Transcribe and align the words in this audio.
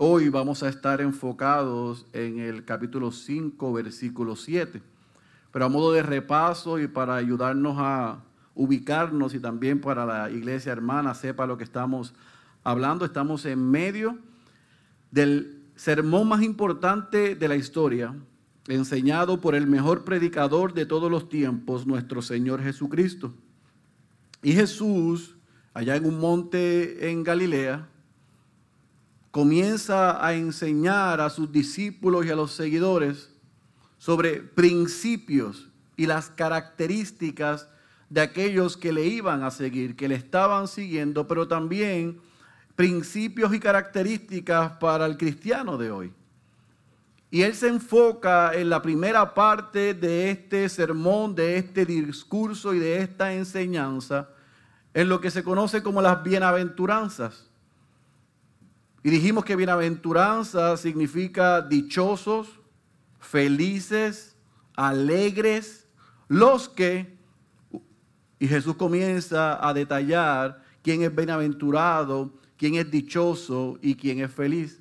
Hoy 0.00 0.28
vamos 0.28 0.62
a 0.62 0.68
estar 0.68 1.00
enfocados 1.00 2.06
en 2.12 2.38
el 2.38 2.64
capítulo 2.64 3.10
5, 3.10 3.72
versículo 3.72 4.36
7. 4.36 4.80
Pero 5.50 5.64
a 5.64 5.68
modo 5.68 5.90
de 5.90 6.04
repaso 6.04 6.78
y 6.78 6.86
para 6.86 7.16
ayudarnos 7.16 7.74
a 7.78 8.22
ubicarnos 8.54 9.34
y 9.34 9.40
también 9.40 9.80
para 9.80 10.06
la 10.06 10.30
iglesia 10.30 10.70
hermana 10.70 11.14
sepa 11.14 11.48
lo 11.48 11.58
que 11.58 11.64
estamos 11.64 12.14
hablando, 12.62 13.04
estamos 13.04 13.44
en 13.44 13.72
medio 13.72 14.16
del 15.10 15.64
sermón 15.74 16.28
más 16.28 16.42
importante 16.42 17.34
de 17.34 17.48
la 17.48 17.56
historia, 17.56 18.14
enseñado 18.68 19.40
por 19.40 19.56
el 19.56 19.66
mejor 19.66 20.04
predicador 20.04 20.74
de 20.74 20.86
todos 20.86 21.10
los 21.10 21.28
tiempos, 21.28 21.88
nuestro 21.88 22.22
Señor 22.22 22.62
Jesucristo. 22.62 23.34
Y 24.44 24.52
Jesús, 24.52 25.34
allá 25.74 25.96
en 25.96 26.06
un 26.06 26.20
monte 26.20 27.10
en 27.10 27.24
Galilea, 27.24 27.88
comienza 29.30 30.24
a 30.24 30.34
enseñar 30.34 31.20
a 31.20 31.30
sus 31.30 31.50
discípulos 31.52 32.26
y 32.26 32.30
a 32.30 32.36
los 32.36 32.52
seguidores 32.52 33.30
sobre 33.98 34.40
principios 34.40 35.68
y 35.96 36.06
las 36.06 36.30
características 36.30 37.68
de 38.08 38.20
aquellos 38.20 38.76
que 38.76 38.92
le 38.92 39.04
iban 39.04 39.42
a 39.42 39.50
seguir, 39.50 39.96
que 39.96 40.08
le 40.08 40.14
estaban 40.14 40.68
siguiendo, 40.68 41.26
pero 41.26 41.46
también 41.46 42.20
principios 42.74 43.52
y 43.52 43.60
características 43.60 44.72
para 44.72 45.04
el 45.06 45.16
cristiano 45.16 45.76
de 45.76 45.90
hoy. 45.90 46.12
Y 47.30 47.42
él 47.42 47.54
se 47.54 47.68
enfoca 47.68 48.54
en 48.54 48.70
la 48.70 48.80
primera 48.80 49.34
parte 49.34 49.92
de 49.92 50.30
este 50.30 50.68
sermón, 50.68 51.34
de 51.34 51.58
este 51.58 51.84
discurso 51.84 52.72
y 52.72 52.78
de 52.78 53.02
esta 53.02 53.34
enseñanza, 53.34 54.30
en 54.94 55.08
lo 55.08 55.20
que 55.20 55.30
se 55.30 55.42
conoce 55.42 55.82
como 55.82 56.00
las 56.00 56.22
bienaventuranzas. 56.22 57.47
Y 59.08 59.10
dijimos 59.10 59.42
que 59.42 59.56
bienaventuranza 59.56 60.76
significa 60.76 61.62
dichosos, 61.62 62.60
felices, 63.18 64.36
alegres, 64.76 65.88
los 66.28 66.68
que, 66.68 67.16
y 68.38 68.46
Jesús 68.46 68.76
comienza 68.76 69.66
a 69.66 69.72
detallar 69.72 70.62
quién 70.82 71.00
es 71.00 71.16
bienaventurado, 71.16 72.34
quién 72.58 72.74
es 72.74 72.90
dichoso 72.90 73.78
y 73.80 73.94
quién 73.94 74.20
es 74.20 74.30
feliz. 74.30 74.78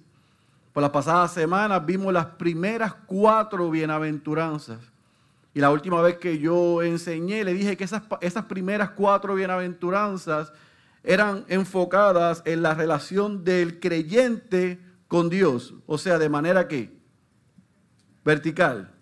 Por 0.73 0.81
las 0.81 0.91
pasadas 0.91 1.31
semanas 1.31 1.85
vimos 1.85 2.11
las 2.11 2.25
primeras 2.25 2.95
cuatro 3.05 3.71
bienaventuranzas. 3.71 4.81
Y 5.53 5.61
la 5.61 5.71
última 5.71 6.01
vez 6.01 6.17
que 6.17 6.37
yo 6.37 6.83
enseñé, 6.83 7.45
le 7.45 7.53
dije 7.53 7.77
que 7.77 7.85
esas, 7.85 8.01
esas 8.19 8.43
primeras 8.43 8.89
cuatro 8.89 9.35
bienaventuranzas 9.35 10.51
eran 11.03 11.45
enfocadas 11.47 12.41
en 12.45 12.61
la 12.61 12.73
relación 12.73 13.43
del 13.43 13.79
creyente 13.79 14.79
con 15.07 15.29
Dios. 15.29 15.73
O 15.85 15.97
sea, 15.97 16.17
de 16.19 16.29
manera 16.29 16.67
que 16.67 16.97
vertical. 18.23 18.93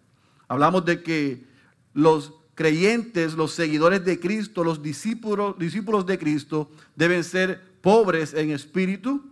Hablamos 0.47 0.85
de 0.85 1.01
que 1.01 1.45
los 1.93 2.33
creyentes, 2.53 3.33
los 3.33 3.51
seguidores 3.51 4.05
de 4.05 4.19
Cristo, 4.19 4.63
los 4.63 4.81
discípulos, 4.81 5.57
discípulos 5.57 6.05
de 6.05 6.19
Cristo 6.19 6.69
deben 6.95 7.23
ser 7.23 7.61
pobres 7.81 8.33
en 8.33 8.51
espíritu, 8.51 9.23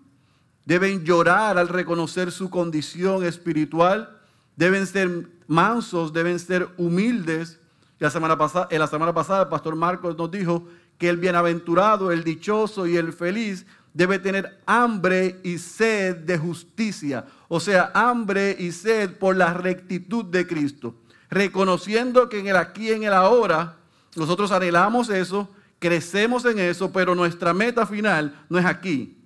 deben 0.65 1.03
llorar 1.03 1.57
al 1.57 1.69
reconocer 1.69 2.31
su 2.31 2.49
condición 2.49 3.23
espiritual, 3.23 4.19
deben 4.55 4.87
ser 4.87 5.29
mansos, 5.47 6.11
deben 6.11 6.39
ser 6.39 6.69
humildes. 6.77 7.59
La 7.99 8.09
semana 8.09 8.37
pasada, 8.37 8.67
en 8.71 8.79
la 8.79 8.87
semana 8.87 9.13
pasada 9.13 9.43
el 9.43 9.49
pastor 9.49 9.75
Marcos 9.75 10.17
nos 10.17 10.31
dijo 10.31 10.67
que 10.97 11.09
el 11.09 11.17
bienaventurado, 11.17 12.11
el 12.11 12.23
dichoso 12.23 12.87
y 12.87 12.97
el 12.97 13.13
feliz 13.13 13.65
debe 13.93 14.19
tener 14.19 14.59
hambre 14.65 15.39
y 15.43 15.57
sed 15.57 16.17
de 16.17 16.37
justicia, 16.37 17.25
o 17.47 17.59
sea, 17.59 17.91
hambre 17.93 18.55
y 18.57 18.71
sed 18.71 19.17
por 19.17 19.35
la 19.35 19.53
rectitud 19.53 20.25
de 20.25 20.47
Cristo, 20.47 20.95
reconociendo 21.29 22.27
que 22.27 22.39
en 22.39 22.47
el 22.47 22.55
aquí 22.55 22.89
y 22.89 22.93
en 22.93 23.03
el 23.03 23.13
ahora 23.13 23.77
nosotros 24.15 24.51
anhelamos 24.51 25.09
eso, 25.09 25.49
crecemos 25.79 26.45
en 26.45 26.59
eso, 26.59 26.91
pero 26.91 27.13
nuestra 27.13 27.53
meta 27.53 27.85
final 27.85 28.45
no 28.49 28.57
es 28.57 28.65
aquí, 28.65 29.17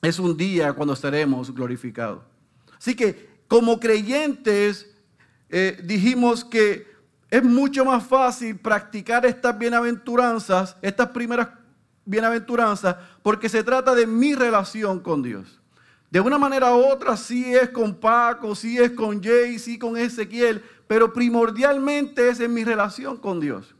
es 0.00 0.18
un 0.18 0.36
día 0.36 0.72
cuando 0.72 0.94
estaremos 0.94 1.52
glorificados. 1.52 2.22
Así 2.78 2.94
que 2.94 3.30
como 3.48 3.80
creyentes 3.80 4.92
eh, 5.48 5.80
dijimos 5.84 6.44
que 6.44 6.91
es 7.32 7.42
mucho 7.42 7.82
más 7.86 8.04
fácil 8.04 8.58
practicar 8.58 9.24
estas 9.24 9.58
bienaventuranzas, 9.58 10.76
estas 10.82 11.08
primeras 11.08 11.48
bienaventuranzas, 12.04 12.94
porque 13.22 13.48
se 13.48 13.64
trata 13.64 13.94
de 13.94 14.06
mi 14.06 14.34
relación 14.34 15.00
con 15.00 15.22
Dios. 15.22 15.58
De 16.10 16.20
una 16.20 16.36
manera 16.36 16.74
u 16.74 16.84
otra, 16.84 17.16
sí 17.16 17.54
es 17.54 17.70
con 17.70 17.94
Paco, 17.94 18.54
sí 18.54 18.76
es 18.76 18.90
con 18.90 19.22
Jay, 19.22 19.58
sí 19.58 19.78
con 19.78 19.96
Ezequiel, 19.96 20.62
pero 20.86 21.10
primordialmente 21.14 22.28
es 22.28 22.38
en 22.40 22.52
mi 22.52 22.64
relación 22.64 23.16
con 23.16 23.40
Dios. 23.40 23.74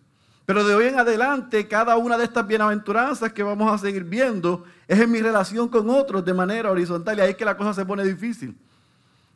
Pero 0.46 0.64
de 0.64 0.74
hoy 0.74 0.86
en 0.86 0.98
adelante, 0.98 1.68
cada 1.68 1.98
una 1.98 2.16
de 2.16 2.24
estas 2.24 2.46
bienaventuranzas 2.46 3.34
que 3.34 3.42
vamos 3.42 3.70
a 3.70 3.76
seguir 3.76 4.04
viendo 4.04 4.64
es 4.88 4.98
en 4.98 5.10
mi 5.10 5.20
relación 5.20 5.68
con 5.68 5.90
otros 5.90 6.24
de 6.24 6.32
manera 6.32 6.70
horizontal. 6.70 7.18
Y 7.18 7.20
ahí 7.20 7.30
es 7.32 7.36
que 7.36 7.44
la 7.44 7.58
cosa 7.58 7.74
se 7.74 7.84
pone 7.84 8.02
difícil. 8.02 8.56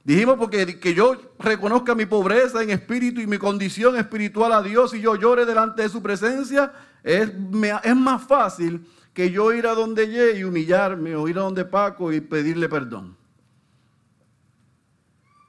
Dijimos 0.07 0.37
porque 0.39 0.79
que 0.79 0.95
yo 0.95 1.35
reconozca 1.41 1.97
mi 1.97 2.07
pobreza 2.07 2.63
en 2.63 2.71
espíritu 2.71 3.21
y 3.21 3.27
mi 3.27 3.39
condición 3.39 3.97
espiritual 3.97 4.53
a 4.53 4.63
Dios 4.63 4.95
y 4.95 5.01
yo 5.01 5.17
llore 5.17 5.45
delante 5.45 5.83
de 5.83 5.89
su 5.89 6.01
presencia, 6.01 6.73
es, 7.03 7.33
es 7.83 7.97
más 7.97 8.23
fácil 8.23 8.87
que 9.13 9.33
yo 9.33 9.53
ir 9.53 9.67
a 9.67 9.75
donde 9.75 10.09
Ye 10.09 10.39
y 10.39 10.45
humillarme 10.45 11.17
o 11.17 11.27
ir 11.27 11.37
a 11.39 11.41
donde 11.41 11.65
Paco 11.65 12.13
y 12.13 12.21
pedirle 12.21 12.69
perdón. 12.69 13.17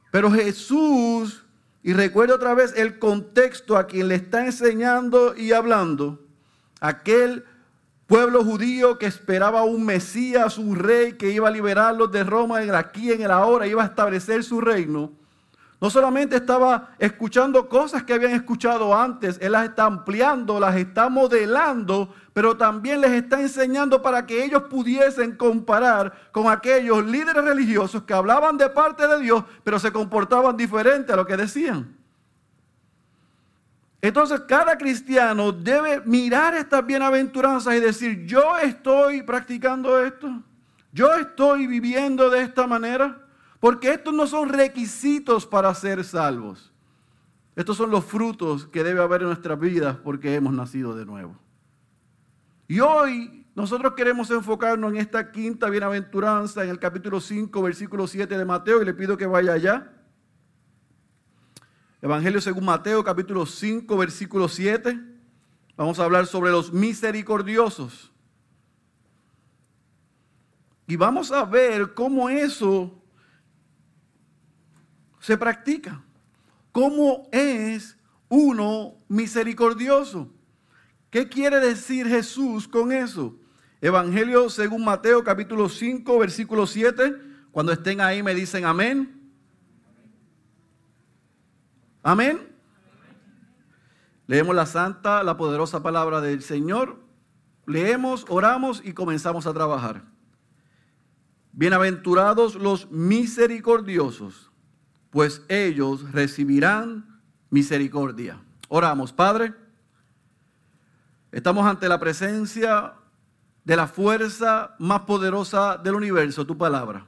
Pero 0.10 0.32
Jesús, 0.32 1.46
y 1.84 1.94
recuerda 1.94 2.34
otra 2.34 2.56
vez 2.56 2.74
el 2.76 2.98
contexto 2.98 3.78
a 3.78 3.86
quien 3.86 4.08
le 4.08 4.16
está 4.16 4.44
enseñando 4.44 5.36
y 5.38 5.52
hablando, 5.52 6.26
aquel 6.80 7.46
Pueblo 8.08 8.42
judío 8.42 8.98
que 8.98 9.06
esperaba 9.06 9.64
un 9.64 9.86
Mesías, 9.86 10.58
un 10.58 10.78
rey 10.78 11.14
que 11.14 11.30
iba 11.30 11.50
a 11.50 11.52
liberarlos 11.52 12.10
de 12.10 12.24
Roma 12.24 12.64
en 12.64 12.74
aquí, 12.74 13.12
en 13.12 13.22
el 13.22 13.32
ahora, 13.32 13.68
iba 13.68 13.84
a 13.84 13.88
establecer 13.88 14.46
su 14.46 14.62
reino. 14.62 15.12
No 15.82 15.90
solamente 15.90 16.38
estaba 16.38 16.96
escuchando 17.00 17.68
cosas 17.68 18.04
que 18.04 18.14
habían 18.14 18.32
escuchado 18.32 18.98
antes, 18.98 19.38
Él 19.42 19.52
las 19.52 19.66
está 19.66 19.84
ampliando, 19.84 20.58
las 20.58 20.78
está 20.78 21.10
modelando, 21.10 22.14
pero 22.32 22.56
también 22.56 23.02
les 23.02 23.12
está 23.12 23.42
enseñando 23.42 24.02
para 24.02 24.26
que 24.26 24.42
ellos 24.42 24.64
pudiesen 24.70 25.36
comparar 25.36 26.30
con 26.32 26.50
aquellos 26.50 27.06
líderes 27.06 27.44
religiosos 27.44 28.04
que 28.04 28.14
hablaban 28.14 28.58
de 28.58 28.70
parte 28.70 29.06
de 29.06 29.20
Dios, 29.20 29.44
pero 29.66 29.80
se 29.80 29.92
comportaban 29.92 30.56
diferente 30.56 31.12
a 31.12 31.18
lo 31.18 31.28
que 31.28 31.36
decían. 31.36 31.97
Entonces 34.08 34.40
cada 34.48 34.78
cristiano 34.78 35.52
debe 35.52 36.00
mirar 36.06 36.56
estas 36.56 36.86
bienaventuranzas 36.86 37.76
y 37.76 37.82
decir, 37.82 38.26
yo 38.26 38.58
estoy 38.58 39.22
practicando 39.22 40.02
esto, 40.02 40.44
yo 40.94 41.14
estoy 41.16 41.68
viviendo 41.68 42.30
de 42.30 42.42
esta 42.42 42.66
manera, 42.68 43.22
porque 43.60 43.92
estos 43.92 44.14
no 44.14 44.26
son 44.26 44.48
requisitos 44.48 45.46
para 45.46 45.74
ser 45.74 46.06
salvos. 46.06 46.72
Estos 47.54 47.76
son 47.76 47.92
los 47.92 48.06
frutos 48.06 48.66
que 48.68 48.82
debe 48.82 49.02
haber 49.02 49.24
en 49.24 49.28
nuestras 49.28 49.60
vidas 49.60 49.98
porque 49.98 50.36
hemos 50.36 50.54
nacido 50.54 50.96
de 50.96 51.06
nuevo. 51.06 51.38
Y 52.70 52.80
hoy 52.80 53.46
nosotros 53.56 53.94
queremos 53.94 54.32
enfocarnos 54.32 54.94
en 54.94 55.00
esta 55.00 55.34
quinta 55.34 55.70
bienaventuranza 55.70 56.64
en 56.64 56.70
el 56.70 56.80
capítulo 56.80 57.20
5, 57.20 57.62
versículo 57.62 58.08
7 58.08 58.38
de 58.38 58.46
Mateo, 58.46 58.82
y 58.82 58.86
le 58.86 58.94
pido 58.94 59.18
que 59.18 59.26
vaya 59.26 59.52
allá. 59.52 59.92
Evangelio 62.02 62.40
según 62.42 62.66
Mateo 62.66 63.04
capítulo 63.04 63.46
5 63.46 63.98
versículo 63.98 64.48
7. 64.48 65.00
Vamos 65.76 66.00
a 66.00 66.04
hablar 66.04 66.28
sobre 66.28 66.52
los 66.52 66.72
misericordiosos. 66.72 68.12
Y 70.86 70.96
vamos 70.96 71.32
a 71.32 71.44
ver 71.44 71.96
cómo 71.96 72.30
eso 72.30 73.02
se 75.20 75.38
practica. 75.38 76.04
¿Cómo 76.72 77.28
es 77.32 77.98
uno 78.30 78.96
misericordioso? 79.08 80.32
¿Qué 81.10 81.28
quiere 81.28 81.60
decir 81.60 82.08
Jesús 82.08 82.68
con 82.68 82.92
eso? 82.92 83.36
Evangelio 83.82 84.50
según 84.52 84.86
Mateo 84.86 85.24
capítulo 85.24 85.68
5 85.68 86.20
versículo 86.20 86.68
7. 86.68 87.16
Cuando 87.52 87.72
estén 87.72 88.02
ahí 88.02 88.22
me 88.22 88.36
dicen 88.36 88.66
amén. 88.66 89.17
Amén. 92.08 92.40
Leemos 94.28 94.56
la 94.56 94.66
santa, 94.66 95.24
la 95.24 95.36
poderosa 95.36 95.84
palabra 95.84 96.22
del 96.22 96.42
Señor. 96.42 97.02
Leemos, 97.66 98.26
oramos 98.30 98.82
y 98.86 98.94
comenzamos 98.94 99.46
a 99.46 99.54
trabajar. 99.54 100.04
Bienaventurados 101.52 102.56
los 102.56 102.90
misericordiosos, 102.92 104.50
pues 105.10 105.42
ellos 105.50 106.10
recibirán 106.14 107.20
misericordia. 107.50 108.42
Oramos, 108.70 109.12
Padre. 109.12 109.54
Estamos 111.34 111.66
ante 111.66 111.90
la 111.90 112.00
presencia 112.00 112.94
de 113.66 113.76
la 113.76 113.88
fuerza 113.88 114.78
más 114.80 115.02
poderosa 115.02 115.76
del 115.76 115.96
universo, 115.96 116.48
tu 116.48 116.58
palabra. 116.58 117.06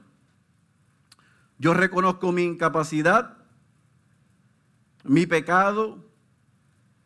Yo 1.56 1.72
reconozco 1.72 2.32
mi 2.32 2.42
incapacidad, 2.42 3.39
mi 5.04 5.26
pecado, 5.26 6.04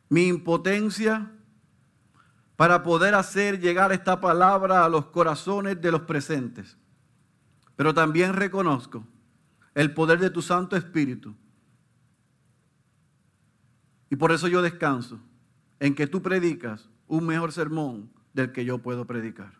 mi 0.09 0.29
impotencia 0.29 1.31
para 2.57 2.83
poder 2.83 3.15
hacer 3.15 3.61
llegar 3.61 3.93
esta 3.93 4.21
palabra 4.21 4.85
a 4.85 4.89
los 4.89 5.07
corazones 5.07 5.81
de 5.81 5.91
los 5.91 6.03
presentes. 6.03 6.77
Pero 7.77 7.93
también 7.93 8.35
reconozco 8.35 9.05
el 9.75 9.93
poder 9.93 10.21
de 10.21 10.31
tu 10.31 10.41
Santo 10.41 10.77
Espíritu. 10.77 11.35
Y 14.09 14.17
por 14.17 14.31
eso 14.31 14.47
yo 14.47 14.63
descanso 14.63 15.19
en 15.81 15.95
que 15.95 16.07
tú 16.07 16.23
predicas 16.23 16.89
un 17.09 17.27
mejor 17.27 17.53
sermón 17.53 18.11
del 18.33 18.53
que 18.53 18.65
yo 18.65 18.79
puedo 18.79 19.05
predicar. 19.07 19.55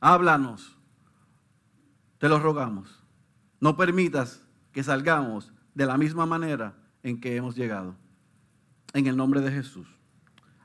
Háblanos, 0.00 0.76
te 2.18 2.28
lo 2.28 2.40
rogamos. 2.40 3.04
No 3.60 3.76
permitas 3.76 4.42
que 4.72 4.82
salgamos 4.82 5.52
de 5.74 5.86
la 5.86 5.96
misma 5.96 6.26
manera 6.26 6.74
en 7.02 7.20
que 7.20 7.36
hemos 7.36 7.56
llegado. 7.56 7.94
En 8.92 9.06
el 9.06 9.16
nombre 9.16 9.40
de 9.40 9.50
Jesús. 9.50 9.86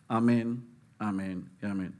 Amén, 0.07 0.65
amén 0.99 1.49
y 1.61 1.65
amén. 1.65 1.95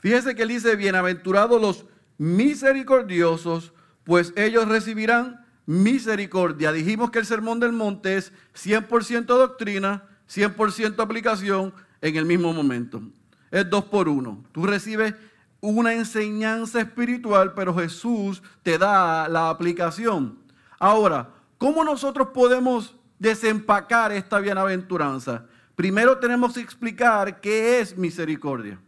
Fíjese 0.00 0.34
que 0.34 0.42
él 0.42 0.48
dice, 0.48 0.76
bienaventurados 0.76 1.60
los 1.60 1.86
misericordiosos, 2.18 3.72
pues 4.04 4.32
ellos 4.36 4.66
recibirán 4.68 5.44
misericordia. 5.66 6.72
Dijimos 6.72 7.10
que 7.10 7.18
el 7.18 7.26
sermón 7.26 7.60
del 7.60 7.72
monte 7.72 8.16
es 8.16 8.32
100% 8.54 9.26
doctrina, 9.26 10.04
100% 10.28 11.00
aplicación 11.00 11.72
en 12.00 12.16
el 12.16 12.24
mismo 12.24 12.52
momento. 12.52 13.02
Es 13.50 13.68
dos 13.68 13.84
por 13.84 14.08
uno. 14.08 14.44
Tú 14.52 14.66
recibes 14.66 15.14
una 15.60 15.92
enseñanza 15.92 16.80
espiritual, 16.80 17.54
pero 17.54 17.74
Jesús 17.74 18.42
te 18.62 18.78
da 18.78 19.28
la 19.28 19.50
aplicación. 19.50 20.38
Ahora, 20.78 21.30
¿cómo 21.58 21.84
nosotros 21.84 22.28
podemos 22.32 22.96
desempacar 23.20 24.10
esta 24.10 24.40
bienaventuranza? 24.40 25.46
Primero 25.76 26.18
tenemos 26.18 26.54
que 26.54 26.60
explicar 26.60 27.40
qué 27.40 27.78
es 27.78 27.96
misericordia. 27.96 28.80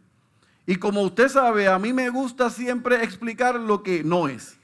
Y 0.67 0.77
como 0.77 1.03
usted 1.03 1.29
sabe, 1.29 1.69
a 1.69 1.79
mí 1.79 1.93
me 1.93 2.09
gusta 2.11 2.51
siempre 2.51 3.03
explicar 3.05 3.59
lo 3.59 3.83
que 3.85 4.03
no 4.03 4.29
es. 4.29 4.59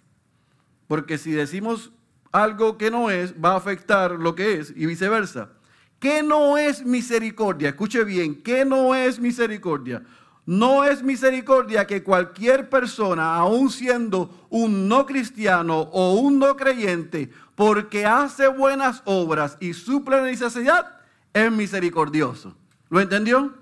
Porque 0.88 1.18
si 1.18 1.30
decimos 1.30 1.92
algo 2.32 2.76
que 2.78 2.90
no 2.90 3.10
es, 3.10 3.34
va 3.34 3.52
a 3.52 3.56
afectar 3.56 4.12
lo 4.12 4.34
que 4.34 4.54
es 4.58 4.72
y 4.74 4.86
viceversa. 4.86 5.50
¿Qué 5.98 6.22
no 6.22 6.56
es 6.56 6.84
misericordia? 6.84 7.70
Escuche 7.70 8.04
bien, 8.04 8.42
¿qué 8.42 8.64
no 8.64 8.94
es 8.94 9.18
misericordia? 9.18 10.02
No 10.46 10.84
es 10.84 11.02
misericordia 11.02 11.86
que 11.86 12.02
cualquier 12.02 12.70
persona, 12.70 13.34
aun 13.34 13.70
siendo 13.70 14.46
un 14.48 14.88
no 14.88 15.04
cristiano 15.04 15.80
o 15.80 16.14
un 16.14 16.38
no 16.38 16.56
creyente, 16.56 17.30
porque 17.58 18.06
hace 18.06 18.46
buenas 18.46 19.02
obras 19.04 19.56
y 19.58 19.74
suple 19.74 20.18
la 20.18 20.22
necesidad, 20.22 21.00
es 21.32 21.50
misericordioso. 21.50 22.54
¿Lo 22.88 23.00
entendió? 23.00 23.52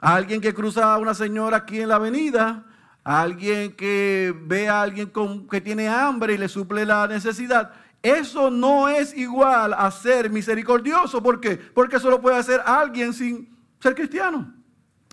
alguien 0.00 0.42
que 0.42 0.52
cruza 0.52 0.92
a 0.92 0.98
una 0.98 1.14
señora 1.14 1.56
aquí 1.56 1.80
en 1.80 1.88
la 1.88 1.94
avenida, 1.94 2.66
alguien 3.02 3.72
que 3.72 4.34
ve 4.44 4.68
a 4.68 4.82
alguien 4.82 5.10
que 5.50 5.62
tiene 5.62 5.88
hambre 5.88 6.34
y 6.34 6.36
le 6.38 6.46
suple 6.46 6.84
la 6.84 7.08
necesidad, 7.08 7.72
eso 8.02 8.50
no 8.50 8.86
es 8.86 9.16
igual 9.16 9.72
a 9.72 9.90
ser 9.92 10.28
misericordioso. 10.28 11.22
¿Por 11.22 11.40
qué? 11.40 11.56
Porque 11.56 11.96
eso 11.96 12.10
lo 12.10 12.20
puede 12.20 12.36
hacer 12.36 12.60
alguien 12.66 13.14
sin 13.14 13.48
ser 13.80 13.94
cristiano. 13.94 14.52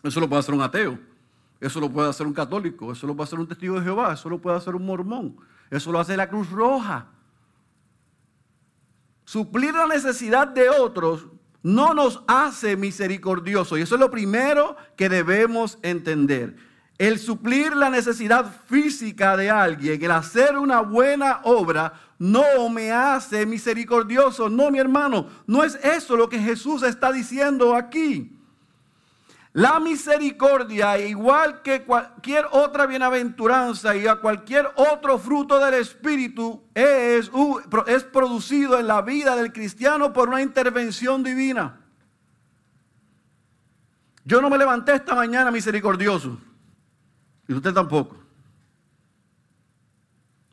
Eso 0.04 0.20
lo 0.20 0.28
puede 0.28 0.42
hacer 0.42 0.54
un 0.54 0.62
ateo. 0.62 1.00
Eso 1.62 1.80
lo 1.80 1.90
puede 1.90 2.10
hacer 2.10 2.28
un 2.28 2.34
católico. 2.34 2.92
Eso 2.92 3.08
lo 3.08 3.16
puede 3.16 3.28
hacer 3.28 3.40
un 3.40 3.48
testigo 3.48 3.76
de 3.76 3.86
Jehová. 3.86 4.12
Eso 4.12 4.30
lo 4.30 4.40
puede 4.40 4.58
hacer 4.58 4.76
un 4.76 4.86
mormón. 4.86 5.38
Eso 5.72 5.90
lo 5.90 6.02
hace 6.02 6.18
la 6.18 6.28
Cruz 6.28 6.52
Roja. 6.52 7.08
Suplir 9.26 9.74
la 9.74 9.88
necesidad 9.88 10.48
de 10.48 10.70
otros 10.70 11.28
no 11.64 11.96
nos 11.96 12.22
hace 12.28 12.78
misericordiosos. 12.78 13.80
Y 13.80 13.82
eso 13.82 13.96
es 13.96 14.02
lo 14.02 14.12
primero 14.12 14.78
que 14.96 15.10
debemos 15.10 15.80
entender. 15.82 16.56
El 16.98 17.20
suplir 17.20 17.76
la 17.76 17.90
necesidad 17.90 18.46
física 18.68 19.36
de 19.36 19.50
alguien, 19.50 20.02
el 20.02 20.12
hacer 20.12 20.58
una 20.58 20.82
buena 20.82 21.42
obra, 21.44 21.94
no 22.20 22.70
me 22.70 22.92
hace 22.92 23.46
misericordioso. 23.46 24.48
No, 24.48 24.70
mi 24.72 24.80
hermano, 24.80 25.28
no 25.48 25.64
es 25.64 25.76
eso 25.84 26.16
lo 26.16 26.30
que 26.30 26.40
Jesús 26.40 26.84
está 26.84 27.12
diciendo 27.12 27.76
aquí. 27.76 28.35
La 29.56 29.80
misericordia, 29.80 31.00
igual 31.00 31.62
que 31.62 31.84
cualquier 31.86 32.46
otra 32.52 32.86
bienaventuranza 32.88 33.96
y 33.96 34.06
a 34.06 34.18
cualquier 34.18 34.68
otro 34.76 35.18
fruto 35.18 35.64
del 35.64 35.76
Espíritu, 35.76 36.62
es, 36.74 37.30
producido 38.12 38.78
en 38.78 38.88
la 38.88 39.02
vida 39.02 39.38
del 39.38 39.54
cristiano 39.54 40.12
por 40.12 40.28
una 40.28 40.42
intervención 40.42 41.24
divina. 41.24 41.80
Yo 44.26 44.42
no 44.42 44.50
me 44.50 44.58
levanté 44.58 44.96
esta 44.96 45.16
mañana 45.16 45.52
misericordioso. 45.52 46.38
Y 47.48 47.54
usted 47.54 47.74
tampoco. 47.74 48.18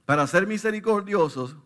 Para 0.05 0.29
ser 0.29 0.47
misericordiosos, 0.47 1.57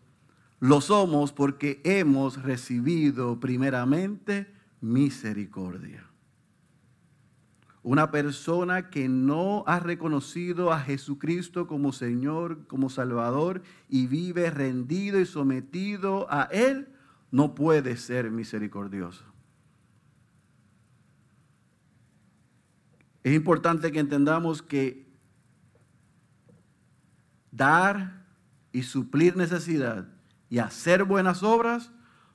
lo 0.59 0.81
somos 0.81 1.31
porque 1.31 1.81
hemos 1.83 2.41
recibido 2.41 3.39
primeramente 3.39 4.51
misericordia. 4.81 6.07
Una 7.87 8.11
persona 8.11 8.89
que 8.89 9.07
no 9.07 9.63
ha 9.65 9.79
reconocido 9.79 10.73
a 10.73 10.81
Jesucristo 10.81 11.67
como 11.67 11.93
Señor, 11.93 12.67
como 12.67 12.89
Salvador 12.89 13.61
y 13.87 14.07
vive 14.07 14.51
rendido 14.51 15.21
y 15.21 15.25
sometido 15.25 16.27
a 16.29 16.49
Él, 16.51 16.89
no 17.31 17.55
puede 17.55 17.95
ser 17.95 18.29
misericordioso. 18.29 19.23
Es 23.23 23.33
importante 23.33 23.89
que 23.93 23.99
entendamos 23.99 24.61
que 24.61 25.07
dar 27.51 28.25
y 28.73 28.83
suplir 28.83 29.37
necesidad 29.37 30.09
y 30.49 30.57
hacer 30.57 31.05
buenas 31.05 31.41
obras 31.41 31.93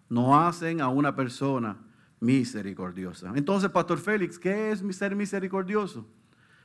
no 0.08 0.40
hacen 0.40 0.80
a 0.80 0.88
una 0.88 1.14
persona 1.14 1.76
misericordiosa. 2.22 3.32
Entonces, 3.34 3.68
Pastor 3.68 3.98
Félix, 3.98 4.38
¿qué 4.38 4.70
es 4.70 4.82
ser 4.96 5.16
misericordioso? 5.16 6.06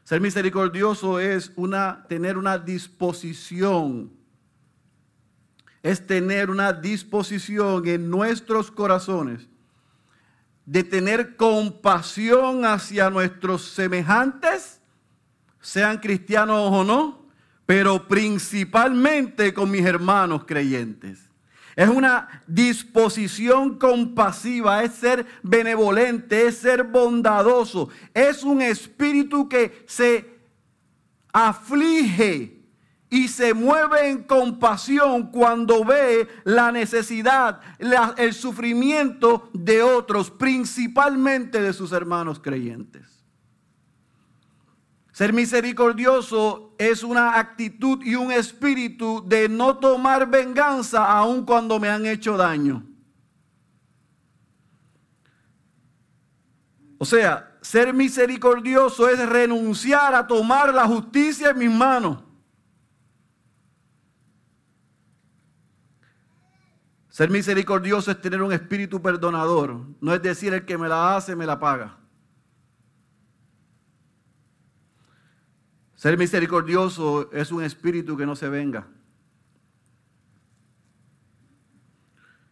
Ser 0.03 0.21
misericordioso 0.21 1.19
es 1.19 1.51
una, 1.55 2.05
tener 2.07 2.37
una 2.37 2.57
disposición, 2.57 4.13
es 5.81 6.05
tener 6.05 6.49
una 6.49 6.71
disposición 6.71 7.85
en 7.87 8.09
nuestros 8.09 8.71
corazones 8.71 9.49
de 10.67 10.83
tener 10.83 11.37
compasión 11.37 12.65
hacia 12.65 13.09
nuestros 13.09 13.63
semejantes, 13.63 14.81
sean 15.61 15.97
cristianos 15.97 16.69
o 16.71 16.83
no, 16.83 17.25
pero 17.65 18.07
principalmente 18.07 19.53
con 19.53 19.71
mis 19.71 19.85
hermanos 19.85 20.43
creyentes. 20.45 21.26
Es 21.77 21.89
una 21.89 22.41
disposición 22.47 23.77
compasiva, 23.77 24.83
es 24.83 24.93
ser 24.93 25.27
benevolente, 25.43 26.47
es 26.47 26.57
ser 26.57 26.83
bondadoso. 26.83 27.89
Es 28.15 28.41
un 28.41 28.63
espíritu 28.63 29.47
que 29.47 29.85
se 29.85 30.39
aflige 31.31 32.63
y 33.11 33.27
se 33.27 33.53
mueve 33.53 34.09
en 34.09 34.23
compasión 34.23 35.31
cuando 35.31 35.85
ve 35.85 36.27
la 36.45 36.71
necesidad, 36.71 37.61
el 38.17 38.33
sufrimiento 38.33 39.51
de 39.53 39.83
otros, 39.83 40.31
principalmente 40.31 41.61
de 41.61 41.73
sus 41.73 41.91
hermanos 41.91 42.39
creyentes. 42.39 43.16
Ser 45.17 45.33
misericordioso 45.33 46.75
es 46.77 47.01
una 47.01 47.39
actitud 47.39 48.03
y 48.03 48.13
un 48.13 48.31
espíritu 48.31 49.23
de 49.27 49.49
no 49.49 49.75
tomar 49.75 50.29
venganza 50.29 51.03
aun 51.03 51.43
cuando 51.43 51.79
me 51.79 51.89
han 51.89 52.05
hecho 52.05 52.37
daño. 52.37 52.85
O 56.99 57.03
sea, 57.03 57.57
ser 57.63 57.95
misericordioso 57.95 59.09
es 59.09 59.17
renunciar 59.27 60.13
a 60.13 60.27
tomar 60.27 60.71
la 60.71 60.85
justicia 60.85 61.49
en 61.49 61.57
mis 61.57 61.71
manos. 61.71 62.23
Ser 67.09 67.31
misericordioso 67.31 68.11
es 68.11 68.21
tener 68.21 68.43
un 68.43 68.53
espíritu 68.53 69.01
perdonador. 69.01 69.83
No 69.99 70.13
es 70.13 70.21
decir, 70.21 70.53
el 70.53 70.63
que 70.63 70.77
me 70.77 70.87
la 70.87 71.17
hace, 71.17 71.35
me 71.35 71.47
la 71.47 71.59
paga. 71.59 71.97
Ser 75.97 76.15
misericordioso 76.15 77.31
es 77.31 77.51
un 77.51 77.63
espíritu 77.63 78.15
que 78.15 78.27
no 78.27 78.35
se 78.35 78.47
venga. 78.47 78.87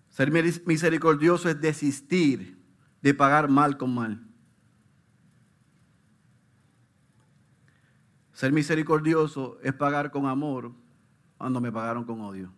Ser 0.09 0.31
misericordioso 0.31 1.47
es 1.47 1.61
desistir 1.61 2.57
de 3.03 3.13
pagar 3.13 3.47
mal 3.47 3.77
con 3.77 3.93
mal. 3.93 4.27
Ser 8.33 8.51
misericordioso 8.51 9.59
es 9.61 9.73
pagar 9.73 10.09
con 10.09 10.25
amor 10.25 10.73
cuando 11.37 11.61
me 11.61 11.71
pagaron 11.71 12.03
con 12.03 12.21
odio. 12.21 12.51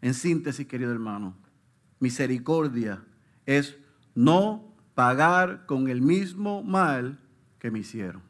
En 0.00 0.14
síntesis, 0.14 0.66
querido 0.66 0.90
hermano, 0.90 1.36
misericordia 1.98 3.04
es 3.44 3.76
no 4.14 4.69
pagar 5.00 5.64
con 5.64 5.88
el 5.88 6.02
mismo 6.02 6.62
mal 6.62 7.18
que 7.58 7.70
me 7.70 7.78
hicieron. 7.78 8.20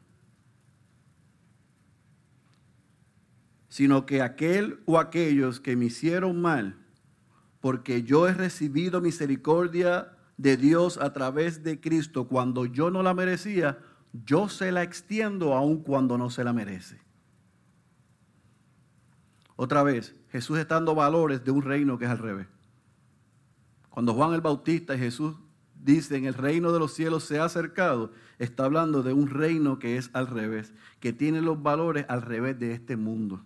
Sino 3.68 4.06
que 4.06 4.22
aquel 4.22 4.80
o 4.86 5.00
aquellos 5.00 5.58
que 5.58 5.74
me 5.74 5.86
hicieron 5.86 6.40
mal, 6.40 6.78
porque 7.58 8.04
yo 8.04 8.28
he 8.28 8.34
recibido 8.34 9.00
misericordia 9.00 10.16
de 10.36 10.56
Dios 10.56 10.96
a 10.98 11.12
través 11.12 11.64
de 11.64 11.80
Cristo 11.80 12.28
cuando 12.28 12.66
yo 12.66 12.88
no 12.88 13.02
la 13.02 13.14
merecía, 13.14 13.80
yo 14.24 14.48
se 14.48 14.70
la 14.70 14.84
extiendo 14.84 15.54
aun 15.54 15.82
cuando 15.82 16.18
no 16.18 16.30
se 16.30 16.44
la 16.44 16.52
merece. 16.52 17.00
Otra 19.56 19.82
vez, 19.82 20.14
Jesús 20.28 20.56
está 20.56 20.76
dando 20.76 20.94
valores 20.94 21.44
de 21.44 21.50
un 21.50 21.62
reino 21.62 21.98
que 21.98 22.04
es 22.04 22.12
al 22.12 22.18
revés. 22.18 22.46
Cuando 23.88 24.14
Juan 24.14 24.34
el 24.34 24.40
Bautista 24.40 24.94
y 24.94 25.00
Jesús 25.00 25.34
dicen 25.82 26.24
el 26.24 26.34
reino 26.34 26.72
de 26.72 26.78
los 26.78 26.92
cielos 26.92 27.24
se 27.24 27.38
ha 27.38 27.44
acercado, 27.44 28.12
está 28.38 28.64
hablando 28.64 29.02
de 29.02 29.12
un 29.12 29.28
reino 29.28 29.78
que 29.78 29.96
es 29.96 30.10
al 30.12 30.26
revés, 30.26 30.72
que 31.00 31.12
tiene 31.12 31.40
los 31.40 31.62
valores 31.62 32.04
al 32.08 32.22
revés 32.22 32.58
de 32.58 32.72
este 32.72 32.96
mundo, 32.96 33.44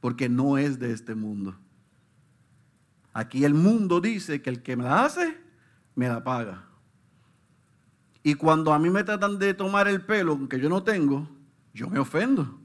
porque 0.00 0.28
no 0.28 0.58
es 0.58 0.78
de 0.78 0.92
este 0.92 1.14
mundo. 1.14 1.56
Aquí 3.12 3.44
el 3.44 3.54
mundo 3.54 4.00
dice 4.00 4.42
que 4.42 4.50
el 4.50 4.62
que 4.62 4.76
me 4.76 4.84
la 4.84 5.04
hace, 5.04 5.38
me 5.94 6.08
la 6.08 6.22
paga. 6.22 6.64
Y 8.22 8.34
cuando 8.34 8.72
a 8.72 8.78
mí 8.78 8.90
me 8.90 9.04
tratan 9.04 9.38
de 9.38 9.54
tomar 9.54 9.88
el 9.88 10.04
pelo, 10.04 10.48
que 10.48 10.60
yo 10.60 10.68
no 10.68 10.82
tengo, 10.82 11.28
yo 11.72 11.88
me 11.88 11.98
ofendo. 11.98 12.58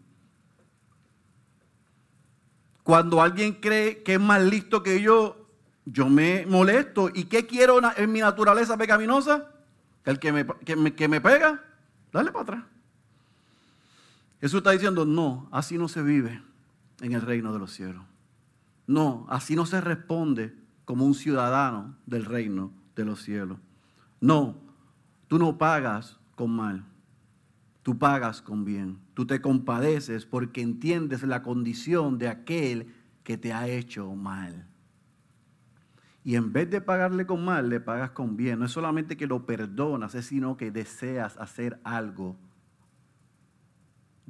Cuando 2.83 3.21
alguien 3.21 3.53
cree 3.53 4.01
que 4.03 4.15
es 4.15 4.19
más 4.19 4.41
listo 4.43 4.81
que 4.81 5.01
yo, 5.01 5.40
yo 5.85 6.09
me 6.09 6.45
molesto. 6.45 7.09
¿Y 7.13 7.25
qué 7.25 7.45
quiero 7.45 7.79
en 7.97 8.11
mi 8.11 8.19
naturaleza 8.19 8.77
pecaminosa? 8.77 9.51
El 10.05 10.19
que 10.19 10.31
me, 10.31 10.45
que 10.45 11.07
me, 11.07 11.21
pega, 11.21 11.63
dale 12.11 12.31
para 12.31 12.43
atrás. 12.43 12.63
Jesús 14.39 14.57
está 14.57 14.71
diciendo, 14.71 15.05
no, 15.05 15.47
así 15.51 15.77
no 15.77 15.87
se 15.87 16.01
vive 16.01 16.41
en 17.01 17.13
el 17.13 17.21
reino 17.21 17.53
de 17.53 17.59
los 17.59 17.71
cielos. 17.71 18.03
No, 18.87 19.27
así 19.29 19.55
no 19.55 19.65
se 19.65 19.79
responde 19.79 20.55
como 20.85 21.05
un 21.05 21.13
ciudadano 21.13 21.95
del 22.07 22.25
reino 22.25 22.71
de 22.95 23.05
los 23.05 23.21
cielos. 23.21 23.59
No, 24.19 24.57
tú 25.27 25.37
no 25.37 25.57
pagas 25.57 26.17
con 26.35 26.51
mal, 26.51 26.83
tú 27.83 27.97
pagas 27.99 28.41
con 28.41 28.65
bien. 28.65 28.97
Tú 29.13 29.27
te 29.27 29.39
compadeces 29.39 30.25
porque 30.25 30.61
entiendes 30.61 31.21
la 31.23 31.43
condición 31.43 32.17
de 32.17 32.27
aquel 32.27 32.93
que 33.23 33.37
te 33.37 33.53
ha 33.53 33.67
hecho 33.67 34.13
mal. 34.15 34.67
Y 36.23 36.35
en 36.35 36.53
vez 36.53 36.69
de 36.69 36.81
pagarle 36.81 37.25
con 37.25 37.43
mal, 37.43 37.69
le 37.69 37.79
pagas 37.79 38.11
con 38.11 38.37
bien. 38.37 38.59
No 38.59 38.65
es 38.65 38.71
solamente 38.71 39.17
que 39.17 39.27
lo 39.27 39.45
perdonas, 39.45 40.13
es 40.15 40.25
sino 40.25 40.57
que 40.57 40.71
deseas 40.71 41.37
hacer 41.37 41.79
algo 41.83 42.37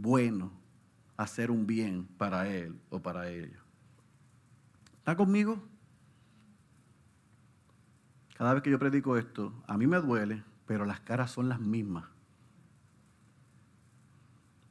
bueno, 0.02 0.52
hacer 1.18 1.52
un 1.52 1.68
bien 1.68 2.08
para 2.18 2.48
él 2.48 2.80
o 2.90 3.00
para 3.02 3.30
ella. 3.30 3.60
¿Está 4.98 5.16
conmigo? 5.16 5.62
Cada 8.36 8.56
vez 8.56 8.64
que 8.64 8.72
yo 8.72 8.80
predico 8.80 9.18
esto, 9.18 9.54
a 9.68 9.78
mí 9.78 9.86
me 9.86 9.98
duele, 9.98 10.44
pero 10.66 10.86
las 10.86 11.02
caras 11.02 11.30
son 11.30 11.50
las 11.50 11.60
mismas. 11.60 12.06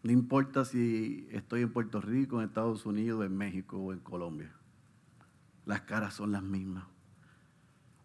No 0.03 0.11
importa 0.11 0.65
si 0.65 1.29
estoy 1.31 1.63
en 1.63 1.73
Puerto 1.73 2.01
Rico, 2.01 2.41
en 2.41 2.49
Estados 2.49 2.87
Unidos, 2.87 3.25
en 3.25 3.37
México 3.37 3.79
o 3.79 3.93
en 3.93 4.01
Colombia. 4.01 4.53
Las 5.67 5.83
caras 5.83 6.15
son 6.15 6.33
las 6.33 6.43
mismas. 6.43 6.85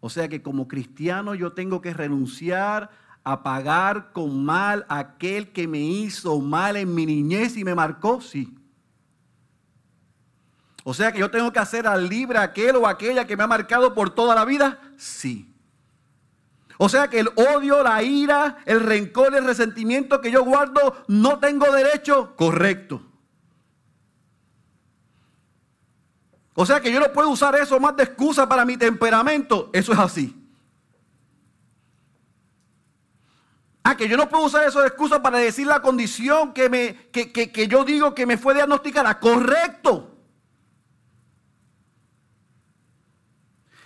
O 0.06 0.10
sea 0.12 0.28
que 0.28 0.44
como 0.44 0.68
cristiano 0.68 1.34
yo 1.34 1.54
tengo 1.54 1.82
que 1.82 1.92
renunciar 1.92 2.92
a 3.24 3.42
pagar 3.42 4.12
con 4.14 4.46
mal 4.46 4.86
aquel 4.88 5.52
que 5.52 5.68
me 5.68 5.80
hizo 5.80 6.40
mal 6.42 6.76
en 6.76 6.94
mi 6.94 7.08
niñez 7.08 7.58
y 7.58 7.64
me 7.64 7.74
marcó, 7.74 8.22
sí. 8.22 8.56
O 10.84 10.94
sea 10.94 11.12
que 11.12 11.18
yo 11.18 11.32
tengo 11.32 11.52
que 11.52 11.58
hacer 11.58 11.88
al 11.88 12.08
libre 12.08 12.38
aquel 12.38 12.76
o 12.76 12.86
aquella 12.86 13.26
que 13.26 13.36
me 13.36 13.46
ha 13.46 13.48
marcado 13.48 13.96
por 13.96 14.12
toda 14.12 14.36
la 14.36 14.46
vida, 14.46 14.80
sí. 14.96 15.52
O 16.78 16.88
sea 16.88 17.08
que 17.08 17.22
el 17.22 17.30
odio, 17.30 17.82
la 17.82 18.04
ira, 18.04 18.58
el 18.68 18.82
rencor, 18.82 19.34
el 19.34 19.44
resentimiento 19.44 20.22
que 20.22 20.30
yo 20.30 20.46
guardo, 20.46 21.04
no 21.08 21.40
tengo 21.40 21.72
derecho, 21.72 22.36
correcto. 22.36 23.02
O 26.56 26.66
sea 26.66 26.80
que 26.80 26.92
yo 26.92 27.00
no 27.02 27.12
puedo 27.12 27.30
usar 27.30 27.54
eso 27.56 27.80
más 27.80 27.96
de 27.98 28.04
excusa 28.04 28.48
para 28.48 28.64
mi 28.64 28.78
temperamento, 28.78 29.70
eso 29.74 29.92
es 29.92 30.00
así. 30.00 30.42
Ah, 33.84 33.96
que 33.96 34.08
yo 34.08 34.18
no 34.18 34.28
puedo 34.28 34.46
usar 34.46 34.68
eso 34.68 34.80
de 34.80 34.88
excusa 34.88 35.22
para 35.22 35.38
decir 35.38 35.68
la 35.68 35.82
condición 35.82 36.54
que, 36.54 36.70
me, 36.70 37.10
que, 37.12 37.32
que 37.32 37.68
yo 37.68 37.84
digo 37.84 38.16
que 38.16 38.26
me 38.26 38.38
fue 38.38 38.56
diagnosticada, 38.56 39.20
correcto. 39.20 40.18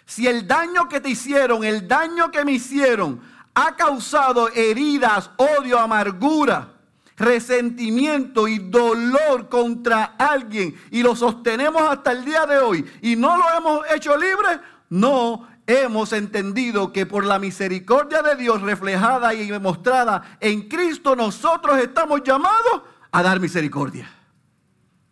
Si 0.06 0.28
el 0.28 0.48
daño 0.48 0.88
que 0.88 1.02
te 1.02 1.10
hicieron, 1.10 1.64
el 1.64 1.88
daño 1.88 2.32
que 2.32 2.46
me 2.46 2.54
hicieron, 2.54 3.22
ha 3.54 3.76
causado 3.76 4.48
heridas, 4.50 5.32
odio, 5.38 5.80
amargura, 5.80 6.79
resentimiento 7.20 8.48
y 8.48 8.58
dolor 8.58 9.50
contra 9.50 10.16
alguien 10.18 10.76
y 10.90 11.04
lo 11.04 11.16
sostenemos 11.16 11.82
hasta 11.82 12.14
el 12.14 12.26
día 12.26 12.46
de 12.46 12.58
hoy 12.58 12.86
y 13.02 13.16
no 13.16 13.38
lo 13.38 13.44
hemos 13.56 13.92
hecho 13.92 14.18
libre, 14.18 14.60
no 14.90 15.48
hemos 15.68 16.14
entendido 16.14 16.92
que 16.92 17.06
por 17.06 17.26
la 17.26 17.38
misericordia 17.38 18.22
de 18.24 18.36
Dios 18.36 18.62
reflejada 18.62 19.34
y 19.34 19.48
demostrada 19.48 20.38
en 20.40 20.68
Cristo 20.68 21.16
nosotros 21.16 21.78
estamos 21.78 22.24
llamados 22.24 22.82
a 23.12 23.22
dar 23.22 23.40
misericordia 23.40 24.10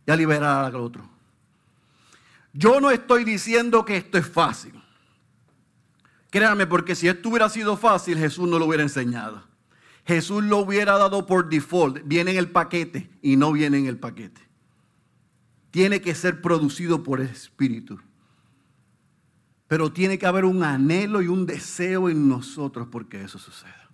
y 0.06 0.12
a 0.12 0.16
liberar 0.16 0.66
al 0.66 0.76
otro. 0.78 1.08
Yo 2.54 2.80
no 2.82 2.90
estoy 2.90 3.24
diciendo 3.24 3.86
que 3.86 3.98
esto 3.98 4.18
es 4.18 4.28
fácil. 4.28 4.74
Créanme, 6.32 6.66
porque 6.66 6.96
si 6.96 7.08
esto 7.08 7.30
hubiera 7.30 7.50
sido 7.50 7.78
fácil, 7.78 8.18
Jesús 8.18 8.48
no 8.48 8.58
lo 8.58 8.66
hubiera 8.66 8.84
enseñado. 8.84 9.44
Jesús 10.08 10.42
lo 10.42 10.60
hubiera 10.60 10.98
dado 10.98 11.26
por 11.26 11.50
default. 11.50 12.00
Viene 12.06 12.32
en 12.32 12.38
el 12.38 12.50
paquete 12.50 13.10
y 13.22 13.36
no 13.36 13.52
viene 13.52 13.78
en 13.78 13.88
el 13.88 14.00
paquete. 14.00 14.42
Tiene 15.70 16.00
que 16.00 16.16
ser 16.16 16.42
producido 16.42 17.04
por 17.04 17.20
el 17.20 17.28
Espíritu. 17.28 18.00
Pero 19.68 19.92
tiene 19.92 20.18
que 20.18 20.26
haber 20.26 20.46
un 20.46 20.64
anhelo 20.64 21.22
y 21.22 21.28
un 21.28 21.46
deseo 21.46 22.10
en 22.10 22.30
nosotros 22.30 22.88
porque 22.90 23.22
eso 23.22 23.38
suceda. 23.38 23.90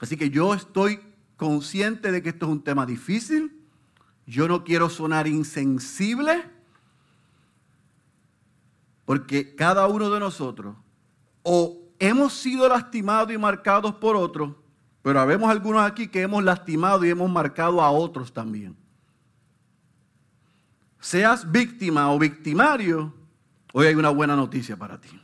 Así 0.00 0.16
que 0.16 0.30
yo 0.30 0.54
estoy 0.54 1.00
consciente 1.36 2.10
de 2.10 2.22
que 2.22 2.30
esto 2.30 2.46
es 2.46 2.52
un 2.52 2.64
tema 2.64 2.86
difícil. 2.86 3.66
Yo 4.26 4.48
no 4.48 4.64
quiero 4.64 4.88
sonar 4.88 5.26
insensible 5.26 6.42
porque 9.04 9.54
cada 9.54 9.86
uno 9.88 10.08
de 10.08 10.20
nosotros 10.20 10.74
o 11.42 11.87
hemos 11.98 12.32
sido 12.32 12.68
lastimados 12.68 13.32
y 13.32 13.38
marcados 13.38 13.94
por 13.94 14.16
otros, 14.16 14.54
pero 15.02 15.20
habemos 15.20 15.50
algunos 15.50 15.82
aquí 15.82 16.08
que 16.08 16.22
hemos 16.22 16.42
lastimado 16.44 17.04
y 17.04 17.10
hemos 17.10 17.30
marcado 17.30 17.82
a 17.82 17.90
otros 17.90 18.32
también. 18.32 18.76
Seas 21.00 21.50
víctima 21.50 22.12
o 22.12 22.18
victimario, 22.18 23.14
hoy 23.72 23.86
hay 23.86 23.94
una 23.94 24.10
buena 24.10 24.36
noticia 24.36 24.76
para 24.76 25.00
ti. 25.00 25.20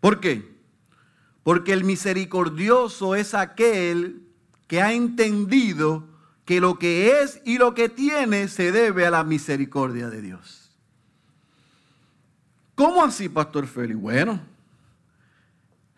¿Por 0.00 0.20
qué? 0.20 0.56
Porque 1.42 1.72
el 1.72 1.84
misericordioso 1.84 3.14
es 3.14 3.34
aquel 3.34 4.22
que 4.66 4.82
ha 4.82 4.92
entendido 4.92 6.06
que 6.44 6.60
lo 6.60 6.78
que 6.78 7.20
es 7.20 7.40
y 7.44 7.58
lo 7.58 7.74
que 7.74 7.88
tiene 7.88 8.48
se 8.48 8.70
debe 8.70 9.06
a 9.06 9.10
la 9.10 9.24
misericordia 9.24 10.08
de 10.08 10.22
Dios. 10.22 10.76
¿Cómo 12.74 13.02
así, 13.02 13.28
Pastor 13.28 13.66
Félix? 13.66 14.00
Bueno, 14.00 14.40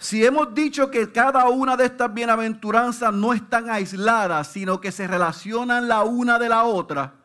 si 0.01 0.25
hemos 0.25 0.55
dicho 0.55 0.91
que 0.91 1.13
cada 1.13 1.47
una 1.51 1.77
de 1.77 1.85
estas 1.85 2.13
bienaventuranzas 2.15 3.13
no 3.13 3.35
están 3.35 3.69
aisladas, 3.69 4.51
sino 4.51 4.81
que 4.81 4.93
se 4.93 5.07
relacionan 5.07 5.89
la 5.89 6.05
una 6.05 6.39
de 6.39 6.49
la 6.49 6.65
otra, 6.65 7.17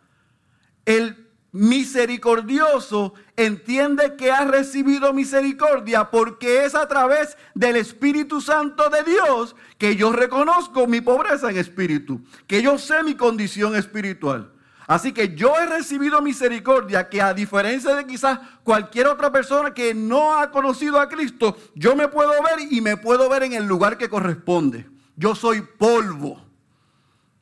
el 0.84 1.26
misericordioso 1.54 3.14
entiende 3.38 4.18
que 4.18 4.30
ha 4.30 4.44
recibido 4.44 5.14
misericordia 5.14 6.12
porque 6.12 6.66
es 6.66 6.76
a 6.76 6.86
través 6.90 7.38
del 7.54 7.78
Espíritu 7.78 8.42
Santo 8.42 8.90
de 8.90 9.04
Dios 9.04 9.56
que 9.78 9.96
yo 9.96 10.12
reconozco 10.12 10.86
mi 10.86 11.00
pobreza 11.00 11.50
en 11.50 11.58
espíritu, 11.58 12.20
que 12.46 12.62
yo 12.62 12.78
sé 12.78 13.04
mi 13.04 13.16
condición 13.16 13.74
espiritual. 13.78 14.52
Así 14.88 15.14
que 15.14 15.36
yo 15.36 15.56
he 15.58 15.66
recibido 15.66 16.22
misericordia 16.22 17.10
que 17.10 17.22
a 17.22 17.34
diferencia 17.34 17.96
de 17.96 18.06
quizás 18.06 18.40
cualquier 18.64 19.08
otra 19.08 19.32
persona 19.32 19.74
que 19.74 19.94
no 19.94 20.38
ha 20.38 20.52
conocido 20.52 21.00
a 21.00 21.10
Cristo, 21.10 21.58
yo 21.74 21.96
me 21.96 22.08
puedo 22.08 22.32
ver 22.44 22.72
y 22.72 22.82
me 22.82 22.98
puedo 22.98 23.28
ver 23.28 23.44
en 23.44 23.54
el 23.54 23.66
lugar 23.66 23.98
que 23.98 24.10
corresponde. 24.10 24.88
Yo 25.16 25.34
soy 25.34 25.62
polvo, 25.62 26.46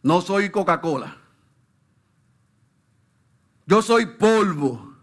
no 0.02 0.22
soy 0.22 0.50
Coca-Cola. 0.50 1.18
Yo 3.66 3.82
soy 3.82 4.06
polvo. 4.06 4.94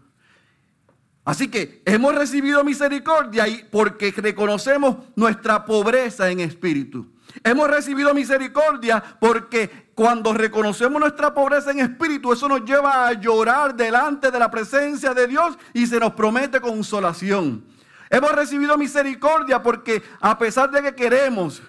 Así 1.23 1.49
que 1.49 1.83
hemos 1.85 2.15
recibido 2.15 2.63
misericordia 2.63 3.45
porque 3.69 4.11
reconocemos 4.11 4.97
nuestra 5.15 5.65
pobreza 5.65 6.31
en 6.31 6.39
espíritu. 6.39 7.07
Hemos 7.43 7.69
recibido 7.69 8.13
misericordia 8.13 9.01
porque 9.19 9.80
cuando 9.95 10.33
reconocemos 10.33 10.99
nuestra 10.99 11.33
pobreza 11.33 11.71
en 11.71 11.79
espíritu, 11.79 12.31
eso 12.31 12.47
nos 12.47 12.63
lleva 12.63 13.07
a 13.07 13.13
llorar 13.13 13.75
delante 13.75 14.31
de 14.31 14.39
la 14.39 14.49
presencia 14.49 15.13
de 15.13 15.27
Dios 15.27 15.57
y 15.73 15.85
se 15.85 15.99
nos 15.99 16.13
promete 16.13 16.61
consolación. 16.61 17.65
Hemos 18.09 18.31
recibido 18.31 18.77
misericordia 18.77 19.61
porque 19.61 20.01
a 20.19 20.37
pesar 20.37 20.71
de 20.71 20.81
que 20.81 20.95
queremos 20.95 21.61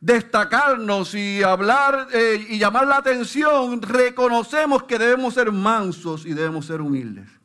destacarnos 0.00 1.14
y 1.14 1.42
hablar 1.42 2.08
eh, 2.12 2.46
y 2.48 2.58
llamar 2.58 2.86
la 2.86 2.96
atención, 2.96 3.80
reconocemos 3.80 4.82
que 4.82 4.98
debemos 4.98 5.34
ser 5.34 5.52
mansos 5.52 6.26
y 6.26 6.34
debemos 6.34 6.66
ser 6.66 6.80
humildes. 6.80 7.41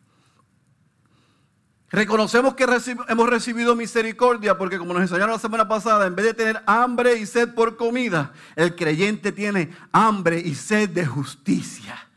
Reconocemos 1.90 2.54
que 2.54 2.66
hemos 3.08 3.30
recibido 3.30 3.74
misericordia 3.74 4.58
porque 4.58 4.78
como 4.78 4.94
nos 4.94 5.04
enseñaron 5.04 5.32
la 5.32 5.40
semana 5.40 5.68
pasada, 5.70 6.06
en 6.06 6.16
vez 6.16 6.26
de 6.26 6.34
tener 6.34 6.62
hambre 6.66 7.18
y 7.18 7.26
sed 7.26 7.54
por 7.54 7.78
comida, 7.78 8.34
el 8.58 8.76
creyente 8.76 9.32
tiene 9.32 9.72
hambre 9.94 10.40
y 10.40 10.54
sed 10.54 10.90
de 10.90 11.06
justicia, 11.06 12.10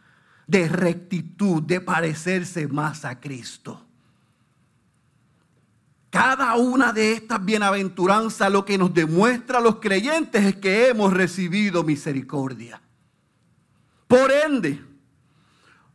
de 0.49 0.69
rectitud, 0.69 1.63
de 1.63 1.81
parecerse 1.81 2.67
más 2.67 3.05
a 3.05 3.21
Cristo. 3.21 3.87
Cada 6.11 6.57
una 6.57 6.93
de 6.93 7.13
estas 7.13 7.45
bienaventuranzas 7.45 8.51
lo 8.51 8.65
que 8.65 8.77
nos 8.77 8.93
demuestra 8.93 9.59
a 9.59 9.63
los 9.63 9.77
creyentes 9.77 10.45
es 10.45 10.57
que 10.57 10.89
hemos 10.89 11.13
recibido 11.13 11.85
misericordia. 11.85 12.83
Por 14.09 14.33
ende, 14.33 14.85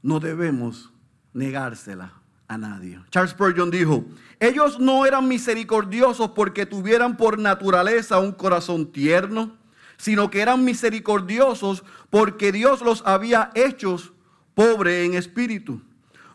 no 0.01 0.21
debemos 0.21 0.93
negársela 1.33 2.24
a 2.47 2.57
nadie. 2.57 2.99
Charles 3.09 3.31
Spurgeon 3.31 3.71
dijo, 3.71 4.05
ellos 4.39 4.79
no 4.79 5.05
eran 5.05 5.27
misericordiosos 5.27 6.31
porque 6.31 6.65
tuvieran 6.65 7.17
por 7.17 7.39
naturaleza 7.39 8.19
un 8.19 8.31
corazón 8.31 8.91
tierno, 8.91 9.55
sino 9.97 10.29
que 10.29 10.41
eran 10.41 10.63
misericordiosos 10.63 11.83
porque 12.09 12.51
Dios 12.51 12.81
los 12.81 13.01
había 13.05 13.51
hechos 13.55 14.13
pobres 14.53 15.05
en 15.05 15.15
espíritu. 15.15 15.81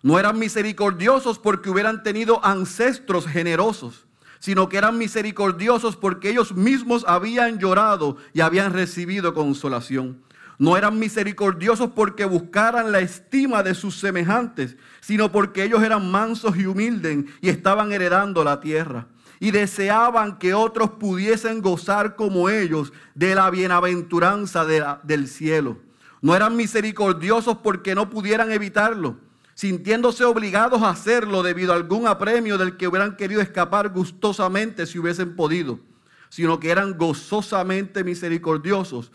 No 0.02 0.18
eran 0.18 0.38
misericordiosos 0.38 1.38
porque 1.38 1.70
hubieran 1.70 2.02
tenido 2.02 2.44
ancestros 2.44 3.26
generosos, 3.26 4.06
sino 4.38 4.68
que 4.68 4.78
eran 4.78 4.96
misericordiosos 4.96 5.96
porque 5.96 6.30
ellos 6.30 6.54
mismos 6.54 7.04
habían 7.06 7.58
llorado 7.58 8.16
y 8.32 8.40
habían 8.40 8.72
recibido 8.72 9.34
consolación. 9.34 10.22
No 10.60 10.76
eran 10.76 10.98
misericordiosos 10.98 11.92
porque 11.92 12.26
buscaran 12.26 12.92
la 12.92 13.00
estima 13.00 13.62
de 13.62 13.74
sus 13.74 13.98
semejantes, 13.98 14.76
sino 15.00 15.32
porque 15.32 15.64
ellos 15.64 15.82
eran 15.82 16.10
mansos 16.10 16.54
y 16.58 16.66
humildes 16.66 17.24
y 17.40 17.48
estaban 17.48 17.92
heredando 17.92 18.44
la 18.44 18.60
tierra. 18.60 19.06
Y 19.38 19.52
deseaban 19.52 20.38
que 20.38 20.52
otros 20.52 20.90
pudiesen 20.90 21.62
gozar 21.62 22.14
como 22.14 22.50
ellos 22.50 22.92
de 23.14 23.34
la 23.34 23.48
bienaventuranza 23.48 24.66
del 25.02 25.28
cielo. 25.28 25.78
No 26.20 26.36
eran 26.36 26.54
misericordiosos 26.56 27.56
porque 27.62 27.94
no 27.94 28.10
pudieran 28.10 28.52
evitarlo, 28.52 29.16
sintiéndose 29.54 30.24
obligados 30.26 30.82
a 30.82 30.90
hacerlo 30.90 31.42
debido 31.42 31.72
a 31.72 31.76
algún 31.76 32.06
apremio 32.06 32.58
del 32.58 32.76
que 32.76 32.86
hubieran 32.86 33.16
querido 33.16 33.40
escapar 33.40 33.88
gustosamente 33.88 34.84
si 34.84 34.98
hubiesen 34.98 35.36
podido, 35.36 35.80
sino 36.28 36.60
que 36.60 36.68
eran 36.68 36.98
gozosamente 36.98 38.04
misericordiosos 38.04 39.10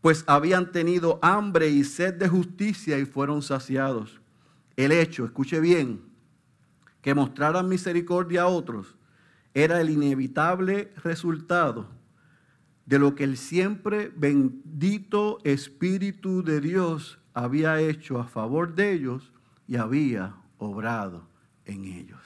pues 0.00 0.24
habían 0.26 0.72
tenido 0.72 1.18
hambre 1.22 1.68
y 1.68 1.84
sed 1.84 2.14
de 2.14 2.28
justicia 2.28 2.98
y 2.98 3.04
fueron 3.04 3.42
saciados. 3.42 4.20
El 4.76 4.92
hecho, 4.92 5.24
escuche 5.24 5.60
bien, 5.60 6.02
que 7.02 7.14
mostraran 7.14 7.68
misericordia 7.68 8.42
a 8.42 8.46
otros 8.46 8.96
era 9.52 9.80
el 9.80 9.90
inevitable 9.90 10.92
resultado 11.02 11.88
de 12.86 12.98
lo 12.98 13.14
que 13.14 13.24
el 13.24 13.36
siempre 13.36 14.12
bendito 14.16 15.38
Espíritu 15.44 16.42
de 16.42 16.60
Dios 16.60 17.18
había 17.34 17.80
hecho 17.80 18.18
a 18.18 18.24
favor 18.24 18.74
de 18.74 18.92
ellos 18.92 19.32
y 19.68 19.76
había 19.76 20.34
obrado 20.58 21.28
en 21.64 21.84
ellos. 21.84 22.20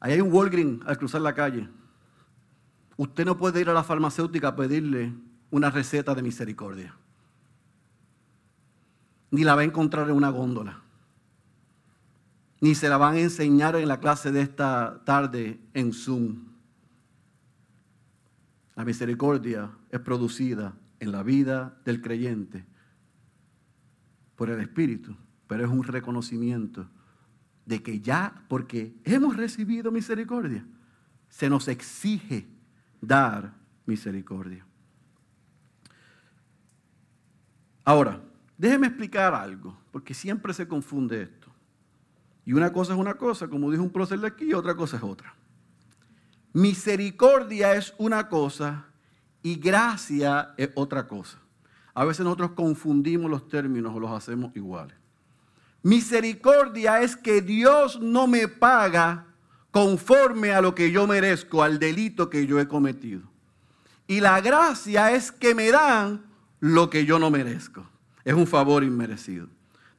Ahí 0.00 0.12
hay 0.12 0.20
un 0.20 0.32
Walgreen 0.32 0.80
al 0.86 0.98
cruzar 0.98 1.20
la 1.20 1.34
calle. 1.34 1.68
Usted 2.96 3.24
no 3.26 3.36
puede 3.36 3.60
ir 3.60 3.68
a 3.68 3.74
la 3.74 3.84
farmacéutica 3.84 4.48
a 4.48 4.56
pedirle 4.56 5.12
una 5.50 5.70
receta 5.70 6.14
de 6.14 6.22
misericordia. 6.22 6.94
Ni 9.30 9.44
la 9.44 9.54
va 9.54 9.60
a 9.60 9.64
encontrar 9.64 10.08
en 10.08 10.16
una 10.16 10.30
góndola. 10.30 10.82
Ni 12.60 12.74
se 12.74 12.88
la 12.88 12.96
van 12.96 13.14
a 13.14 13.20
enseñar 13.20 13.76
en 13.76 13.88
la 13.88 14.00
clase 14.00 14.32
de 14.32 14.40
esta 14.40 15.02
tarde 15.04 15.60
en 15.74 15.92
Zoom. 15.92 16.46
La 18.74 18.84
misericordia 18.84 19.70
es 19.90 20.00
producida 20.00 20.74
en 21.00 21.12
la 21.12 21.22
vida 21.22 21.78
del 21.84 22.00
creyente 22.00 22.64
por 24.36 24.50
el 24.50 24.60
Espíritu, 24.60 25.16
pero 25.46 25.64
es 25.64 25.70
un 25.70 25.82
reconocimiento 25.82 26.88
de 27.66 27.82
que 27.82 28.00
ya, 28.00 28.44
porque 28.48 28.94
hemos 29.04 29.36
recibido 29.36 29.90
misericordia, 29.90 30.64
se 31.28 31.50
nos 31.50 31.68
exige 31.68 32.46
dar 33.00 33.52
misericordia. 33.84 34.64
Ahora, 37.84 38.20
déjeme 38.58 38.88
explicar 38.88 39.34
algo, 39.34 39.78
porque 39.92 40.12
siempre 40.12 40.52
se 40.52 40.66
confunde 40.66 41.22
esto. 41.22 41.52
Y 42.44 42.52
una 42.52 42.72
cosa 42.72 42.92
es 42.92 42.98
una 42.98 43.14
cosa, 43.14 43.48
como 43.48 43.70
dijo 43.70 43.82
un 43.82 43.90
prócer 43.90 44.20
de 44.20 44.26
aquí, 44.26 44.46
y 44.46 44.54
otra 44.54 44.74
cosa 44.74 44.96
es 44.96 45.02
otra. 45.02 45.34
Misericordia 46.52 47.74
es 47.74 47.94
una 47.98 48.28
cosa 48.28 48.86
y 49.42 49.56
gracia 49.56 50.54
es 50.56 50.70
otra 50.74 51.06
cosa. 51.06 51.38
A 51.92 52.04
veces 52.04 52.24
nosotros 52.24 52.52
confundimos 52.52 53.30
los 53.30 53.46
términos 53.48 53.94
o 53.94 54.00
los 54.00 54.10
hacemos 54.10 54.54
iguales. 54.56 54.96
Misericordia 55.82 57.00
es 57.02 57.14
que 57.14 57.42
Dios 57.42 58.00
no 58.00 58.26
me 58.26 58.48
paga 58.48 59.25
conforme 59.76 60.54
a 60.54 60.62
lo 60.62 60.74
que 60.74 60.90
yo 60.90 61.06
merezco, 61.06 61.62
al 61.62 61.78
delito 61.78 62.30
que 62.30 62.46
yo 62.46 62.58
he 62.58 62.66
cometido. 62.66 63.20
Y 64.06 64.20
la 64.20 64.40
gracia 64.40 65.12
es 65.12 65.30
que 65.30 65.54
me 65.54 65.70
dan 65.70 66.24
lo 66.60 66.88
que 66.88 67.04
yo 67.04 67.18
no 67.18 67.30
merezco. 67.30 67.86
Es 68.24 68.32
un 68.32 68.46
favor 68.46 68.82
inmerecido. 68.82 69.48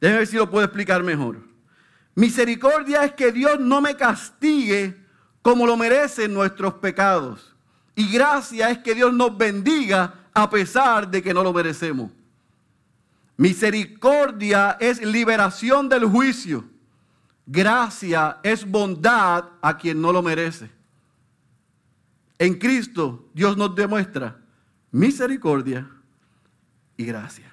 Déjenme 0.02 0.18
ver 0.18 0.28
si 0.28 0.36
lo 0.36 0.50
puedo 0.50 0.66
explicar 0.66 1.04
mejor. 1.04 1.42
Misericordia 2.16 3.06
es 3.06 3.14
que 3.14 3.32
Dios 3.32 3.60
no 3.60 3.80
me 3.80 3.96
castigue 3.96 4.98
como 5.44 5.68
lo 5.68 5.78
merecen 5.78 6.34
nuestros 6.34 6.74
pecados. 6.74 7.56
Y 7.94 8.12
gracia 8.12 8.72
es 8.72 8.80
que 8.80 8.96
Dios 8.96 9.14
nos 9.14 9.38
bendiga 9.38 10.12
a 10.34 10.50
pesar 10.50 11.08
de 11.08 11.22
que 11.22 11.36
no 11.36 11.44
lo 11.44 11.54
merecemos. 11.54 12.12
Misericordia 13.36 14.76
es 14.80 15.00
liberación 15.06 15.88
del 15.88 16.06
juicio. 16.06 16.68
Gracia 17.50 18.40
es 18.44 18.70
bondad 18.70 19.46
a 19.62 19.78
quien 19.78 20.02
no 20.02 20.12
lo 20.12 20.22
merece. 20.22 20.70
En 22.38 22.56
Cristo 22.60 23.30
Dios 23.34 23.56
nos 23.56 23.74
demuestra 23.74 24.38
misericordia 24.92 25.90
y 26.98 27.06
gracia. 27.06 27.50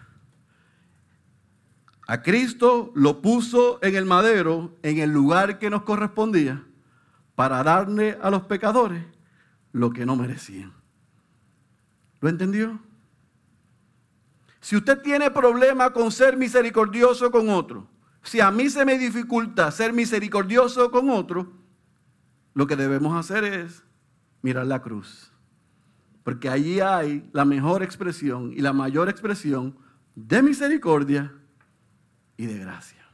A 2.09 2.23
Cristo 2.23 2.91
lo 2.97 3.23
puso 3.23 3.79
en 3.83 3.95
el 3.95 4.05
madero, 4.05 4.75
en 4.83 4.99
el 4.99 5.11
lugar 5.11 5.61
que 5.61 5.71
nos 5.71 5.85
correspondía, 5.85 6.65
para 7.37 7.63
darle 7.63 8.19
a 8.21 8.31
los 8.31 8.43
pecadores 8.43 9.05
lo 9.73 9.91
que 9.91 10.05
no 10.05 10.17
merecían. 10.17 10.73
¿Lo 12.21 12.29
entendió? 12.29 12.81
Si 14.61 14.77
usted 14.77 15.01
tiene 15.03 15.31
problema 15.31 15.93
con 15.93 16.11
ser 16.11 16.37
misericordioso 16.37 17.31
con 17.31 17.49
otro, 17.49 17.87
si 18.25 18.41
a 18.41 18.51
mí 18.51 18.71
se 18.71 18.85
me 18.85 18.99
dificulta 18.99 19.71
ser 19.71 19.93
misericordioso 19.93 20.91
con 20.91 21.11
otro, 21.11 21.53
lo 22.55 22.67
que 22.67 22.75
debemos 22.75 23.17
hacer 23.17 23.45
es 23.45 23.85
mirar 24.43 24.67
la 24.67 24.81
cruz. 24.81 25.31
Porque 26.23 26.49
allí 26.49 26.81
hay 26.81 27.29
la 27.33 27.45
mejor 27.45 27.83
expresión 27.83 28.53
y 28.53 28.61
la 28.61 28.73
mayor 28.73 29.11
expresión 29.11 29.77
de 30.15 30.43
misericordia 30.43 31.33
y 32.37 32.47
de 32.47 32.59
gracia. 32.59 33.05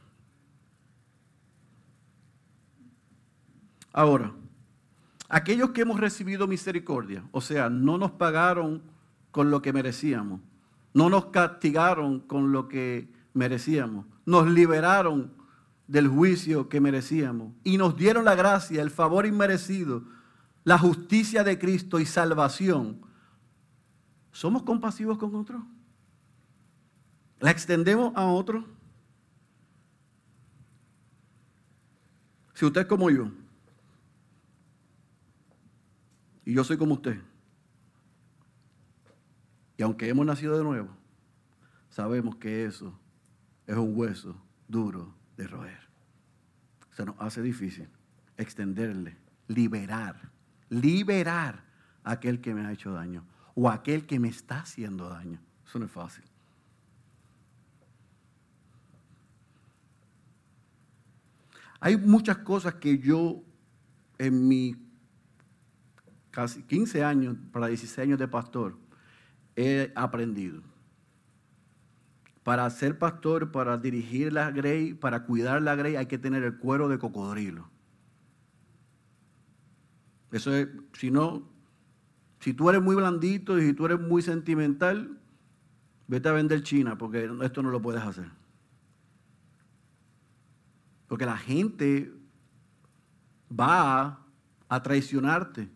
Ahora, 3.91 4.31
aquellos 5.27 5.71
que 5.71 5.81
hemos 5.81 5.99
recibido 5.99 6.47
misericordia, 6.47 7.25
o 7.31 7.41
sea, 7.41 7.69
no 7.69 7.97
nos 7.97 8.11
pagaron 8.11 8.81
con 9.31 9.51
lo 9.51 9.61
que 9.61 9.73
merecíamos, 9.73 10.39
no 10.93 11.09
nos 11.09 11.25
castigaron 11.25 12.21
con 12.21 12.53
lo 12.53 12.69
que 12.69 13.09
merecíamos, 13.33 14.05
nos 14.25 14.47
liberaron 14.47 15.33
del 15.87 16.07
juicio 16.07 16.69
que 16.69 16.79
merecíamos 16.79 17.53
y 17.63 17.77
nos 17.77 17.97
dieron 17.97 18.25
la 18.25 18.35
gracia, 18.35 18.81
el 18.81 18.91
favor 18.91 19.25
inmerecido, 19.25 20.03
la 20.63 20.77
justicia 20.77 21.43
de 21.43 21.59
Cristo 21.59 21.99
y 21.99 22.05
salvación. 22.05 23.01
¿Somos 24.31 24.63
compasivos 24.63 25.17
con 25.17 25.35
otros? 25.35 25.61
¿La 27.39 27.51
extendemos 27.51 28.13
a 28.15 28.25
otros? 28.25 28.63
Si 32.53 32.65
usted 32.65 32.81
es 32.81 32.87
como 32.87 33.09
yo, 33.09 33.31
y 36.45 36.53
yo 36.53 36.63
soy 36.63 36.77
como 36.77 36.93
usted, 36.93 37.19
y 39.77 39.83
aunque 39.83 40.07
hemos 40.07 40.25
nacido 40.25 40.55
de 40.55 40.63
nuevo, 40.63 40.89
sabemos 41.89 42.35
que 42.35 42.65
eso 42.65 42.97
es 43.67 43.75
un 43.75 43.95
hueso 43.95 44.35
duro 44.67 45.13
de 45.37 45.47
roer. 45.47 45.79
Se 46.91 47.05
nos 47.05 47.15
hace 47.19 47.41
difícil 47.41 47.87
extenderle, 48.37 49.17
liberar, 49.47 50.31
liberar 50.69 51.63
a 52.03 52.11
aquel 52.11 52.41
que 52.41 52.53
me 52.53 52.65
ha 52.65 52.71
hecho 52.71 52.91
daño 52.91 53.25
o 53.55 53.69
a 53.69 53.75
aquel 53.75 54.05
que 54.05 54.19
me 54.19 54.29
está 54.29 54.61
haciendo 54.61 55.09
daño. 55.09 55.39
Eso 55.65 55.79
no 55.79 55.85
es 55.85 55.91
fácil. 55.91 56.23
Hay 61.79 61.97
muchas 61.97 62.37
cosas 62.39 62.75
que 62.75 62.99
yo 62.99 63.43
en 64.19 64.47
mi 64.47 64.75
casi 66.29 66.61
15 66.63 67.03
años, 67.03 67.35
para 67.51 67.67
16 67.67 67.99
años 67.99 68.19
de 68.19 68.27
pastor, 68.27 68.77
he 69.55 69.91
aprendido. 69.95 70.61
Para 72.51 72.69
ser 72.69 72.99
pastor, 72.99 73.49
para 73.49 73.77
dirigir 73.77 74.33
la 74.33 74.51
grey, 74.51 74.93
para 74.93 75.23
cuidar 75.23 75.61
la 75.61 75.73
grey, 75.73 75.95
hay 75.95 76.07
que 76.07 76.17
tener 76.17 76.43
el 76.43 76.57
cuero 76.57 76.89
de 76.89 76.99
cocodrilo. 76.99 77.69
Eso 80.33 80.53
es, 80.53 80.67
si 80.91 81.11
no, 81.11 81.47
si 82.41 82.53
tú 82.53 82.69
eres 82.69 82.81
muy 82.81 82.97
blandito 82.97 83.57
y 83.57 83.67
si 83.67 83.73
tú 83.73 83.85
eres 83.85 84.01
muy 84.01 84.21
sentimental, 84.21 85.17
vete 86.09 86.27
a 86.27 86.33
vender 86.33 86.61
China, 86.61 86.97
porque 86.97 87.31
esto 87.41 87.63
no 87.63 87.69
lo 87.69 87.81
puedes 87.81 88.03
hacer. 88.03 88.29
Porque 91.07 91.25
la 91.25 91.37
gente 91.37 92.13
va 93.49 94.25
a 94.67 94.83
traicionarte, 94.83 95.69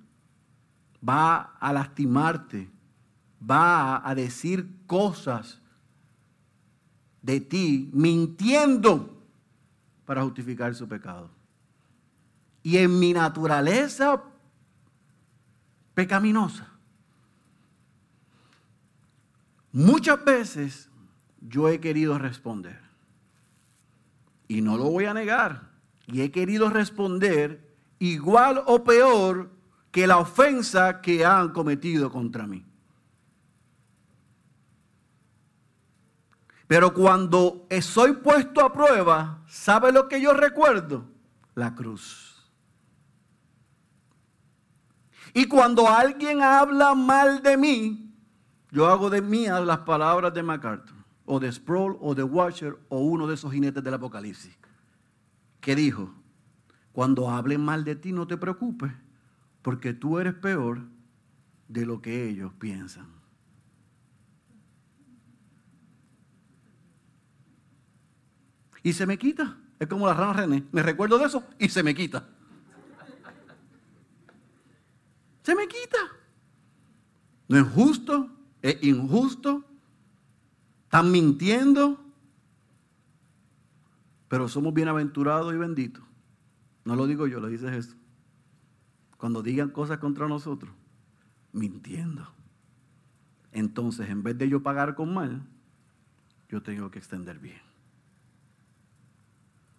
va 1.07 1.37
a 1.57 1.71
lastimarte, 1.71 2.69
va 3.49 4.05
a 4.05 4.13
decir 4.13 4.67
cosas 4.85 5.61
de 7.25 7.41
ti 7.41 7.89
mintiendo 7.91 9.19
para 10.05 10.23
justificar 10.23 10.75
su 10.75 10.87
pecado. 10.87 11.31
Y 12.61 12.77
en 12.77 12.99
mi 12.99 13.13
naturaleza 13.13 14.21
pecaminosa, 15.95 16.67
muchas 19.71 20.23
veces 20.23 20.89
yo 21.41 21.67
he 21.69 21.79
querido 21.79 22.19
responder. 22.19 22.79
Y 24.47 24.61
no 24.61 24.77
lo 24.77 24.91
voy 24.91 25.05
a 25.05 25.13
negar. 25.13 25.71
Y 26.05 26.21
he 26.21 26.31
querido 26.31 26.69
responder 26.69 27.75
igual 27.97 28.61
o 28.67 28.83
peor 28.83 29.49
que 29.89 30.05
la 30.05 30.17
ofensa 30.17 31.01
que 31.01 31.25
han 31.25 31.53
cometido 31.53 32.11
contra 32.11 32.45
mí. 32.45 32.64
Pero 36.67 36.93
cuando 36.93 37.67
soy 37.81 38.13
puesto 38.13 38.61
a 38.61 38.73
prueba, 38.73 39.43
¿sabe 39.47 39.91
lo 39.91 40.07
que 40.07 40.19
yo 40.19 40.33
recuerdo? 40.33 41.05
La 41.53 41.75
cruz. 41.75 42.51
Y 45.33 45.47
cuando 45.47 45.87
alguien 45.87 46.41
habla 46.41 46.95
mal 46.95 47.43
de 47.43 47.57
mí, 47.57 48.13
yo 48.71 48.87
hago 48.87 49.09
de 49.09 49.21
mí 49.21 49.47
las 49.47 49.79
palabras 49.79 50.33
de 50.33 50.41
MacArthur, 50.41 50.95
o 51.25 51.39
de 51.39 51.51
Sproul, 51.51 51.97
o 51.99 52.15
de 52.15 52.23
Watcher, 52.23 52.77
o 52.89 52.99
uno 52.99 53.27
de 53.27 53.35
esos 53.35 53.51
jinetes 53.51 53.83
del 53.83 53.93
Apocalipsis, 53.93 54.57
que 55.59 55.75
dijo, 55.75 56.13
cuando 56.91 57.29
hablen 57.29 57.61
mal 57.61 57.83
de 57.83 57.95
ti 57.95 58.11
no 58.11 58.25
te 58.27 58.37
preocupes, 58.37 58.91
porque 59.61 59.93
tú 59.93 60.19
eres 60.19 60.33
peor 60.33 60.83
de 61.67 61.85
lo 61.85 62.01
que 62.01 62.27
ellos 62.29 62.53
piensan. 62.53 63.14
Y 68.85 68.93
se 68.93 69.07
me 69.07 69.17
quita. 69.17 69.57
Es 69.79 69.87
como 69.87 70.05
la 70.05 70.13
rana 70.13 70.33
René. 70.33 70.63
Me 70.71 70.83
recuerdo 70.83 71.17
de 71.17 71.25
eso 71.25 71.43
y 71.57 71.69
se 71.69 71.81
me 71.81 71.95
quita. 71.95 72.29
Se 75.41 75.55
me 75.55 75.67
quita. 75.67 75.97
No 77.47 77.57
es 77.57 77.67
justo, 77.67 78.29
es 78.61 78.83
injusto. 78.83 79.65
Están 80.83 81.11
mintiendo. 81.11 81.99
Pero 84.27 84.47
somos 84.47 84.71
bienaventurados 84.71 85.51
y 85.51 85.57
benditos. 85.57 86.03
No 86.83 86.95
lo 86.95 87.07
digo 87.07 87.25
yo, 87.25 87.39
lo 87.39 87.47
dice 87.47 87.71
Jesús. 87.71 87.97
Cuando 89.17 89.41
digan 89.41 89.71
cosas 89.71 89.97
contra 89.97 90.27
nosotros, 90.27 90.71
mintiendo. 91.53 92.31
Entonces, 93.51 94.09
en 94.09 94.21
vez 94.21 94.37
de 94.37 94.47
yo 94.47 94.61
pagar 94.61 94.93
con 94.93 95.11
mal, 95.11 95.41
yo 96.49 96.61
tengo 96.61 96.91
que 96.91 96.99
extender 96.99 97.39
bien 97.39 97.64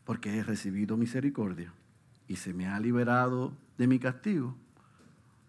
porque 0.07 0.39
he 0.39 0.43
recibido 0.45 0.97
misericordia 0.97 1.75
y 2.29 2.37
se 2.37 2.55
me 2.55 2.69
ha 2.69 2.81
liberado 2.81 3.53
de 3.77 3.89
mi 3.89 3.99
castigo, 3.99 4.57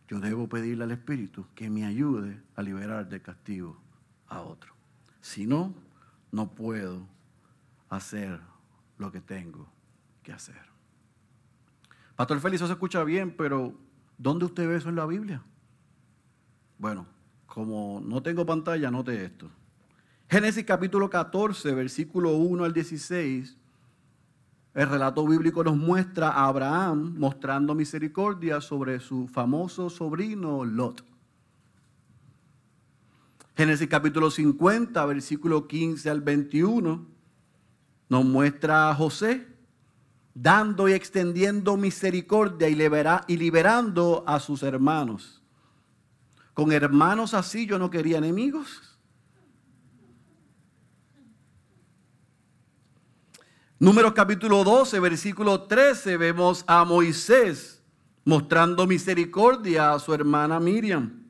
yo 0.09 0.19
debo 0.19 0.49
pedirle 0.49 0.83
al 0.83 0.91
Espíritu 0.91 1.45
que 1.53 1.69
me 1.69 1.85
ayude 1.85 2.41
a 2.55 2.63
liberar 2.63 3.07
del 3.07 3.21
castigo 3.21 3.79
a 4.27 4.41
otro. 4.41 4.73
Si 5.21 5.45
no, 5.45 5.73
no 6.31 6.49
puedo 6.49 7.07
hacer 7.89 8.39
lo 8.97 9.11
que 9.11 9.21
tengo 9.21 9.67
que 10.23 10.33
hacer. 10.33 10.61
Pastor 12.15 12.39
Félix, 12.39 12.61
eso 12.61 12.67
se 12.67 12.73
escucha 12.73 13.03
bien, 13.03 13.35
pero 13.37 13.75
¿dónde 14.17 14.45
usted 14.45 14.67
ve 14.67 14.77
eso 14.77 14.89
en 14.89 14.95
la 14.95 15.05
Biblia? 15.05 15.43
Bueno, 16.79 17.05
como 17.45 18.01
no 18.03 18.23
tengo 18.23 18.43
pantalla, 18.43 18.89
note 18.89 19.23
esto. 19.23 19.51
Génesis 20.27 20.65
capítulo 20.65 21.09
14, 21.11 21.73
versículo 21.75 22.35
1 22.37 22.63
al 22.63 22.73
16 22.73 23.57
el 24.77 24.87
relato 24.87 25.25
bíblico 25.25 25.63
nos 25.63 25.75
muestra 25.75 26.29
a 26.29 26.45
Abraham 26.45 27.15
mostrando 27.17 27.73
misericordia 27.73 28.61
sobre 28.61 28.99
su 28.99 29.27
famoso 29.27 29.89
sobrino 29.89 30.63
Lot. 30.63 31.03
Génesis 33.55 33.87
capítulo 33.87 34.29
50, 34.29 35.03
versículo 35.07 35.67
15 35.67 36.11
al 36.11 36.21
21, 36.21 37.07
nos 38.07 38.23
muestra 38.23 38.91
a 38.91 38.93
José 38.93 39.47
dando 40.35 40.87
y 40.87 40.93
extendiendo 40.93 41.75
misericordia 41.75 42.69
y, 42.69 43.33
y 43.33 43.37
liberando 43.37 44.23
a 44.27 44.39
sus 44.39 44.61
hermanos. 44.61 45.41
Con 46.53 46.71
hermanos 46.71 47.33
así 47.33 47.65
yo 47.65 47.79
no 47.79 47.89
quería 47.89 48.19
enemigos. 48.19 48.96
Números 53.79 54.13
capítulo 54.13 54.63
12, 54.63 54.99
versículo 54.99 55.61
13, 55.61 56.17
vemos 56.17 56.63
a 56.65 56.83
Moisés 56.83 57.83
mostrando 58.25 58.87
misericordia 58.87 59.93
a 59.93 59.99
su 59.99 60.15
hermana 60.15 60.59
Miriam. 60.59 61.23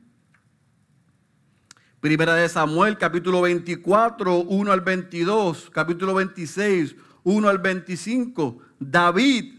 Primera 2.00 2.34
de 2.34 2.48
Samuel, 2.48 2.96
capítulo 2.96 3.42
24, 3.42 4.44
1 4.44 4.72
al 4.72 4.80
22, 4.80 5.68
capítulo 5.68 6.14
26, 6.14 6.96
1 7.22 7.48
al 7.50 7.58
25. 7.58 8.58
David, 8.78 9.58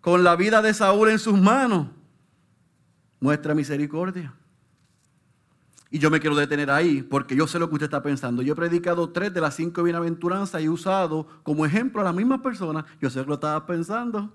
con 0.00 0.22
la 0.22 0.36
vida 0.36 0.62
de 0.62 0.72
Saúl 0.72 1.10
en 1.10 1.18
sus 1.18 1.40
manos, 1.40 1.88
muestra 3.18 3.52
misericordia. 3.52 4.32
Y 5.90 5.98
yo 5.98 6.08
me 6.08 6.20
quiero 6.20 6.36
detener 6.36 6.70
ahí 6.70 7.02
porque 7.02 7.34
yo 7.34 7.48
sé 7.48 7.58
lo 7.58 7.68
que 7.68 7.74
usted 7.74 7.86
está 7.86 8.02
pensando. 8.02 8.42
Yo 8.42 8.52
he 8.52 8.56
predicado 8.56 9.10
tres 9.10 9.34
de 9.34 9.40
las 9.40 9.56
cinco 9.56 9.82
bienaventuranzas 9.82 10.62
y 10.62 10.66
he 10.66 10.68
usado 10.68 11.26
como 11.42 11.66
ejemplo 11.66 12.00
a 12.00 12.04
las 12.04 12.14
mismas 12.14 12.40
personas. 12.40 12.84
Yo 13.00 13.10
sé 13.10 13.20
que 13.20 13.26
lo 13.26 13.34
estaba 13.34 13.66
pensando. 13.66 14.32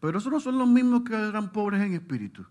Pero 0.00 0.18
esos 0.18 0.30
no 0.30 0.38
son 0.38 0.58
los 0.58 0.68
mismos 0.68 1.02
que 1.02 1.14
eran 1.14 1.50
pobres 1.50 1.80
en 1.80 1.94
espíritu. 1.94 2.44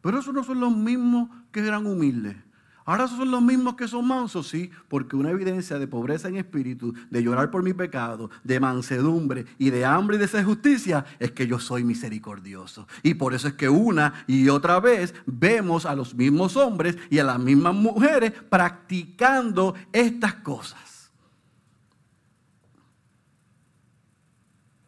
Pero 0.00 0.20
esos 0.20 0.32
no 0.32 0.44
son 0.44 0.60
los 0.60 0.74
mismos 0.74 1.28
que 1.50 1.58
eran 1.58 1.86
humildes. 1.86 2.36
Ahora 2.84 3.06
son 3.06 3.30
los 3.30 3.42
mismos 3.42 3.74
que 3.74 3.86
son 3.86 4.06
mansos, 4.06 4.48
sí, 4.48 4.70
porque 4.88 5.14
una 5.14 5.30
evidencia 5.30 5.78
de 5.78 5.86
pobreza 5.86 6.28
en 6.28 6.36
espíritu, 6.36 6.94
de 7.10 7.22
llorar 7.22 7.50
por 7.50 7.62
mi 7.62 7.72
pecado, 7.72 8.30
de 8.42 8.58
mansedumbre 8.58 9.44
y 9.58 9.70
de 9.70 9.84
hambre 9.84 10.16
y 10.16 10.18
de 10.18 10.44
justicia 10.44 11.04
es 11.18 11.32
que 11.32 11.46
yo 11.46 11.58
soy 11.58 11.84
misericordioso. 11.84 12.88
Y 13.02 13.14
por 13.14 13.34
eso 13.34 13.48
es 13.48 13.54
que 13.54 13.68
una 13.68 14.24
y 14.26 14.48
otra 14.48 14.80
vez 14.80 15.14
vemos 15.26 15.86
a 15.86 15.94
los 15.94 16.14
mismos 16.14 16.56
hombres 16.56 16.96
y 17.10 17.18
a 17.18 17.24
las 17.24 17.38
mismas 17.38 17.74
mujeres 17.74 18.32
practicando 18.48 19.74
estas 19.92 20.34
cosas. 20.36 21.10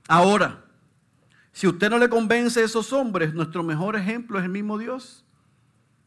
Ahora, 0.09 0.65
si 1.53 1.67
usted 1.67 1.91
no 1.91 1.99
le 1.99 2.09
convence 2.09 2.61
a 2.61 2.65
esos 2.65 2.93
hombres, 2.93 3.35
nuestro 3.35 3.63
mejor 3.63 3.97
ejemplo 3.97 4.39
es 4.39 4.45
el 4.45 4.51
mismo 4.51 4.79
Dios. 4.79 5.22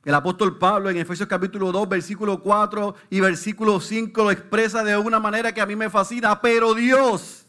El 0.05 0.13
apóstol 0.13 0.59
Pablo 0.59 0.91
en 0.91 0.97
Efesios 0.97 1.27
capítulo 1.27 1.71
2, 1.71 1.89
versículo 1.89 2.39
4 2.39 2.93
y 3.09 3.21
versículo 3.21 3.79
5 3.79 4.23
lo 4.23 4.29
expresa 4.29 4.83
de 4.83 4.95
una 4.95 5.19
manera 5.19 5.51
que 5.51 5.61
a 5.61 5.65
mí 5.65 5.75
me 5.75 5.89
fascina. 5.89 6.41
Pero 6.41 6.75
Dios, 6.75 7.47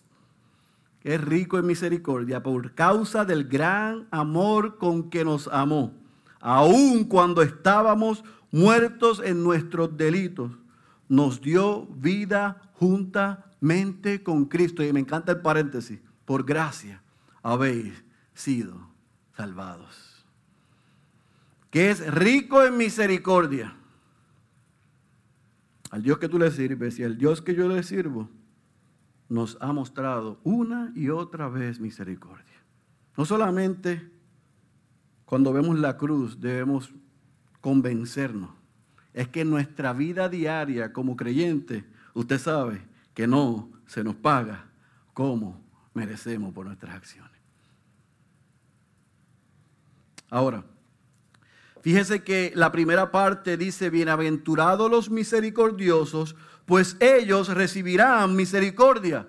que 1.00 1.16
es 1.16 1.20
rico 1.20 1.58
en 1.58 1.66
misericordia, 1.66 2.42
por 2.42 2.74
causa 2.74 3.26
del 3.26 3.44
gran 3.44 4.08
amor 4.10 4.78
con 4.78 5.10
que 5.10 5.22
nos 5.22 5.48
amó, 5.48 5.92
aun 6.40 7.04
cuando 7.04 7.42
estábamos 7.42 8.24
muertos 8.50 9.20
en 9.22 9.44
nuestros 9.44 9.94
delitos, 9.94 10.50
nos 11.10 11.42
dio 11.42 11.84
vida 11.88 12.62
juntamente 12.72 14.22
con 14.22 14.46
Cristo. 14.46 14.82
Y 14.82 14.94
me 14.94 15.00
encanta 15.00 15.32
el 15.32 15.42
paréntesis, 15.42 16.00
por 16.24 16.42
gracia 16.42 17.02
habéis 17.42 18.02
sido 18.32 18.88
salvados. 19.36 20.15
Que 21.76 21.90
es 21.90 22.10
rico 22.10 22.64
en 22.64 22.78
misericordia. 22.78 23.76
Al 25.90 26.02
Dios 26.02 26.16
que 26.16 26.26
tú 26.26 26.38
le 26.38 26.50
sirves 26.50 26.98
y 26.98 27.04
al 27.04 27.18
Dios 27.18 27.42
que 27.42 27.54
yo 27.54 27.68
le 27.68 27.82
sirvo, 27.82 28.30
nos 29.28 29.58
ha 29.60 29.74
mostrado 29.74 30.40
una 30.42 30.90
y 30.94 31.10
otra 31.10 31.50
vez 31.50 31.78
misericordia. 31.78 32.64
No 33.14 33.26
solamente 33.26 34.10
cuando 35.26 35.52
vemos 35.52 35.78
la 35.78 35.98
cruz 35.98 36.40
debemos 36.40 36.94
convencernos, 37.60 38.48
es 39.12 39.28
que 39.28 39.44
nuestra 39.44 39.92
vida 39.92 40.30
diaria 40.30 40.94
como 40.94 41.14
creyente, 41.14 41.84
usted 42.14 42.38
sabe 42.38 42.80
que 43.12 43.26
no 43.26 43.68
se 43.84 44.02
nos 44.02 44.14
paga 44.14 44.64
como 45.12 45.60
merecemos 45.92 46.54
por 46.54 46.64
nuestras 46.64 46.94
acciones. 46.94 47.38
Ahora, 50.30 50.64
fíjese 51.86 52.24
que 52.24 52.50
la 52.56 52.72
primera 52.72 53.12
parte 53.12 53.56
dice, 53.56 53.90
bienaventurados 53.90 54.90
los 54.90 55.08
misericordiosos, 55.08 56.34
pues 56.64 56.96
ellos 56.98 57.46
recibirán 57.46 58.34
misericordia. 58.34 59.28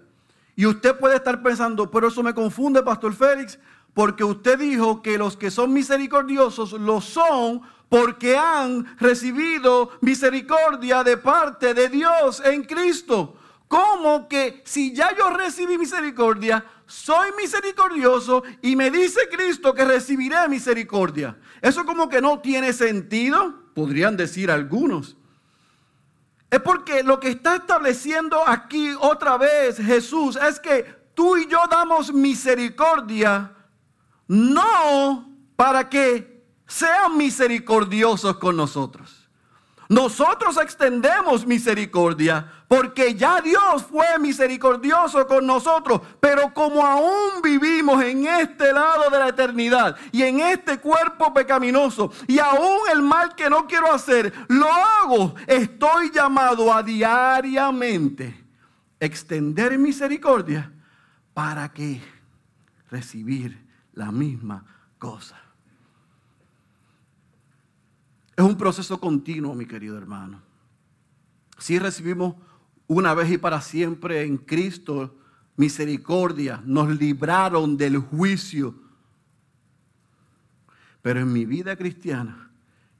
Y 0.55 0.65
usted 0.65 0.97
puede 0.97 1.17
estar 1.17 1.43
pensando, 1.43 1.91
pero 1.91 2.07
eso 2.07 2.23
me 2.23 2.33
confunde, 2.33 2.81
Pastor 2.81 3.13
Félix, 3.13 3.59
porque 3.93 4.23
usted 4.23 4.57
dijo 4.57 5.03
que 5.03 5.19
los 5.19 5.37
que 5.37 5.51
son 5.51 5.71
misericordiosos 5.71 6.71
lo 6.73 6.99
son 6.99 7.61
porque 7.89 8.35
han 8.35 8.97
recibido 8.97 9.91
misericordia 10.01 11.03
de 11.03 11.15
parte 11.15 11.75
de 11.75 11.89
Dios 11.89 12.41
en 12.43 12.63
Cristo. 12.63 13.35
¿Cómo 13.67 14.29
que 14.29 14.61
si 14.65 14.93
ya 14.93 15.15
yo 15.15 15.29
recibí 15.29 15.77
misericordia, 15.77 16.63
soy 16.85 17.31
misericordioso 17.37 18.43
y 18.61 18.75
me 18.75 18.89
dice 18.89 19.27
Cristo 19.29 19.73
que 19.73 19.83
recibiré 19.83 20.47
misericordia? 20.47 21.37
Eso 21.61 21.85
como 21.85 22.07
que 22.07 22.21
no 22.21 22.39
tiene 22.39 22.71
sentido, 22.71 23.71
podrían 23.73 24.15
decir 24.15 24.49
algunos. 24.49 25.17
Es 26.49 26.61
porque 26.61 27.03
lo 27.03 27.19
que 27.19 27.29
está 27.29 27.57
estableciendo 27.57 28.41
aquí 28.47 28.95
otra 29.01 29.37
vez 29.37 29.77
Jesús 29.77 30.37
es 30.37 30.61
que 30.61 30.83
tú 31.13 31.35
y 31.35 31.47
yo 31.47 31.59
damos 31.69 32.13
misericordia 32.13 33.53
no 34.27 35.29
para 35.57 35.89
que 35.89 36.45
sean 36.67 37.17
misericordiosos 37.17 38.37
con 38.37 38.55
nosotros. 38.55 39.26
Nosotros 39.89 40.57
extendemos 40.57 41.45
misericordia 41.45 42.51
porque 42.67 43.15
ya 43.15 43.39
Dios 43.39 43.83
fue 43.83 44.19
misericordioso 44.19 45.25
con 45.25 45.47
nosotros, 45.47 46.01
pero 46.19 46.53
como 46.53 46.85
aún 46.85 47.41
vivimos 47.41 48.03
en 48.03 48.27
este 48.27 48.73
lado 48.73 49.09
de 49.09 49.19
la 49.19 49.29
eternidad 49.29 49.95
y 50.11 50.23
en 50.23 50.41
este 50.41 50.79
cuerpo 50.79 51.33
pecaminoso 51.33 52.11
y 52.27 52.39
aún 52.39 52.79
el 52.91 53.01
mal 53.01 53.33
que 53.35 53.49
no 53.49 53.65
quiero 53.65 53.93
hacer, 53.93 54.33
lo 54.49 54.67
hago, 54.67 55.35
estoy 55.47 56.11
llamado 56.11 56.73
a 56.73 56.83
diariamente 56.83 58.45
extender 58.99 59.77
misericordia 59.77 60.73
para 61.33 61.69
que 61.71 62.01
recibir 62.89 63.65
la 63.93 64.11
misma 64.11 64.65
cosa. 64.97 65.46
Es 68.37 68.43
un 68.43 68.55
proceso 68.55 68.99
continuo, 68.99 69.55
mi 69.55 69.65
querido 69.65 69.97
hermano. 69.97 70.39
Si 71.57 71.79
recibimos 71.79 72.35
una 72.85 73.15
vez 73.15 73.31
y 73.31 73.39
para 73.39 73.59
siempre 73.61 74.21
en 74.23 74.37
Cristo 74.37 75.15
misericordia, 75.55 76.61
nos 76.63 76.95
libraron 76.95 77.75
del 77.75 77.97
juicio. 77.97 78.75
Pero 81.01 81.19
en 81.19 81.33
mi 81.33 81.45
vida 81.45 81.75
cristiana, 81.75 82.51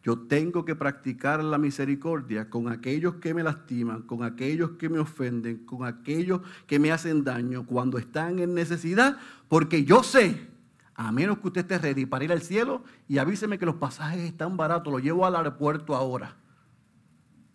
yo 0.02 0.18
tengo 0.18 0.66
que 0.66 0.76
practicar 0.76 1.44
la 1.44 1.60
misericordia 1.60 2.50
con 2.50 2.68
aquellos 2.68 3.18
que 3.18 3.36
me 3.36 3.44
lastiman, 3.44 4.02
con 4.02 4.24
aquellos 4.24 4.72
que 4.72 4.90
me 4.90 4.98
ofenden, 4.98 5.66
con 5.66 5.86
aquellos 5.86 6.42
que 6.66 6.80
me 6.80 6.92
hacen 6.92 7.24
daño 7.24 7.64
cuando 7.68 8.00
están 8.00 8.40
en 8.40 8.56
necesidad, 8.56 9.20
porque 9.48 9.84
yo 9.84 10.02
sé 10.02 10.57
a 10.98 11.12
menos 11.12 11.38
que 11.38 11.48
usted 11.48 11.62
esté 11.62 11.78
ready 11.78 12.08
para 12.08 12.26
ir 12.26 12.32
al 12.32 12.42
cielo 12.42 12.84
y 13.08 13.20
avíseme 13.20 13.60
que 13.60 13.68
los 13.68 13.76
pasajes 13.76 14.22
están 14.22 14.58
baratos, 14.58 14.92
lo 14.92 14.98
llevo 14.98 15.28
al 15.28 15.36
aeropuerto 15.36 15.96
ahora. 15.96 16.36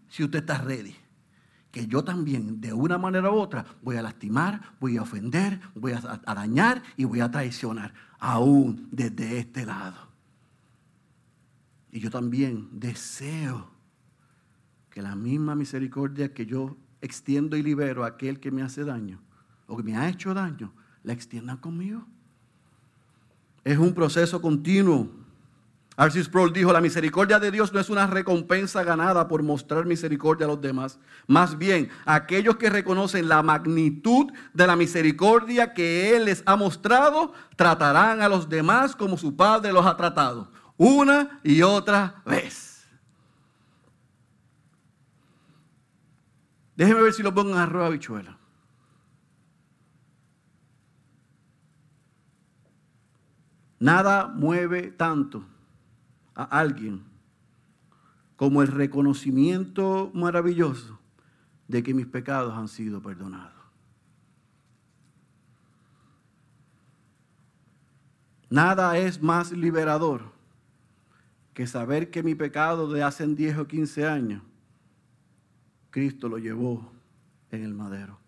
Si 0.09 0.23
usted 0.23 0.39
está 0.39 0.59
ready. 0.59 0.95
Que 1.73 1.87
yo 1.87 2.05
también, 2.05 2.61
de 2.61 2.73
una 2.73 2.99
manera 2.99 3.31
u 3.31 3.35
otra, 3.35 3.65
voy 3.83 3.97
a 3.97 4.03
lastimar, 4.03 4.75
voy 4.79 4.97
a 4.97 5.03
ofender, 5.03 5.59
voy 5.75 5.93
a, 5.93 6.01
dañar 6.35 6.83
y 6.97 7.05
voy 7.05 7.21
a 7.21 7.31
traicionar, 7.31 7.95
aún 8.21 8.89
desde 8.93 9.39
este 9.39 9.67
lado. 9.67 9.97
Y 11.91 11.99
yo 11.99 12.11
también 12.11 12.69
deseo 12.79 13.71
que 14.91 15.03
la 15.03 15.17
misma 15.17 15.55
misericordia 15.55 16.33
que 16.33 16.47
yo 16.47 16.77
extiendo 17.01 17.57
y 17.57 17.63
libero 17.63 18.05
a 18.05 18.09
aquel 18.09 18.39
que 18.39 18.53
me 18.53 18.63
hace 18.63 18.85
daño 18.85 19.21
o 19.67 19.77
que 19.79 19.83
me 19.83 19.97
ha 19.97 20.09
hecho 20.09 20.33
daño, 20.35 20.73
la 21.03 21.15
extiendan 21.15 21.57
conmigo. 21.57 22.07
Es 23.65 23.79
un 23.79 23.95
proceso 23.95 24.41
continuo. 24.41 25.09
Arcis 25.97 26.25
Sproul 26.25 26.53
dijo, 26.53 26.73
la 26.73 26.81
misericordia 26.81 27.39
de 27.39 27.51
Dios 27.51 27.73
no 27.73 27.79
es 27.79 27.91
una 27.91 28.07
recompensa 28.07 28.83
ganada 28.83 29.29
por 29.29 29.43
mostrar 29.43 29.85
misericordia 29.85 30.47
a 30.47 30.49
los 30.49 30.61
demás. 30.61 30.99
Más 31.27 31.59
bien, 31.59 31.91
aquellos 32.07 32.57
que 32.57 32.71
reconocen 32.71 33.29
la 33.29 33.43
magnitud 33.43 34.33
de 34.55 34.67
la 34.67 34.75
misericordia 34.75 35.75
que 35.75 36.17
Él 36.17 36.25
les 36.25 36.43
ha 36.47 36.57
mostrado, 36.57 37.35
tratarán 37.57 38.23
a 38.23 38.29
los 38.29 38.49
demás 38.49 38.97
como 38.97 39.19
su 39.19 39.37
Padre 39.37 39.73
los 39.73 39.85
ha 39.85 39.97
tratado. 39.97 40.51
Una 40.79 41.39
y 41.45 41.61
otra 41.61 42.23
vez. 42.25 42.85
Déjenme 46.75 47.03
ver 47.03 47.13
si 47.13 47.23
lo 47.23 47.35
pongo 47.35 47.51
en 47.51 47.59
arroz 47.59 47.87
habichuela. 47.87 48.39
Nada 53.83 54.29
mueve 54.29 54.93
tanto 54.93 55.45
a 56.37 56.45
alguien 56.45 57.03
como 58.37 58.63
el 58.63 58.69
reconocimiento 58.69 60.13
maravilloso 60.15 61.01
de 61.67 61.83
que 61.83 61.93
mis 61.93 62.07
pecados 62.07 62.55
han 62.57 62.69
sido 62.69 63.03
perdonados. 63.03 63.61
Nada 68.49 68.97
es 68.99 69.21
más 69.21 69.51
liberador 69.51 70.31
que 71.53 71.67
saber 71.67 72.13
que 72.13 72.23
mi 72.23 72.37
pecado 72.37 72.89
de 72.89 73.03
hace 73.03 73.27
10 73.27 73.59
o 73.59 73.67
15 73.67 74.07
años, 74.07 74.43
Cristo 75.91 76.29
lo 76.29 76.39
llevó 76.39 76.93
en 77.51 77.65
el 77.65 77.75
madero. 77.75 78.22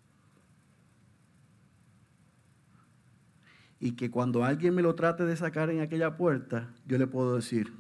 Y 3.85 3.93
que 3.93 4.11
cuando 4.11 4.47
alguien 4.47 4.75
me 4.75 4.81
lo 4.81 4.95
trate 4.95 5.27
de 5.27 5.37
sacar 5.37 5.69
en 5.69 5.83
aquella 5.83 6.17
puerta, 6.17 6.73
yo 6.87 6.97
le 6.97 7.07
puedo 7.07 7.37
decir, 7.37 7.71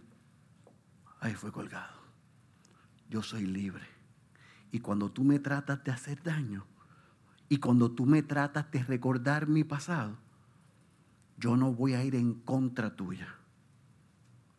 ahí 1.18 1.32
fue 1.32 1.50
colgado. 1.50 1.94
Yo 3.08 3.22
soy 3.22 3.46
libre. 3.46 3.86
Y 4.70 4.80
cuando 4.80 5.10
tú 5.10 5.24
me 5.24 5.38
tratas 5.38 5.82
de 5.82 5.92
hacer 5.92 6.22
daño, 6.22 6.66
y 7.48 7.56
cuando 7.56 7.90
tú 7.90 8.04
me 8.04 8.22
tratas 8.22 8.70
de 8.70 8.82
recordar 8.82 9.48
mi 9.48 9.64
pasado, 9.64 10.18
yo 11.38 11.56
no 11.56 11.72
voy 11.72 11.94
a 11.94 12.04
ir 12.04 12.16
en 12.16 12.34
contra 12.34 12.94
tuya. 12.94 13.36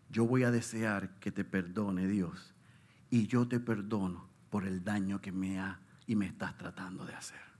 Yo 0.09 0.25
voy 0.25 0.45
a 0.45 0.49
desear 0.49 1.11
que 1.19 1.31
te 1.31 1.45
perdone 1.45 2.07
Dios. 2.07 2.55
Y 3.11 3.27
yo 3.27 3.47
te 3.47 3.59
perdono 3.59 4.27
por 4.49 4.65
el 4.65 4.83
daño 4.83 5.21
que 5.21 5.31
me 5.31 5.59
ha 5.59 5.79
y 6.07 6.15
me 6.15 6.25
estás 6.25 6.57
tratando 6.57 7.05
de 7.05 7.13
hacer. 7.13 7.54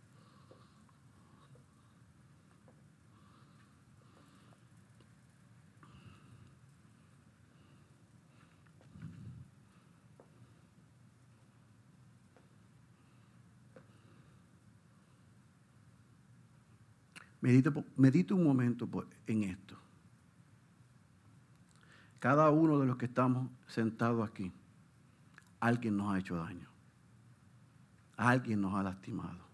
Medite, 17.96 18.34
un 18.34 18.44
momento 18.44 18.90
en 19.28 19.44
esto. 19.44 19.78
Cada 22.18 22.50
uno 22.50 22.80
de 22.80 22.88
los 22.88 22.98
que 22.98 23.06
estamos 23.06 23.52
sentados 23.68 24.28
aquí, 24.28 24.52
alguien 25.60 25.96
nos 25.96 26.12
ha 26.12 26.18
hecho 26.18 26.38
daño. 26.38 26.68
Alguien 28.18 28.62
nos 28.62 28.74
ha 28.74 28.82
lastimado. 28.82 29.46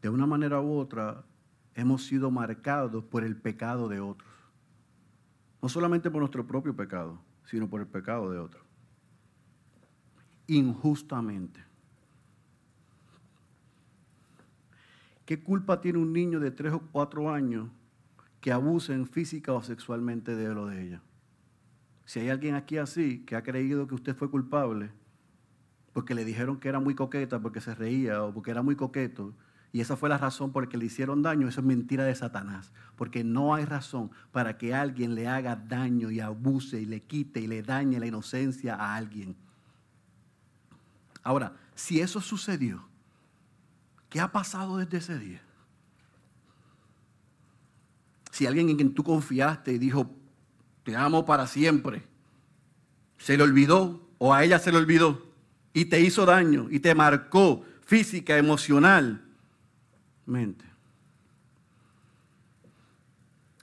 de 0.00 0.08
una 0.08 0.26
manera 0.26 0.60
u 0.60 0.78
otra 0.78 1.24
hemos 1.74 2.06
sido 2.06 2.30
marcados 2.30 3.04
por 3.04 3.22
el 3.22 3.36
pecado 3.36 3.88
de 3.88 4.00
otros. 4.00 4.32
No 5.60 5.68
solamente 5.68 6.10
por 6.10 6.20
nuestro 6.20 6.46
propio 6.46 6.74
pecado, 6.74 7.20
sino 7.44 7.68
por 7.68 7.82
el 7.82 7.86
pecado 7.86 8.30
de 8.30 8.38
otros. 8.38 8.64
Injustamente. 10.46 11.71
¿Qué 15.32 15.42
culpa 15.42 15.80
tiene 15.80 15.98
un 15.98 16.12
niño 16.12 16.40
de 16.40 16.50
tres 16.50 16.74
o 16.74 16.80
cuatro 16.92 17.32
años 17.32 17.70
que 18.42 18.52
abusen 18.52 19.06
física 19.06 19.54
o 19.54 19.62
sexualmente 19.62 20.36
de 20.36 20.44
él 20.44 20.58
o 20.58 20.66
de 20.66 20.82
ella? 20.82 21.02
Si 22.04 22.20
hay 22.20 22.28
alguien 22.28 22.54
aquí 22.54 22.76
así 22.76 23.20
que 23.20 23.34
ha 23.34 23.42
creído 23.42 23.86
que 23.86 23.94
usted 23.94 24.14
fue 24.14 24.30
culpable 24.30 24.90
porque 25.94 26.14
le 26.14 26.26
dijeron 26.26 26.60
que 26.60 26.68
era 26.68 26.80
muy 26.80 26.94
coqueta, 26.94 27.40
porque 27.40 27.62
se 27.62 27.74
reía 27.74 28.22
o 28.22 28.34
porque 28.34 28.50
era 28.50 28.60
muy 28.60 28.76
coqueto, 28.76 29.34
y 29.72 29.80
esa 29.80 29.96
fue 29.96 30.10
la 30.10 30.18
razón 30.18 30.52
por 30.52 30.64
la 30.64 30.68
que 30.68 30.76
le 30.76 30.84
hicieron 30.84 31.22
daño, 31.22 31.48
eso 31.48 31.60
es 31.60 31.66
mentira 31.66 32.04
de 32.04 32.14
Satanás. 32.14 32.70
Porque 32.96 33.24
no 33.24 33.54
hay 33.54 33.64
razón 33.64 34.10
para 34.32 34.58
que 34.58 34.74
alguien 34.74 35.14
le 35.14 35.28
haga 35.28 35.56
daño 35.56 36.10
y 36.10 36.20
abuse 36.20 36.78
y 36.78 36.84
le 36.84 37.00
quite 37.00 37.40
y 37.40 37.46
le 37.46 37.62
dañe 37.62 37.98
la 37.98 38.06
inocencia 38.06 38.74
a 38.74 38.96
alguien. 38.96 39.34
Ahora, 41.22 41.56
si 41.74 42.00
eso 42.00 42.20
sucedió, 42.20 42.91
¿qué 44.12 44.20
ha 44.20 44.30
pasado 44.30 44.76
desde 44.76 44.98
ese 44.98 45.18
día? 45.18 45.40
Si 48.30 48.46
alguien 48.46 48.68
en 48.68 48.76
quien 48.76 48.94
tú 48.94 49.02
confiaste 49.02 49.72
y 49.72 49.78
dijo, 49.78 50.10
te 50.84 50.94
amo 50.94 51.24
para 51.24 51.46
siempre, 51.46 52.02
se 53.16 53.38
le 53.38 53.42
olvidó 53.42 54.06
o 54.18 54.34
a 54.34 54.44
ella 54.44 54.58
se 54.58 54.70
le 54.70 54.76
olvidó 54.78 55.22
y 55.72 55.86
te 55.86 56.00
hizo 56.00 56.26
daño 56.26 56.66
y 56.70 56.80
te 56.80 56.94
marcó 56.94 57.64
física, 57.86 58.36
emocional, 58.36 59.24
mente. 60.26 60.64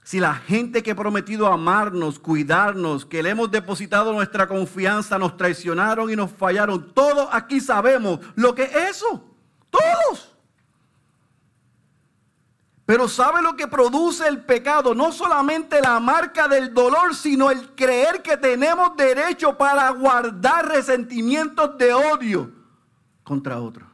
Si 0.02 0.18
la 0.18 0.34
gente 0.34 0.82
que 0.82 0.90
ha 0.90 0.96
prometido 0.96 1.46
amarnos, 1.46 2.18
cuidarnos, 2.18 3.06
que 3.06 3.22
le 3.22 3.30
hemos 3.30 3.52
depositado 3.52 4.12
nuestra 4.12 4.48
confianza, 4.48 5.16
nos 5.16 5.36
traicionaron 5.36 6.10
y 6.10 6.16
nos 6.16 6.32
fallaron, 6.32 6.92
todos 6.92 7.28
aquí 7.30 7.60
sabemos 7.60 8.18
lo 8.34 8.52
que 8.52 8.64
es 8.64 8.74
eso. 8.96 9.24
Todos. 9.70 10.30
Pero 12.90 13.06
¿sabe 13.06 13.40
lo 13.40 13.54
que 13.54 13.68
produce 13.68 14.26
el 14.26 14.40
pecado? 14.40 14.96
No 14.96 15.12
solamente 15.12 15.80
la 15.80 16.00
marca 16.00 16.48
del 16.48 16.74
dolor, 16.74 17.14
sino 17.14 17.48
el 17.48 17.72
creer 17.76 18.20
que 18.20 18.36
tenemos 18.36 18.96
derecho 18.96 19.56
para 19.56 19.88
guardar 19.90 20.66
resentimientos 20.66 21.78
de 21.78 21.94
odio 21.94 22.50
contra 23.22 23.60
otros. 23.60 23.88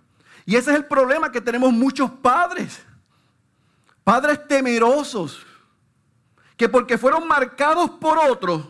Y 0.47 0.57
ese 0.57 0.71
es 0.71 0.77
el 0.79 0.87
problema 0.87 1.31
que 1.31 1.43
tenemos 1.43 1.75
muchos 1.75 2.11
padres. 2.11 2.87
Padres 4.03 4.49
temerosos. 4.49 5.45
Que 6.57 6.67
porque 6.67 6.97
fueron 6.97 7.29
marcados 7.29 7.91
por 8.01 8.17
otros, 8.17 8.63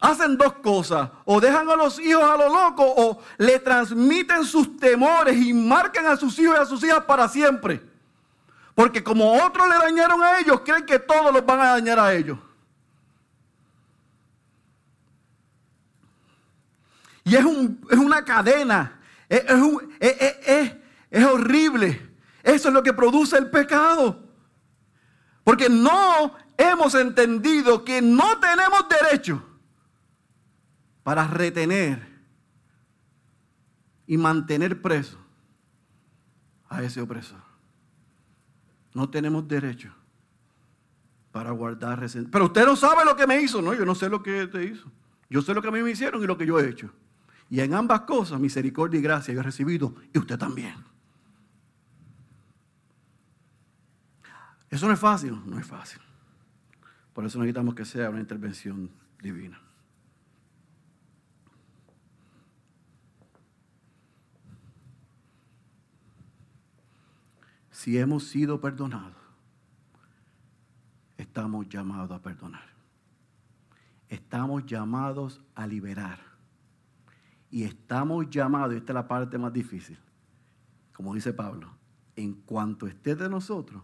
hacen 0.00 0.38
dos 0.38 0.54
cosas. 0.54 1.10
O 1.26 1.38
dejan 1.38 1.68
a 1.68 1.76
los 1.76 1.98
hijos 1.98 2.24
a 2.24 2.34
lo 2.34 2.48
loco 2.48 2.82
o 2.82 3.18
le 3.36 3.58
transmiten 3.58 4.46
sus 4.46 4.78
temores 4.78 5.36
y 5.36 5.52
marcan 5.52 6.06
a 6.06 6.16
sus 6.16 6.38
hijos 6.38 6.56
y 6.56 6.62
a 6.62 6.64
sus 6.64 6.82
hijas 6.82 7.04
para 7.04 7.28
siempre. 7.28 7.87
Porque 8.78 9.02
como 9.02 9.32
otros 9.44 9.68
le 9.68 9.74
dañaron 9.74 10.22
a 10.22 10.38
ellos, 10.38 10.60
creen 10.64 10.86
que 10.86 11.00
todos 11.00 11.32
los 11.32 11.44
van 11.44 11.58
a 11.58 11.70
dañar 11.70 11.98
a 11.98 12.14
ellos. 12.14 12.38
Y 17.24 17.34
es, 17.34 17.44
es 17.90 17.98
una 17.98 18.24
cadena 18.24 19.00
es, 19.28 21.24
horrible. 21.24 22.08
Eso 22.44 22.68
es 22.68 22.74
lo 22.74 22.84
que 22.84 22.92
produce 22.92 23.36
el 23.36 23.50
pecado. 23.50 24.24
Porque 25.42 25.68
no 25.68 26.36
hemos 26.56 26.94
entendido 26.94 27.84
que 27.84 28.00
no 28.00 28.38
tenemos 28.38 28.88
derecho 28.88 29.44
para 31.02 31.26
retener 31.26 32.06
y 34.06 34.16
mantener 34.16 34.80
preso 34.80 35.18
a 36.68 36.80
ese 36.84 37.00
opresor. 37.00 37.47
No 38.98 39.08
tenemos 39.08 39.46
derecho 39.46 39.94
para 41.30 41.52
guardar 41.52 42.00
resentimiento. 42.00 42.32
Pero 42.32 42.46
usted 42.46 42.66
no 42.66 42.74
sabe 42.74 43.04
lo 43.04 43.14
que 43.14 43.28
me 43.28 43.40
hizo. 43.40 43.62
No, 43.62 43.72
yo 43.72 43.84
no 43.84 43.94
sé 43.94 44.08
lo 44.08 44.24
que 44.24 44.48
te 44.48 44.64
hizo. 44.64 44.90
Yo 45.30 45.40
sé 45.40 45.54
lo 45.54 45.62
que 45.62 45.68
a 45.68 45.70
mí 45.70 45.80
me 45.80 45.92
hicieron 45.92 46.20
y 46.20 46.26
lo 46.26 46.36
que 46.36 46.44
yo 46.44 46.58
he 46.58 46.68
hecho. 46.68 46.90
Y 47.48 47.60
en 47.60 47.74
ambas 47.74 48.00
cosas, 48.00 48.40
misericordia 48.40 48.98
y 48.98 49.02
gracia 49.04 49.32
yo 49.32 49.38
he 49.38 49.42
recibido 49.44 49.94
y 50.12 50.18
usted 50.18 50.36
también. 50.36 50.74
Eso 54.68 54.88
no 54.88 54.94
es 54.94 54.98
fácil, 54.98 55.40
no 55.46 55.60
es 55.60 55.66
fácil. 55.66 56.00
Por 57.12 57.24
eso 57.24 57.38
necesitamos 57.38 57.76
que 57.76 57.84
sea 57.84 58.10
una 58.10 58.18
intervención 58.18 58.90
divina. 59.22 59.60
Si 67.78 67.96
hemos 67.96 68.24
sido 68.24 68.60
perdonados, 68.60 69.14
estamos 71.16 71.68
llamados 71.68 72.10
a 72.10 72.20
perdonar. 72.20 72.68
Estamos 74.08 74.66
llamados 74.66 75.40
a 75.54 75.64
liberar. 75.64 76.18
Y 77.52 77.62
estamos 77.62 78.28
llamados, 78.30 78.74
y 78.74 78.78
esta 78.78 78.90
es 78.90 78.94
la 78.94 79.06
parte 79.06 79.38
más 79.38 79.52
difícil, 79.52 79.96
como 80.92 81.14
dice 81.14 81.32
Pablo, 81.32 81.70
en 82.16 82.34
cuanto 82.34 82.88
esté 82.88 83.14
de 83.14 83.28
nosotros, 83.28 83.80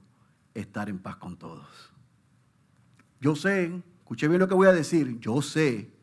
estar 0.55 0.89
en 0.89 0.99
paz 0.99 1.15
con 1.15 1.37
todos. 1.37 1.93
Yo 3.21 3.37
sé, 3.37 3.81
escuché 4.01 4.27
bien 4.27 4.41
lo 4.41 4.49
que 4.49 4.55
voy 4.55 4.67
a 4.67 4.73
decir, 4.73 5.21
yo 5.21 5.41
sé 5.41 5.95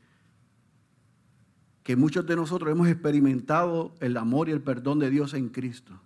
que 1.84 1.98
muchos 1.98 2.26
de 2.26 2.38
nosotros 2.38 2.72
hemos 2.72 2.88
experimentado 2.88 3.94
el 4.00 4.16
amor 4.16 4.48
y 4.48 4.54
el 4.54 4.62
perdón 4.62 5.00
de 5.00 5.10
Dios 5.10 5.34
en 5.34 5.50
Cristo. 5.50 6.00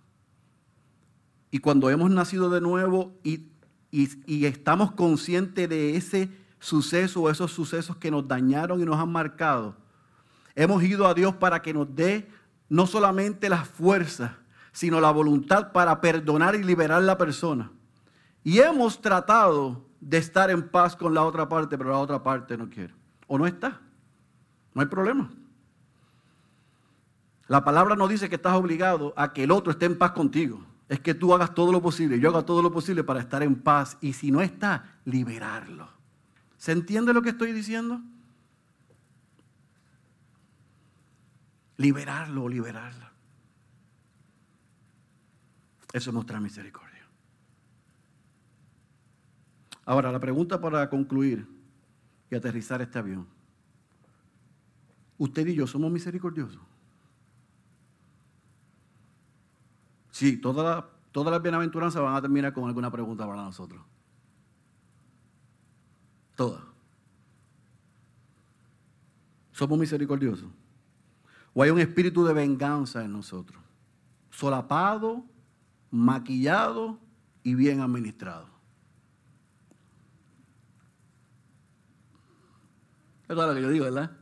Y 1.56 1.60
cuando 1.60 1.88
hemos 1.88 2.10
nacido 2.10 2.50
de 2.50 2.60
nuevo 2.60 3.14
y, 3.24 3.46
y 3.90 4.44
estamos 4.44 4.92
conscientes 4.92 5.66
de 5.66 5.96
ese 5.96 6.28
suceso 6.60 7.22
o 7.22 7.30
esos 7.30 7.50
sucesos 7.50 7.96
que 7.96 8.10
nos 8.10 8.28
dañaron 8.28 8.78
y 8.82 8.84
nos 8.84 9.00
han 9.00 9.10
marcado, 9.10 9.74
Hemos 10.54 10.82
ido 10.82 11.06
a 11.06 11.14
Dios 11.14 11.34
para 11.34 11.60
que 11.60 11.74
nos 11.74 11.94
dé 11.94 12.28
no 12.70 12.86
solamente 12.86 13.48
las 13.48 13.66
fuerzas, 13.66 14.32
sino 14.70 15.00
la 15.00 15.10
voluntad 15.10 15.70
para 15.70 16.00
perdonar 16.00 16.54
y 16.54 16.62
liberar 16.62 16.98
a 16.98 17.04
la 17.04 17.16
persona. 17.18 17.70
Y 18.44 18.58
hemos 18.58 19.00
tratado 19.02 19.86
de 19.98 20.18
estar 20.18 20.50
en 20.50 20.68
paz 20.68 20.94
con 20.94 21.14
la 21.14 21.24
otra 21.24 21.48
parte, 21.48 21.78
pero 21.78 21.90
la 21.90 21.98
otra 21.98 22.22
parte 22.22 22.58
no 22.58 22.68
quiere. 22.68 22.94
O 23.26 23.38
no 23.38 23.46
está. 23.46 23.80
No 24.74 24.82
hay 24.82 24.88
problema. 24.88 25.30
La 27.48 27.64
palabra 27.64 27.96
no 27.96 28.08
dice 28.08 28.28
que 28.28 28.36
estás 28.36 28.54
obligado 28.54 29.14
a 29.16 29.32
que 29.32 29.44
el 29.44 29.50
otro 29.50 29.72
esté 29.72 29.86
en 29.86 29.98
paz 29.98 30.12
contigo. 30.12 30.60
Es 30.88 31.00
que 31.00 31.14
tú 31.14 31.34
hagas 31.34 31.54
todo 31.54 31.72
lo 31.72 31.82
posible, 31.82 32.20
yo 32.20 32.30
haga 32.30 32.44
todo 32.44 32.62
lo 32.62 32.72
posible 32.72 33.02
para 33.02 33.20
estar 33.20 33.42
en 33.42 33.56
paz. 33.56 33.98
Y 34.00 34.12
si 34.12 34.30
no 34.30 34.40
está, 34.40 34.98
liberarlo. 35.04 35.88
¿Se 36.58 36.72
entiende 36.72 37.12
lo 37.12 37.22
que 37.22 37.30
estoy 37.30 37.52
diciendo? 37.52 38.00
liberarlo 41.76 42.44
o 42.44 42.48
liberarla. 42.48 43.12
Eso 45.92 46.10
es 46.10 46.14
mostrar 46.14 46.40
misericordia. 46.40 47.06
Ahora, 49.84 50.10
la 50.10 50.18
pregunta 50.18 50.60
para 50.60 50.88
concluir 50.90 51.46
y 52.30 52.34
aterrizar 52.34 52.82
este 52.82 52.98
avión. 52.98 53.26
Usted 55.16 55.46
y 55.46 55.54
yo 55.54 55.66
somos 55.66 55.90
misericordiosos. 55.90 56.60
Sí, 60.16 60.38
todas 60.38 60.82
las 61.12 61.42
bienaventuranzas 61.42 62.00
van 62.00 62.14
a 62.14 62.22
terminar 62.22 62.50
con 62.54 62.66
alguna 62.66 62.90
pregunta 62.90 63.26
para 63.26 63.42
nosotros. 63.42 63.82
Todas. 66.34 66.62
Somos 69.52 69.78
misericordiosos. 69.78 70.48
O 71.52 71.62
hay 71.62 71.68
un 71.68 71.80
espíritu 71.80 72.24
de 72.24 72.32
venganza 72.32 73.04
en 73.04 73.12
nosotros. 73.12 73.62
Solapado, 74.30 75.22
maquillado 75.90 76.98
y 77.42 77.54
bien 77.54 77.82
administrado. 77.82 78.48
Eso 83.28 83.42
es 83.42 83.48
lo 83.48 83.54
que 83.54 83.60
yo 83.60 83.68
digo, 83.68 83.84
¿verdad? 83.84 84.12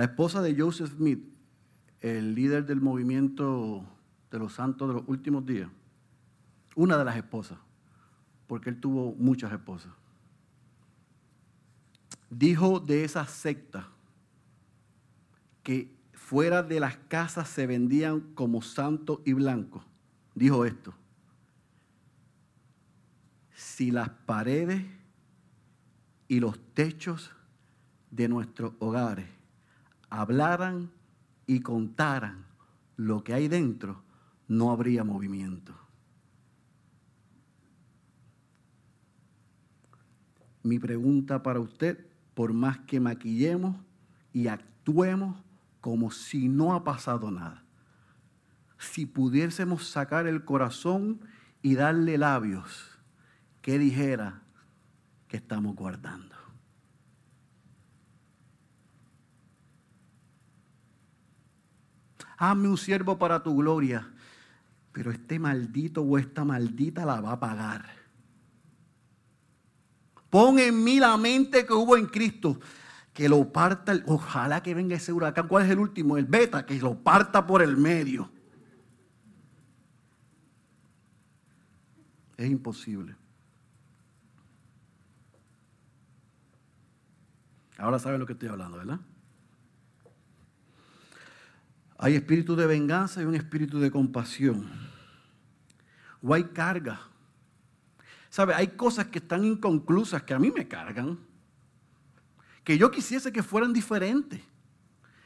La 0.00 0.06
esposa 0.06 0.40
de 0.40 0.58
Joseph 0.58 0.92
Smith, 0.96 1.22
el 2.00 2.34
líder 2.34 2.64
del 2.64 2.80
movimiento 2.80 3.84
de 4.30 4.38
los 4.38 4.54
santos 4.54 4.88
de 4.88 4.94
los 4.94 5.04
últimos 5.06 5.44
días, 5.44 5.68
una 6.74 6.96
de 6.96 7.04
las 7.04 7.18
esposas, 7.18 7.58
porque 8.46 8.70
él 8.70 8.80
tuvo 8.80 9.14
muchas 9.18 9.52
esposas. 9.52 9.92
dijo 12.30 12.80
de 12.80 13.04
esa 13.04 13.26
secta 13.26 13.88
que 15.62 15.94
fuera 16.14 16.62
de 16.62 16.80
las 16.80 16.96
casas 16.96 17.50
se 17.50 17.66
vendían 17.66 18.20
como 18.32 18.62
santo 18.62 19.20
y 19.26 19.34
blanco. 19.34 19.84
Dijo 20.34 20.64
esto, 20.64 20.94
si 23.52 23.90
las 23.90 24.08
paredes 24.08 24.82
y 26.26 26.40
los 26.40 26.58
techos 26.72 27.30
de 28.10 28.28
nuestros 28.30 28.72
hogares 28.78 29.39
hablaran 30.10 30.90
y 31.46 31.60
contaran 31.60 32.44
lo 32.96 33.24
que 33.24 33.32
hay 33.32 33.48
dentro, 33.48 34.02
no 34.48 34.70
habría 34.70 35.04
movimiento. 35.04 35.74
Mi 40.62 40.78
pregunta 40.78 41.42
para 41.42 41.60
usted, 41.60 42.06
por 42.34 42.52
más 42.52 42.78
que 42.80 43.00
maquillemos 43.00 43.76
y 44.32 44.48
actuemos 44.48 45.42
como 45.80 46.10
si 46.10 46.48
no 46.48 46.74
ha 46.74 46.84
pasado 46.84 47.30
nada, 47.30 47.64
si 48.78 49.06
pudiésemos 49.06 49.88
sacar 49.88 50.26
el 50.26 50.44
corazón 50.44 51.20
y 51.62 51.74
darle 51.74 52.18
labios, 52.18 52.98
que 53.62 53.78
dijera 53.78 54.42
que 55.28 55.36
estamos 55.36 55.76
guardando? 55.76 56.29
Hazme 62.42 62.68
un 62.68 62.78
siervo 62.78 63.18
para 63.18 63.42
tu 63.42 63.54
gloria, 63.54 64.08
pero 64.92 65.10
este 65.10 65.38
maldito 65.38 66.00
o 66.00 66.16
esta 66.16 66.42
maldita 66.42 67.04
la 67.04 67.20
va 67.20 67.32
a 67.32 67.38
pagar. 67.38 67.84
Pon 70.30 70.58
en 70.58 70.82
mí 70.82 70.98
la 70.98 71.18
mente 71.18 71.66
que 71.66 71.74
hubo 71.74 71.98
en 71.98 72.06
Cristo. 72.06 72.58
Que 73.12 73.28
lo 73.28 73.52
parta, 73.52 73.92
ojalá 74.06 74.62
que 74.62 74.72
venga 74.72 74.96
ese 74.96 75.12
huracán. 75.12 75.48
¿Cuál 75.48 75.66
es 75.66 75.70
el 75.70 75.80
último? 75.80 76.16
El 76.16 76.24
beta, 76.24 76.64
que 76.64 76.78
lo 76.78 76.94
parta 76.94 77.46
por 77.46 77.60
el 77.60 77.76
medio. 77.76 78.30
Es 82.38 82.48
imposible. 82.48 83.16
Ahora 87.76 87.98
saben 87.98 88.18
lo 88.18 88.24
que 88.24 88.32
estoy 88.32 88.48
hablando, 88.48 88.78
¿verdad? 88.78 89.00
Hay 92.02 92.14
espíritu 92.14 92.56
de 92.56 92.66
venganza 92.66 93.22
y 93.22 93.26
un 93.26 93.34
espíritu 93.34 93.78
de 93.78 93.90
compasión. 93.90 94.68
O 96.22 96.34
hay 96.34 96.44
carga 96.44 97.10
¿Sabe? 98.30 98.54
Hay 98.54 98.68
cosas 98.68 99.06
que 99.08 99.18
están 99.18 99.44
inconclusas 99.44 100.22
que 100.22 100.32
a 100.32 100.38
mí 100.38 100.52
me 100.52 100.66
cargan. 100.66 101.18
Que 102.62 102.78
yo 102.78 102.90
quisiese 102.90 103.32
que 103.32 103.42
fueran 103.42 103.72
diferentes. 103.72 104.40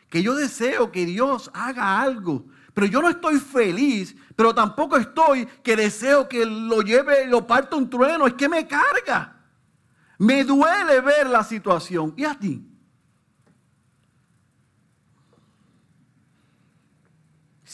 Que 0.09 0.23
yo 0.23 0.35
deseo 0.35 0.91
que 0.91 1.05
Dios 1.05 1.51
haga 1.53 2.01
algo. 2.01 2.47
Pero 2.73 2.87
yo 2.87 3.03
no 3.03 3.11
estoy 3.11 3.39
feliz, 3.39 4.17
pero 4.35 4.55
tampoco 4.55 4.97
estoy 4.97 5.47
que 5.63 5.77
deseo 5.77 6.29
que 6.29 6.47
lo 6.47 6.81
lleve, 6.81 7.27
lo 7.29 7.47
parta 7.47 7.77
un 7.77 7.91
trueno. 7.91 8.27
Es 8.27 8.35
que 8.35 8.49
me 8.49 8.67
carga. 8.67 9.37
Me 10.19 10.43
duele 10.43 11.01
ver 11.03 11.29
la 11.29 11.45
situación. 11.45 12.15
¿Y 12.17 12.25
a 12.25 12.35
ti? 12.39 12.67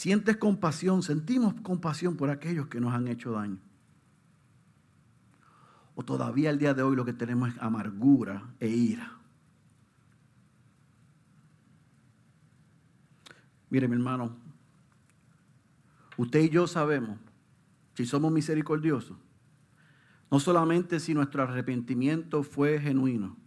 Sientes 0.01 0.37
compasión, 0.37 1.03
sentimos 1.03 1.53
compasión 1.61 2.17
por 2.17 2.31
aquellos 2.31 2.65
que 2.65 2.81
nos 2.81 2.91
han 2.91 3.07
hecho 3.07 3.33
daño 3.33 3.59
o 5.93 6.03
todavía 6.03 6.49
el 6.49 6.57
día 6.57 6.73
de 6.73 6.81
hoy 6.81 6.95
lo 6.95 7.05
que 7.05 7.13
tenemos 7.13 7.49
es 7.49 7.61
amargura 7.61 8.55
e 8.59 8.67
ira. 8.67 9.19
Mire 13.69 13.87
mi 13.87 13.93
hermano, 13.93 14.35
usted 16.17 16.39
y 16.39 16.49
yo 16.49 16.65
sabemos 16.65 17.19
si 17.93 18.07
somos 18.07 18.31
misericordiosos, 18.31 19.19
no 20.31 20.39
solamente 20.39 20.99
si 20.99 21.13
nuestro 21.13 21.43
arrepentimiento 21.43 22.41
fue 22.41 22.79
genuino, 22.79 23.37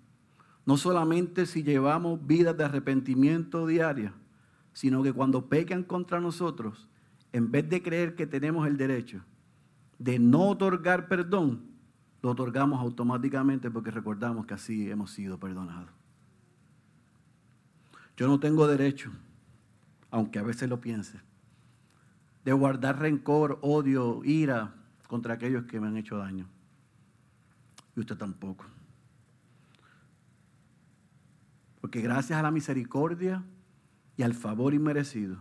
no 0.64 0.76
solamente 0.76 1.46
si 1.46 1.64
llevamos 1.64 2.24
vidas 2.24 2.57
de 2.57 2.62
arrepentimiento 2.62 3.66
diaria, 3.66 4.14
sino 4.75 5.03
que 5.03 5.12
cuando 5.12 5.49
pecan 5.49 5.85
contra 5.85 6.20
nosotros, 6.20 6.89
en 7.33 7.51
vez 7.51 7.68
de 7.70 7.83
creer 7.83 8.14
que 8.14 8.27
tenemos 8.27 8.66
el 8.66 8.77
derecho 8.77 9.25
de 9.99 10.18
no 10.18 10.51
otorgar 10.51 11.09
perdón, 11.09 11.62
lo 12.20 12.31
otorgamos 12.31 12.81
automáticamente 12.81 13.70
porque 13.70 13.91
recordamos 13.91 14.47
que 14.47 14.55
así 14.55 14.91
hemos 14.91 15.11
sido 15.12 15.39
perdonados. 15.39 15.91
Yo 18.16 18.29
no 18.29 18.39
tengo 18.39 18.66
derecho, 18.66 19.11
aunque 20.11 20.39
a 20.39 20.43
veces 20.43 20.68
lo 20.68 20.81
piense, 20.81 21.20
de 22.45 22.53
guardar 22.53 22.99
rencor, 22.99 23.59
odio, 23.62 24.22
ira 24.25 24.75
contra 25.09 25.35
aquellos 25.35 25.64
que 25.64 25.81
me 25.81 25.87
han 25.87 25.97
hecho 25.97 26.18
daño. 26.18 26.47
Y 27.97 28.01
usted 28.01 28.16
tampoco. 28.16 28.64
Porque 31.81 32.01
gracias 32.01 32.39
a 32.39 32.43
la 32.43 32.51
misericordia 32.51 33.45
y 34.16 34.22
al 34.22 34.34
favor 34.34 34.74
inmerecido 34.74 35.38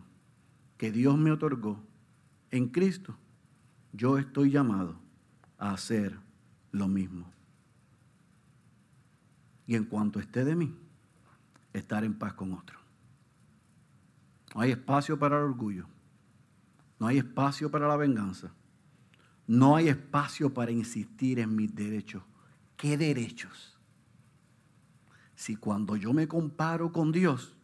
que 0.78 0.92
Dios 0.92 1.18
me 1.18 1.32
otorgó 1.32 1.80
en 2.52 2.70
Cristo, 2.70 3.16
yo 3.92 4.18
estoy 4.18 4.52
llamado 4.52 5.00
a 5.58 5.72
hacer 5.72 6.20
lo 6.72 6.88
mismo. 6.88 7.32
Y 9.66 9.76
en 9.76 9.86
cuanto 9.86 10.20
esté 10.20 10.44
de 10.44 10.56
mí, 10.56 10.76
estar 11.72 12.04
en 12.04 12.14
paz 12.14 12.34
con 12.34 12.54
otro. 12.54 12.78
No 14.54 14.62
hay 14.62 14.72
espacio 14.72 15.18
para 15.18 15.38
el 15.38 15.44
orgullo. 15.44 15.88
No 17.00 17.08
hay 17.08 17.18
espacio 17.18 17.72
para 17.72 17.88
la 17.88 17.98
venganza. 17.98 18.52
No 19.48 19.76
hay 19.76 19.90
espacio 19.90 20.54
para 20.54 20.72
insistir 20.72 21.40
en 21.40 21.56
mis 21.56 21.74
derechos. 21.74 22.24
¿Qué 22.78 22.98
derechos? 22.98 23.78
Si 25.36 25.56
cuando 25.56 25.96
yo 25.96 26.14
me 26.14 26.28
comparo 26.28 26.92
con 26.92 27.12
Dios 27.12 27.56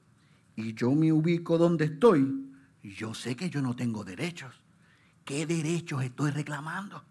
y 0.60 0.74
yo 0.74 0.91
me 0.91 1.12
ubico 1.12 1.57
donde 1.57 1.86
estoy, 1.86 2.51
yo 2.84 3.14
sé 3.14 3.36
que 3.36 3.49
yo 3.49 3.62
no 3.62 3.76
tengo 3.76 4.03
derechos. 4.03 4.62
¿Qué 5.24 5.45
derechos 5.45 6.03
estoy 6.03 6.32
reclamando? 6.32 7.03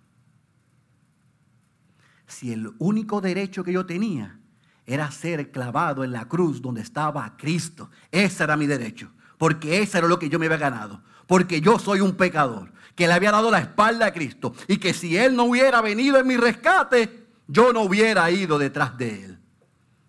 si 2.29 2.53
el 2.53 2.71
único 2.79 3.21
derecho 3.21 3.65
que 3.65 3.73
yo 3.73 3.87
tenía 3.87 4.39
era 4.87 5.11
ser 5.11 5.51
clavado 5.51 6.05
en 6.05 6.13
la 6.13 6.27
cruz 6.29 6.63
donde 6.63 6.83
estaba 6.83 7.37
Cristo. 7.37 7.91
Ese 8.11 8.45
era 8.45 8.57
mi 8.57 8.67
derecho, 8.67 9.11
porque 9.37 9.83
ese 9.83 9.99
era 9.99 10.07
lo 10.07 10.19
que 10.19 10.29
yo 10.29 10.39
me 10.39 10.47
había 10.47 10.59
ganado, 10.59 11.03
porque 11.27 11.61
yo 11.61 11.79
soy 11.79 12.01
un 12.01 12.15
pecador, 12.15 12.73
que 12.95 13.07
le 13.07 13.13
había 13.13 13.33
dado 13.33 13.51
la 13.51 13.59
espalda 13.59 14.07
a 14.07 14.13
Cristo 14.13 14.55
y 14.67 14.79
que 14.79 14.95
si 14.95 15.17
Él 15.17 15.35
no 15.35 15.45
hubiera 15.45 15.81
venido 15.83 16.19
en 16.19 16.27
mi 16.27 16.37
rescate, 16.37 17.27
yo 17.47 17.73
no 17.73 17.83
hubiera 17.83 18.31
ido 18.31 18.59
detrás 18.59 18.97
de 18.97 19.25
Él. 19.25 19.39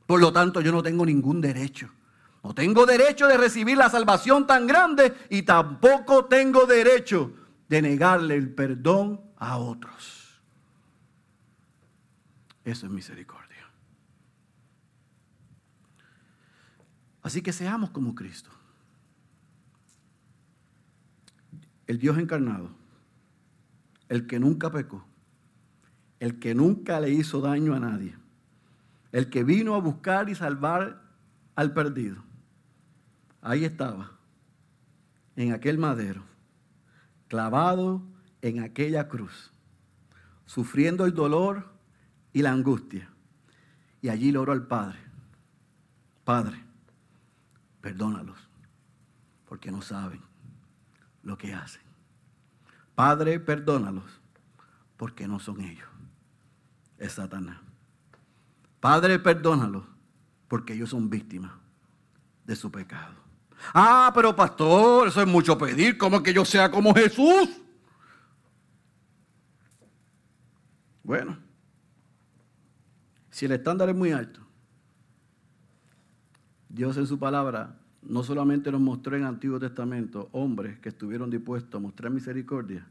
Por 0.06 0.20
lo 0.20 0.32
tanto, 0.32 0.62
yo 0.62 0.72
no 0.72 0.82
tengo 0.82 1.06
ningún 1.06 1.40
derecho. 1.42 1.90
No 2.44 2.54
tengo 2.54 2.86
derecho 2.86 3.28
de 3.28 3.38
recibir 3.38 3.78
la 3.78 3.90
salvación 3.90 4.48
tan 4.48 4.66
grande 4.66 5.14
y 5.30 5.42
tampoco 5.42 6.26
tengo 6.26 6.66
derecho 6.66 7.34
de 7.68 7.82
negarle 7.82 8.36
el 8.36 8.54
perdón 8.54 9.22
a 9.38 9.58
otros. 9.58 10.42
Eso 12.64 12.86
es 12.86 12.92
misericordia. 12.92 13.50
Así 17.22 17.42
que 17.42 17.52
seamos 17.52 17.90
como 17.92 18.16
Cristo. 18.16 18.50
El 21.88 22.00
Dios 22.00 22.18
encarnado, 22.18 22.70
el 24.08 24.28
que 24.28 24.40
nunca 24.40 24.72
pecó, 24.72 25.06
el 26.20 26.40
que 26.40 26.54
nunca 26.54 27.00
le 27.00 27.10
hizo 27.10 27.42
daño 27.42 27.74
a 27.74 27.80
nadie, 27.80 28.16
el 29.12 29.30
que 29.30 29.44
vino 29.44 29.76
a 29.76 29.80
buscar 29.80 30.30
y 30.30 30.36
salvar 30.36 31.02
al 31.56 31.74
perdido. 31.74 32.29
Ahí 33.42 33.66
estaba, 33.66 34.12
en 35.36 35.54
aquel 35.54 35.78
madero, 35.78 36.24
clavado 37.28 38.02
en 38.42 38.62
aquella 38.62 39.08
cruz, 39.08 39.52
sufriendo 40.46 41.06
el 41.06 41.14
dolor 41.14 41.72
y 42.34 42.42
la 42.42 42.52
angustia. 42.52 43.10
Y 44.02 44.10
allí 44.10 44.32
le 44.32 44.40
oró 44.40 44.52
al 44.52 44.68
Padre, 44.68 45.00
Padre, 46.24 46.62
perdónalos, 47.82 48.38
porque 49.46 49.72
no 49.72 49.82
saben 49.82 50.22
lo 51.24 51.38
que 51.38 51.54
hacen. 51.54 51.82
Padre, 52.96 53.40
perdónalos, 53.40 54.20
porque 54.98 55.28
no 55.28 55.40
son 55.40 55.62
ellos, 55.62 55.88
es 56.98 57.14
Satanás. 57.14 57.60
Padre, 58.80 59.20
perdónalos, 59.20 59.86
porque 60.48 60.74
ellos 60.74 60.90
son 60.90 61.10
víctimas 61.10 61.52
de 62.46 62.56
su 62.56 62.72
pecado. 62.72 63.29
Ah, 63.74 64.12
pero 64.14 64.36
pastor, 64.36 65.08
eso 65.08 65.22
es 65.22 65.28
mucho 65.28 65.58
pedir, 65.58 65.98
como 65.98 66.24
que 66.24 66.34
yo 66.34 66.46
sea 66.46 66.72
como 66.72 66.94
Jesús. 66.94 67.50
Bueno, 71.04 71.38
si 73.30 73.46
el 73.46 73.54
estándar 73.54 73.90
es 73.90 73.96
muy 73.96 74.12
alto, 74.12 74.42
Dios 76.70 76.98
en 76.98 77.08
su 77.08 77.18
palabra 77.18 77.76
no 78.02 78.24
solamente 78.24 78.72
nos 78.72 78.82
mostró 78.82 79.16
en 79.16 79.24
el 79.24 79.28
Antiguo 79.28 79.60
Testamento 79.60 80.30
hombres 80.32 80.80
que 80.80 80.90
estuvieron 80.90 81.30
dispuestos 81.30 81.76
a 81.76 81.82
mostrar 81.82 82.12
misericordia, 82.12 82.88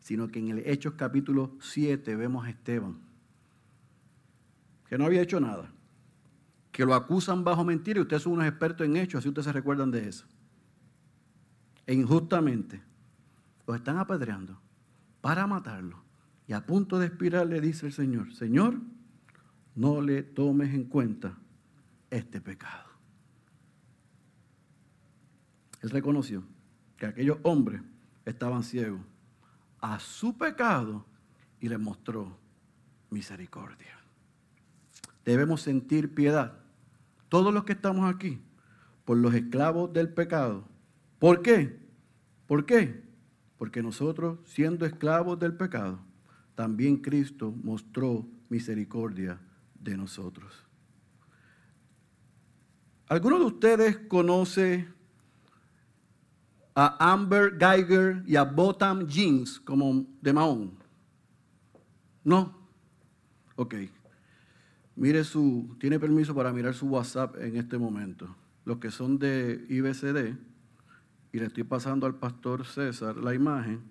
sino 0.00 0.28
que 0.28 0.38
en 0.38 0.48
el 0.48 0.58
Hechos 0.66 0.94
capítulo 0.96 1.52
7 1.60 2.14
vemos 2.16 2.44
a 2.44 2.50
Esteban, 2.50 2.98
que 4.88 4.98
no 4.98 5.06
había 5.06 5.22
hecho 5.22 5.40
nada, 5.40 5.70
que 6.72 6.84
lo 6.86 6.94
acusan 6.94 7.44
bajo 7.44 7.64
mentira 7.64 7.98
y 7.98 8.02
ustedes 8.02 8.22
son 8.22 8.32
unos 8.32 8.46
expertos 8.46 8.86
en 8.86 8.96
hechos, 8.96 9.18
así 9.18 9.28
ustedes 9.28 9.44
se 9.44 9.52
recuerdan 9.52 9.90
de 9.90 10.08
eso. 10.08 10.26
E 11.86 11.94
injustamente 11.94 12.82
los 13.66 13.76
están 13.76 13.98
apedreando 13.98 14.58
para 15.20 15.46
matarlo. 15.46 16.02
Y 16.48 16.54
a 16.54 16.64
punto 16.64 16.98
de 16.98 17.06
expirar 17.06 17.46
le 17.46 17.60
dice 17.60 17.86
el 17.86 17.92
Señor, 17.92 18.34
Señor, 18.34 18.80
no 19.74 20.00
le 20.00 20.22
tomes 20.22 20.74
en 20.74 20.84
cuenta 20.84 21.38
este 22.10 22.40
pecado. 22.40 22.90
Él 25.82 25.90
reconoció 25.90 26.42
que 26.96 27.06
aquellos 27.06 27.38
hombres 27.42 27.82
estaban 28.24 28.62
ciegos 28.62 29.00
a 29.80 29.98
su 29.98 30.38
pecado 30.38 31.04
y 31.60 31.68
les 31.68 31.78
mostró 31.78 32.38
misericordia. 33.10 33.98
Debemos 35.24 35.62
sentir 35.62 36.14
piedad, 36.14 36.61
todos 37.32 37.54
los 37.54 37.64
que 37.64 37.72
estamos 37.72 38.14
aquí, 38.14 38.42
por 39.06 39.16
los 39.16 39.32
esclavos 39.32 39.90
del 39.90 40.10
pecado. 40.12 40.68
¿Por 41.18 41.40
qué? 41.40 41.80
¿Por 42.46 42.66
qué? 42.66 43.02
Porque 43.56 43.82
nosotros, 43.82 44.40
siendo 44.44 44.84
esclavos 44.84 45.38
del 45.38 45.54
pecado, 45.54 45.98
también 46.54 46.98
Cristo 46.98 47.50
mostró 47.50 48.26
misericordia 48.50 49.40
de 49.80 49.96
nosotros. 49.96 50.52
¿Alguno 53.08 53.38
de 53.38 53.46
ustedes 53.46 53.96
conoce 54.08 54.86
a 56.74 57.12
Amber 57.14 57.56
Geiger 57.58 58.24
y 58.26 58.36
a 58.36 58.42
Botam 58.44 59.06
Jeans 59.06 59.58
como 59.58 60.04
de 60.20 60.34
Mahón? 60.34 60.74
¿No? 62.24 62.54
Ok. 63.56 63.76
Mire 64.94 65.24
su, 65.24 65.76
tiene 65.80 65.98
permiso 65.98 66.34
para 66.34 66.52
mirar 66.52 66.74
su 66.74 66.86
WhatsApp 66.86 67.36
en 67.38 67.56
este 67.56 67.78
momento. 67.78 68.34
Los 68.64 68.78
que 68.78 68.90
son 68.90 69.18
de 69.18 69.64
IBCD, 69.68 70.36
y 71.32 71.38
le 71.38 71.46
estoy 71.46 71.64
pasando 71.64 72.06
al 72.06 72.14
pastor 72.16 72.66
César 72.66 73.16
la 73.16 73.34
imagen 73.34 73.82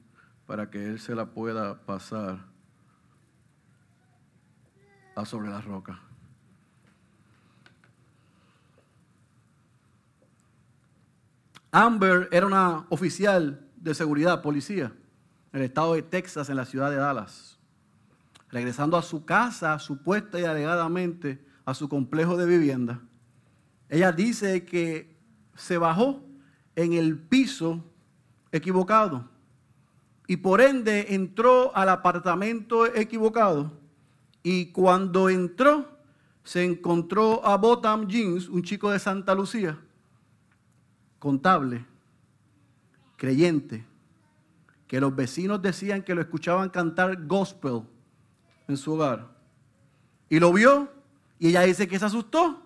para 0.45 0.69
que 0.69 0.87
él 0.87 0.99
se 0.99 1.15
la 1.15 1.25
pueda 1.31 1.85
pasar 1.85 2.45
a 5.15 5.25
sobre 5.25 5.49
la 5.49 5.59
roca. 5.59 5.99
Amber 11.71 12.27
era 12.31 12.45
una 12.45 12.85
oficial 12.89 13.65
de 13.77 13.95
seguridad, 13.95 14.41
policía, 14.41 14.93
en 15.53 15.59
el 15.59 15.65
estado 15.65 15.95
de 15.95 16.01
Texas, 16.01 16.49
en 16.49 16.57
la 16.57 16.65
ciudad 16.65 16.91
de 16.91 16.97
Dallas. 16.97 17.60
Regresando 18.51 18.97
a 18.97 19.01
su 19.01 19.25
casa, 19.25 19.79
supuesta 19.79 20.39
y 20.39 20.43
alegadamente 20.43 21.43
a 21.65 21.73
su 21.73 21.87
complejo 21.87 22.35
de 22.37 22.45
vivienda, 22.45 23.01
ella 23.87 24.11
dice 24.11 24.65
que 24.65 25.17
se 25.55 25.77
bajó 25.77 26.23
en 26.75 26.93
el 26.93 27.17
piso 27.17 27.83
equivocado 28.51 29.29
y 30.27 30.37
por 30.37 30.61
ende 30.61 31.13
entró 31.13 31.75
al 31.75 31.89
apartamento 31.89 32.85
equivocado 32.85 33.71
y 34.43 34.67
cuando 34.67 35.29
entró 35.29 35.99
se 36.43 36.63
encontró 36.63 37.45
a 37.45 37.57
Botam 37.57 38.07
Jeans, 38.07 38.49
un 38.49 38.63
chico 38.63 38.89
de 38.89 38.99
Santa 38.99 39.35
Lucía, 39.35 39.77
contable, 41.19 41.85
creyente, 43.15 43.85
que 44.87 44.99
los 44.99 45.15
vecinos 45.15 45.61
decían 45.61 46.01
que 46.01 46.15
lo 46.15 46.21
escuchaban 46.21 46.69
cantar 46.69 47.27
gospel 47.27 47.83
en 48.71 48.77
su 48.77 48.93
hogar. 48.93 49.29
Y 50.29 50.39
lo 50.39 50.51
vio 50.51 50.91
y 51.37 51.49
ella 51.49 51.61
dice 51.61 51.87
que 51.87 51.99
se 51.99 52.05
asustó 52.05 52.63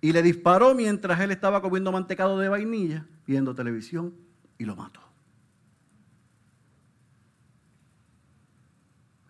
y 0.00 0.12
le 0.12 0.22
disparó 0.22 0.74
mientras 0.74 1.18
él 1.20 1.30
estaba 1.30 1.62
comiendo 1.62 1.90
mantecado 1.90 2.38
de 2.38 2.48
vainilla, 2.48 3.06
viendo 3.26 3.54
televisión 3.54 4.14
y 4.58 4.64
lo 4.64 4.76
mató. 4.76 5.00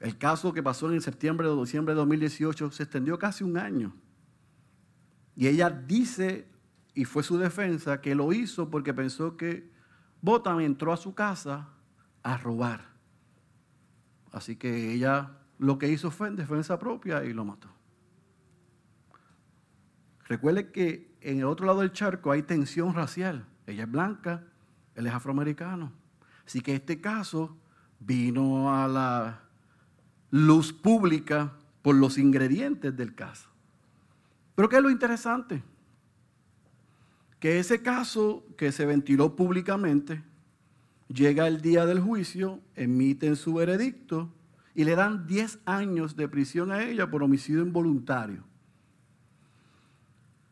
El 0.00 0.18
caso 0.18 0.52
que 0.52 0.62
pasó 0.62 0.92
en 0.92 1.00
septiembre 1.00 1.46
o 1.46 1.64
diciembre 1.64 1.94
de 1.94 2.00
2018 2.00 2.70
se 2.72 2.82
extendió 2.82 3.18
casi 3.18 3.44
un 3.44 3.56
año. 3.56 3.94
Y 5.36 5.46
ella 5.46 5.70
dice 5.70 6.48
y 6.94 7.04
fue 7.04 7.22
su 7.22 7.38
defensa 7.38 8.00
que 8.00 8.14
lo 8.14 8.32
hizo 8.32 8.70
porque 8.70 8.94
pensó 8.94 9.36
que 9.36 9.72
Botan 10.20 10.60
entró 10.60 10.92
a 10.92 10.96
su 10.96 11.14
casa 11.14 11.68
a 12.22 12.36
robar. 12.36 12.94
Así 14.32 14.56
que 14.56 14.92
ella 14.92 15.38
lo 15.58 15.78
que 15.78 15.88
hizo 15.88 16.10
fue 16.10 16.28
en 16.28 16.36
defensa 16.36 16.78
propia 16.78 17.24
y 17.24 17.32
lo 17.32 17.44
mató. 17.44 17.68
Recuerde 20.26 20.70
que 20.70 21.14
en 21.20 21.38
el 21.38 21.44
otro 21.44 21.66
lado 21.66 21.80
del 21.80 21.92
charco 21.92 22.30
hay 22.30 22.42
tensión 22.42 22.94
racial. 22.94 23.46
Ella 23.66 23.84
es 23.84 23.90
blanca, 23.90 24.44
él 24.94 25.06
es 25.06 25.12
afroamericano. 25.12 25.92
Así 26.46 26.60
que 26.60 26.74
este 26.74 27.00
caso 27.00 27.56
vino 28.00 28.74
a 28.74 28.88
la 28.88 29.40
luz 30.30 30.72
pública 30.72 31.52
por 31.82 31.94
los 31.94 32.18
ingredientes 32.18 32.96
del 32.96 33.14
caso. 33.14 33.48
Pero 34.54 34.68
¿qué 34.68 34.76
es 34.76 34.82
lo 34.82 34.90
interesante? 34.90 35.62
que 37.44 37.58
ese 37.58 37.82
caso 37.82 38.42
que 38.56 38.72
se 38.72 38.86
ventiló 38.86 39.36
públicamente, 39.36 40.22
llega 41.08 41.46
el 41.46 41.60
día 41.60 41.84
del 41.84 42.00
juicio, 42.00 42.58
emiten 42.74 43.36
su 43.36 43.52
veredicto 43.52 44.32
y 44.74 44.84
le 44.84 44.96
dan 44.96 45.26
10 45.26 45.60
años 45.64 46.16
de 46.16 46.28
prisión 46.28 46.72
a 46.72 46.82
ella 46.82 47.08
por 47.08 47.22
homicidio 47.22 47.62
involuntario. 47.62 48.42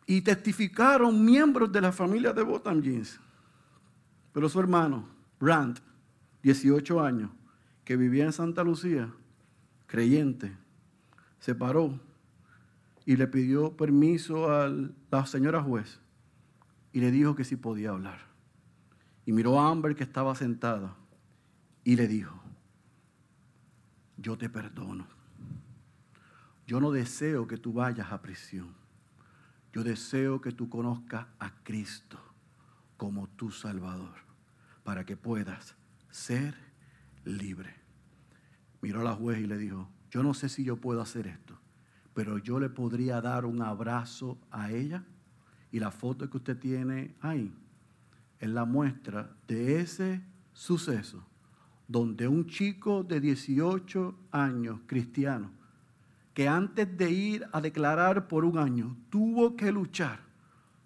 Y 0.06 0.20
testificaron 0.20 1.24
miembros 1.24 1.72
de 1.72 1.80
la 1.80 1.92
familia 1.92 2.32
de 2.32 2.42
Botham 2.42 2.80
Jeans. 2.80 3.20
Pero 4.32 4.48
su 4.48 4.60
hermano, 4.60 5.08
Brandt, 5.40 5.80
18 6.42 7.00
años, 7.00 7.30
que 7.84 7.96
vivía 7.96 8.24
en 8.24 8.32
Santa 8.32 8.62
Lucía, 8.62 9.12
creyente, 9.86 10.56
se 11.38 11.54
paró 11.54 11.98
y 13.04 13.16
le 13.16 13.26
pidió 13.26 13.76
permiso 13.76 14.52
a 14.52 14.72
la 15.10 15.26
señora 15.26 15.62
juez 15.62 16.00
y 16.92 17.00
le 17.00 17.10
dijo 17.10 17.34
que 17.34 17.44
sí 17.44 17.56
podía 17.56 17.90
hablar. 17.90 18.18
Y 19.26 19.32
miró 19.32 19.60
a 19.60 19.70
Amber 19.70 19.94
que 19.94 20.04
estaba 20.04 20.34
sentada 20.34 20.94
y 21.84 21.96
le 21.96 22.06
dijo, 22.06 22.41
yo 24.22 24.38
te 24.38 24.48
perdono. 24.48 25.06
Yo 26.66 26.80
no 26.80 26.92
deseo 26.92 27.46
que 27.48 27.58
tú 27.58 27.72
vayas 27.72 28.12
a 28.12 28.22
prisión. 28.22 28.72
Yo 29.72 29.82
deseo 29.82 30.40
que 30.40 30.52
tú 30.52 30.68
conozcas 30.68 31.26
a 31.38 31.50
Cristo 31.64 32.18
como 32.96 33.28
tu 33.28 33.50
Salvador, 33.50 34.14
para 34.84 35.04
que 35.04 35.16
puedas 35.16 35.74
ser 36.08 36.54
libre. 37.24 37.74
Miró 38.80 39.00
a 39.00 39.04
la 39.04 39.14
juez 39.14 39.40
y 39.40 39.46
le 39.46 39.58
dijo, 39.58 39.90
yo 40.10 40.22
no 40.22 40.34
sé 40.34 40.48
si 40.48 40.62
yo 40.62 40.76
puedo 40.76 41.00
hacer 41.00 41.26
esto, 41.26 41.58
pero 42.14 42.38
yo 42.38 42.60
le 42.60 42.68
podría 42.68 43.20
dar 43.20 43.44
un 43.44 43.60
abrazo 43.60 44.38
a 44.50 44.70
ella 44.70 45.04
y 45.72 45.80
la 45.80 45.90
foto 45.90 46.28
que 46.30 46.36
usted 46.36 46.58
tiene 46.58 47.16
ahí 47.20 47.52
es 48.38 48.48
la 48.50 48.66
muestra 48.66 49.34
de 49.48 49.80
ese 49.80 50.22
suceso 50.52 51.26
donde 51.92 52.26
un 52.26 52.46
chico 52.46 53.04
de 53.04 53.20
18 53.20 54.14
años, 54.30 54.80
cristiano, 54.86 55.50
que 56.32 56.48
antes 56.48 56.96
de 56.96 57.10
ir 57.10 57.46
a 57.52 57.60
declarar 57.60 58.28
por 58.28 58.46
un 58.46 58.56
año, 58.56 58.96
tuvo 59.10 59.56
que 59.56 59.70
luchar 59.70 60.20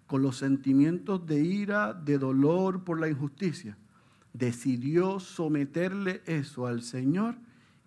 con 0.05 0.21
los 0.21 0.37
sentimientos 0.37 1.25
de 1.25 1.39
ira, 1.39 1.93
de 1.93 2.17
dolor 2.17 2.83
por 2.83 2.99
la 2.99 3.07
injusticia, 3.07 3.77
decidió 4.33 5.21
someterle 5.21 6.21
eso 6.25 6.67
al 6.67 6.81
Señor 6.81 7.35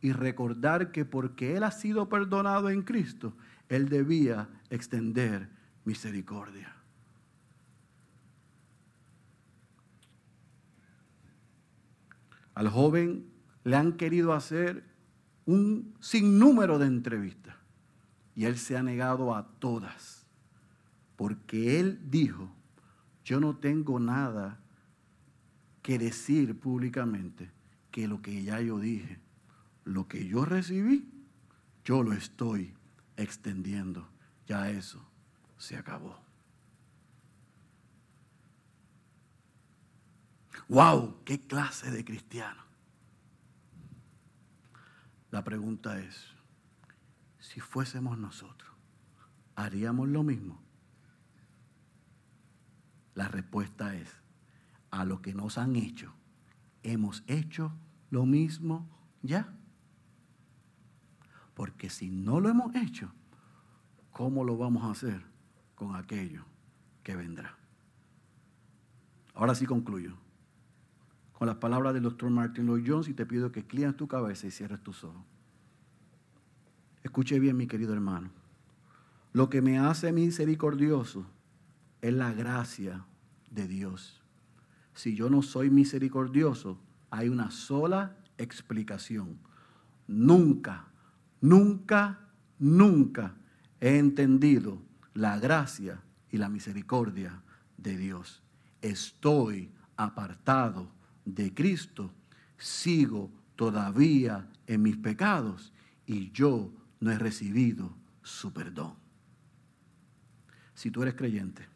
y 0.01 0.13
recordar 0.13 0.91
que 0.91 1.05
porque 1.05 1.59
Él 1.59 1.65
ha 1.65 1.73
sido 1.73 2.09
perdonado 2.09 2.71
en 2.71 2.81
Cristo, 2.81 3.35
Él 3.69 3.91
debía 3.91 4.49
extender 4.71 5.51
misericordia. 5.85 6.80
Al 12.55 12.69
joven 12.69 13.27
le 13.65 13.77
han 13.77 13.93
querido 13.93 14.33
hacer 14.33 14.85
un 15.47 15.95
sinnúmero 16.01 16.79
de 16.79 16.87
entrevistas 16.87 17.57
y 18.35 18.45
él 18.45 18.57
se 18.59 18.77
ha 18.77 18.83
negado 18.83 19.35
a 19.35 19.47
todas, 19.59 20.27
porque 21.17 21.81
él 21.81 22.01
dijo, 22.11 22.51
yo 23.25 23.41
no 23.41 23.57
tengo 23.57 24.01
nada 24.01 24.61
que 25.83 25.99
decir 25.99 26.59
públicamente 26.59 27.51
que 27.91 28.07
lo 28.07 28.23
que 28.23 28.43
ya 28.43 28.61
yo 28.61 28.79
dije, 28.79 29.19
lo 29.85 30.09
que 30.09 30.27
yo 30.27 30.45
recibí, 30.45 31.09
yo 31.85 32.03
lo 32.03 32.13
estoy 32.13 32.75
extendiendo. 33.17 34.09
Ya 34.47 34.71
eso 34.71 35.05
se 35.59 35.77
acabó. 35.77 36.30
¡Wow! 40.71 41.25
¿Qué 41.25 41.41
clase 41.41 41.91
de 41.91 42.05
cristiano? 42.05 42.63
La 45.33 45.43
pregunta 45.43 45.99
es, 45.99 46.29
si 47.41 47.59
fuésemos 47.59 48.17
nosotros, 48.17 48.71
¿haríamos 49.57 50.09
lo 50.09 50.23
mismo? 50.23 50.63
La 53.17 53.27
respuesta 53.27 53.97
es, 53.97 54.15
a 54.93 55.05
lo 55.05 55.21
que 55.21 55.35
nos 55.35 55.59
han 55.59 55.75
hecho, 55.75 56.15
hemos 56.85 57.25
hecho 57.27 57.73
lo 58.11 58.25
mismo 58.25 58.89
ya. 59.23 59.53
Porque 61.55 61.91
si 61.91 62.11
no 62.11 62.39
lo 62.39 62.49
hemos 62.49 62.77
hecho, 62.77 63.13
¿cómo 64.13 64.45
lo 64.45 64.57
vamos 64.57 64.85
a 64.85 64.93
hacer 64.93 65.21
con 65.75 65.97
aquello 65.97 66.45
que 67.03 67.17
vendrá? 67.17 67.59
Ahora 69.35 69.57
sí 69.57 69.67
concluyo 69.67 70.30
con 71.41 71.47
las 71.47 71.57
palabras 71.57 71.95
del 71.95 72.03
doctor 72.03 72.29
Martin 72.29 72.67
Lloyd 72.67 72.85
Jones 72.87 73.09
y 73.09 73.15
te 73.15 73.25
pido 73.25 73.51
que 73.51 73.67
clias 73.67 73.97
tu 73.97 74.07
cabeza 74.07 74.47
y 74.47 74.51
cierres 74.51 74.83
tus 74.83 75.05
ojos. 75.05 75.23
Escuche 77.03 77.39
bien, 77.41 77.57
mi 77.57 77.67
querido 77.67 77.95
hermano. 77.95 78.31
Lo 79.33 79.49
que 79.49 79.63
me 79.63 79.79
hace 79.79 80.13
misericordioso 80.13 81.25
es 82.03 82.13
la 82.13 82.35
gracia 82.35 83.07
de 83.51 83.67
Dios. 83.67 84.23
Si 84.93 85.17
yo 85.17 85.31
no 85.31 85.41
soy 85.41 85.71
misericordioso, 85.71 86.79
hay 87.09 87.31
una 87.31 87.51
sola 87.51 88.19
explicación. 88.37 89.39
Nunca, 90.09 90.89
nunca, 91.41 92.19
nunca 92.59 93.35
he 93.81 93.97
entendido 93.97 94.83
la 95.15 95.39
gracia 95.39 96.03
y 96.31 96.37
la 96.37 96.51
misericordia 96.51 97.41
de 97.79 97.97
Dios. 97.97 98.43
Estoy 98.83 99.73
apartado 99.97 101.00
de 101.25 101.53
Cristo, 101.55 102.13
sigo 102.59 103.31
todavía 103.57 104.49
en 104.67 104.83
mis 104.83 104.97
pecados 104.97 105.73
y 106.07 106.31
yo 106.33 106.73
no 107.01 107.11
he 107.11 107.19
recibido 107.19 107.95
su 108.23 108.53
perdón. 108.53 108.95
Si 110.75 110.91
tú 110.91 111.03
eres 111.03 111.15
creyente, 111.15 111.69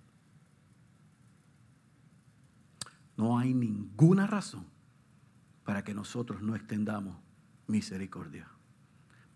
no 3.17 3.39
hay 3.39 3.55
ninguna 3.55 4.27
razón 4.27 4.67
para 5.65 5.85
que 5.85 5.95
nosotros 5.95 6.43
no 6.43 6.55
extendamos 6.55 7.17
misericordia. 7.67 8.49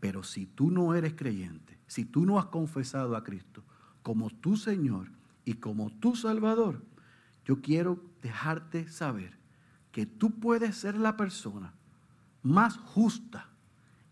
Pero 0.00 0.22
si 0.22 0.46
tú 0.46 0.70
no 0.70 0.94
eres 0.94 1.14
creyente, 1.14 1.78
si 1.86 2.04
tú 2.04 2.24
no 2.24 2.38
has 2.38 2.46
confesado 2.46 3.16
a 3.16 3.24
Cristo 3.24 3.64
como 4.02 4.30
tu 4.30 4.56
Señor 4.56 5.10
y 5.44 5.54
como 5.54 5.90
tu 5.90 6.14
Salvador, 6.14 6.84
yo 7.44 7.60
quiero 7.60 8.02
dejarte 8.22 8.88
saber 8.88 9.37
que 9.98 10.06
tú 10.06 10.38
puedes 10.38 10.76
ser 10.76 10.96
la 10.96 11.16
persona 11.16 11.74
más 12.40 12.76
justa 12.76 13.48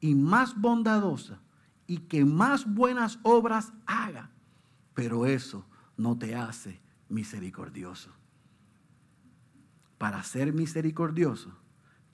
y 0.01 0.17
más 0.17 0.61
bondadosa 0.61 1.39
y 1.87 1.99
que 1.99 2.25
más 2.25 2.67
buenas 2.75 3.21
obras 3.23 3.73
haga, 3.87 4.33
pero 4.95 5.27
eso 5.27 5.65
no 5.97 6.19
te 6.19 6.35
hace 6.35 6.81
misericordioso. 7.09 8.11
Para 9.97 10.25
ser 10.25 10.53
misericordioso, 10.53 11.57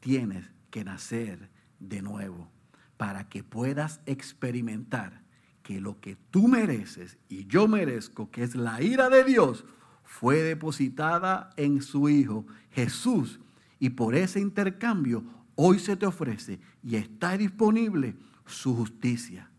tienes 0.00 0.50
que 0.70 0.84
nacer 0.84 1.48
de 1.80 2.02
nuevo 2.02 2.52
para 2.98 3.30
que 3.30 3.42
puedas 3.42 4.02
experimentar 4.04 5.22
que 5.62 5.80
lo 5.80 5.98
que 5.98 6.16
tú 6.30 6.46
mereces 6.46 7.16
y 7.30 7.46
yo 7.46 7.68
merezco, 7.68 8.30
que 8.30 8.42
es 8.42 8.54
la 8.54 8.82
ira 8.82 9.08
de 9.08 9.24
Dios, 9.24 9.64
fue 10.04 10.42
depositada 10.42 11.54
en 11.56 11.80
su 11.80 12.10
Hijo 12.10 12.44
Jesús. 12.70 13.40
Y 13.82 13.90
por 13.90 14.14
ese 14.14 14.38
intercambio 14.38 15.24
hoy 15.56 15.80
se 15.80 15.96
te 15.96 16.06
ofrece 16.06 16.60
y 16.84 16.94
está 16.94 17.36
disponible 17.36 18.14
su 18.46 18.76
justicia. 18.76 19.50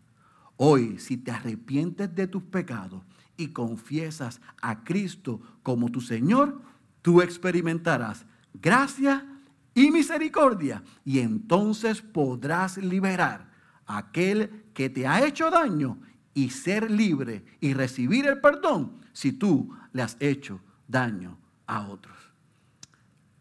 Hoy, 0.56 0.98
si 0.98 1.18
te 1.18 1.30
arrepientes 1.30 2.14
de 2.14 2.26
tus 2.26 2.42
pecados 2.42 3.02
y 3.36 3.48
confiesas 3.48 4.40
a 4.62 4.82
Cristo 4.82 5.42
como 5.62 5.90
tu 5.90 6.00
Señor, 6.00 6.62
tú 7.02 7.20
experimentarás 7.20 8.24
gracia 8.54 9.26
y 9.74 9.90
misericordia 9.90 10.82
y 11.04 11.18
entonces 11.18 12.00
podrás 12.00 12.78
liberar 12.78 13.52
a 13.84 13.98
aquel 13.98 14.64
que 14.72 14.88
te 14.88 15.06
ha 15.06 15.22
hecho 15.22 15.50
daño 15.50 15.98
y 16.32 16.48
ser 16.48 16.90
libre 16.90 17.44
y 17.60 17.74
recibir 17.74 18.24
el 18.24 18.40
perdón 18.40 19.00
si 19.12 19.32
tú 19.32 19.76
le 19.92 20.00
has 20.00 20.16
hecho 20.18 20.60
daño 20.88 21.36
a 21.66 21.86
otros. 21.88 22.23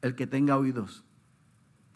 El 0.03 0.15
que 0.15 0.27
tenga 0.27 0.57
oídos, 0.57 1.05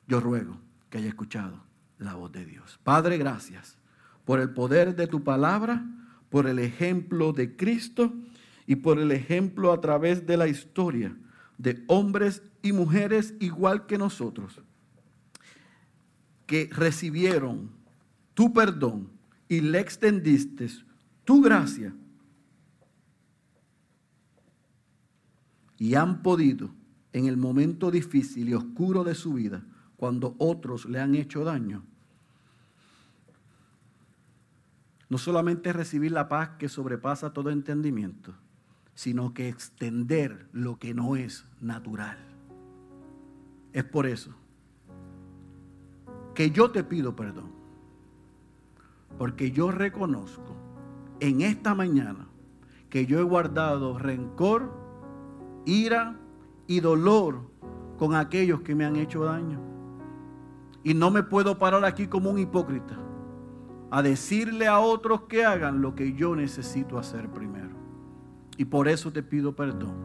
yo 0.08 0.22
ruego 0.22 0.58
que 0.89 0.99
haya 0.99 1.10
escuchado 1.10 1.62
la 1.97 2.14
voz 2.14 2.32
de 2.32 2.45
Dios. 2.45 2.80
Padre, 2.82 3.18
gracias 3.18 3.78
por 4.24 4.39
el 4.39 4.51
poder 4.51 4.95
de 4.95 5.08
tu 5.08 5.26
palabra, 5.26 5.86
por 6.30 6.47
el 6.47 6.60
ejemplo 6.60 7.34
de 7.34 7.58
Cristo 7.58 8.14
y 8.66 8.78
por 8.78 8.97
el 8.97 9.12
ejemplo 9.12 9.74
a 9.74 9.82
través 9.82 10.26
de 10.26 10.38
la 10.38 10.47
historia 10.47 11.18
de 11.58 11.84
hombres 11.88 12.43
y 12.62 12.72
mujeres 12.72 13.34
igual 13.41 13.86
que 13.88 13.97
nosotros, 13.97 14.62
que 16.45 16.70
recibieron 16.72 17.72
tu 18.34 18.53
perdón 18.53 19.10
y 19.49 19.60
le 19.60 19.82
extendiste 19.82 20.70
tu 21.26 21.41
gracia 21.41 21.93
y 25.78 25.95
han 25.95 26.22
podido 26.22 26.72
en 27.18 27.26
el 27.26 27.38
momento 27.38 27.91
difícil 27.91 28.49
y 28.49 28.53
oscuro 28.53 29.03
de 29.03 29.15
su 29.15 29.34
vida, 29.34 29.63
cuando 29.95 30.36
otros 30.38 30.86
le 30.86 30.99
han 30.99 31.15
hecho 31.15 31.43
daño, 31.43 31.84
no 35.09 35.18
solamente 35.18 35.74
recibir 35.74 36.11
la 36.11 36.28
paz 36.28 36.51
que 36.59 36.70
sobrepasa 36.70 37.34
todo 37.34 37.49
entendimiento, 37.49 38.36
sino 38.93 39.34
que 39.34 39.47
extender 39.47 40.47
lo 40.51 40.78
que 40.78 40.93
no 40.93 41.15
es 41.15 41.45
natural. 41.61 42.18
Es 43.74 43.84
por 43.84 44.05
eso 44.05 44.36
que 46.36 46.51
yo 46.51 46.70
te 46.72 46.84
pido 46.84 47.15
perdón, 47.15 47.51
porque 49.18 49.51
yo 49.51 49.72
reconozco 49.72 50.55
en 51.20 51.41
esta 51.41 51.74
mañana 51.74 52.28
que 52.89 53.05
yo 53.05 53.20
he 53.20 53.24
guardado 53.24 53.97
rencor, 53.97 54.72
ira 55.65 56.20
y 56.68 56.80
dolor 56.80 57.41
con 57.97 58.15
aquellos 58.15 58.61
que 58.61 58.76
me 58.76 58.86
han 58.86 58.95
hecho 58.95 59.24
daño. 59.24 59.59
Y 60.84 60.93
no 60.93 61.11
me 61.11 61.24
puedo 61.24 61.57
parar 61.57 61.84
aquí 61.86 62.07
como 62.07 62.30
un 62.30 62.39
hipócrita 62.39 62.97
a 63.89 64.01
decirle 64.01 64.68
a 64.68 64.80
otros 64.80 65.22
que 65.24 65.45
hagan 65.45 65.82
lo 65.82 65.95
que 65.95 66.13
yo 66.13 66.36
necesito 66.36 66.99
hacer 66.99 67.30
primero. 67.30 67.76
Y 68.57 68.65
por 68.65 68.88
eso 68.88 69.11
te 69.11 69.24
pido 69.24 69.55
perdón. 69.55 69.95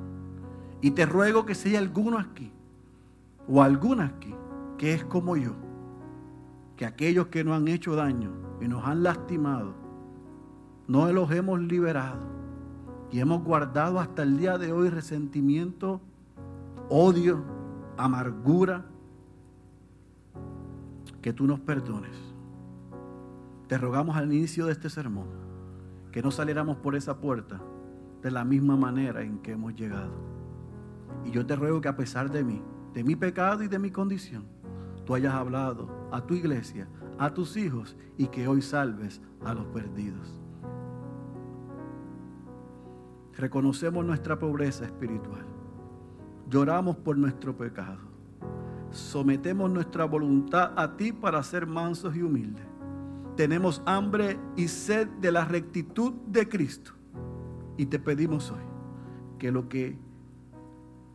Y 0.81 0.93
te 0.93 1.07
ruego 1.07 1.47
que 1.47 1.55
si 1.55 1.71
hay 1.71 1.77
alguno 1.77 2.19
aquí 2.19 2.53
o 3.49 3.63
alguna 3.63 4.07
aquí 4.07 4.35
que 4.79 4.95
es 4.95 5.05
como 5.05 5.37
yo, 5.37 5.53
que 6.77 6.87
aquellos 6.87 7.29
que 7.29 7.45
nos 7.45 7.57
han 7.57 7.69
hecho 7.69 7.95
daño 7.95 8.33
y 8.61 8.67
nos 8.67 8.85
han 8.85 9.03
lastimado, 9.03 9.75
no 10.89 11.11
los 11.13 11.31
hemos 11.31 11.61
liberado 11.61 12.21
y 13.11 13.21
hemos 13.21 13.45
guardado 13.45 14.01
hasta 14.01 14.23
el 14.23 14.39
día 14.39 14.59
de 14.59 14.73
hoy 14.73 14.89
resentimiento, 14.89 16.01
odio, 16.95 17.43
amargura, 17.97 18.85
que 21.23 21.33
tú 21.33 21.47
nos 21.47 21.59
perdones. 21.59 22.15
Te 23.67 23.79
rogamos 23.79 24.15
al 24.15 24.31
inicio 24.31 24.67
de 24.67 24.73
este 24.73 24.91
sermón 24.91 25.27
que 26.11 26.21
no 26.21 26.31
saliéramos 26.31 26.77
por 26.77 26.95
esa 26.95 27.19
puerta 27.19 27.63
de 28.21 28.31
la 28.31 28.45
misma 28.45 28.77
manera 28.77 29.23
en 29.23 29.39
que 29.39 29.53
hemos 29.53 29.75
llegado. 29.75 30.13
Y 31.25 31.31
yo 31.31 31.47
te 31.47 31.57
ruego 31.57 31.81
que 31.81 31.89
a 31.89 31.97
pesar 31.97 32.31
de 32.31 32.45
mí, 32.45 32.63
de 32.93 33.03
mi 33.03 33.17
pecado 33.17 33.63
y 33.63 33.69
de 33.69 33.79
mi 33.79 33.91
condición, 33.91 34.45
tú 35.07 35.15
hayas 35.15 35.33
hablado 35.33 35.89
a 36.13 36.21
tu 36.21 36.35
iglesia, 36.35 36.89
a 37.19 37.33
tus 37.33 37.57
hijos 37.57 37.97
y 38.19 38.27
que 38.27 38.47
hoy 38.47 38.61
salves 38.61 39.23
a 39.43 39.55
los 39.55 39.65
perdidos. 39.69 40.39
Reconocemos 43.33 44.05
nuestra 44.05 44.39
pobreza 44.39 44.85
espiritual. 44.85 45.52
Lloramos 46.53 46.97
por 46.97 47.17
nuestro 47.17 47.57
pecado. 47.57 47.97
Sometemos 48.91 49.71
nuestra 49.71 50.05
voluntad 50.05 50.73
a 50.77 50.99
ti 50.99 51.11
para 51.11 51.43
ser 51.43 51.67
mansos 51.67 52.15
y 52.15 52.21
humildes. 52.21 52.67
Tenemos 53.37 53.81
hambre 53.87 54.39
y 54.55 54.69
sed 54.69 55.09
de 55.23 55.33
la 55.33 55.47
rectitud 55.47 56.13
de 56.27 56.47
Cristo 56.47 56.93
y 57.79 57.87
te 57.87 57.99
pedimos 57.99 58.51
hoy 58.51 58.61
que 59.39 59.51
lo 59.51 59.71
que 59.71 59.97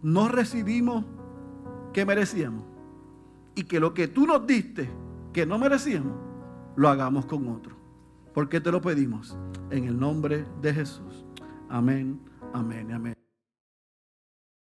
no 0.01 0.27
recibimos 0.27 1.05
que 1.93 2.03
merecíamos 2.03 2.63
y 3.53 3.65
que 3.65 3.79
lo 3.79 3.93
que 3.93 4.07
tú 4.07 4.25
nos 4.25 4.47
diste 4.47 4.89
que 5.33 5.45
no 5.45 5.59
merecíamos, 5.59 6.17
lo 6.75 6.89
hagamos 6.89 7.27
con 7.27 7.47
otro. 7.49 7.75
Porque 8.33 8.59
te 8.59 8.71
lo 8.71 8.81
pedimos 8.81 9.38
en 9.69 9.83
el 9.83 9.99
nombre 9.99 10.47
de 10.63 10.73
Jesús. 10.73 11.27
Amén, 11.69 12.19
amén, 12.53 12.91
amén. 12.91 13.16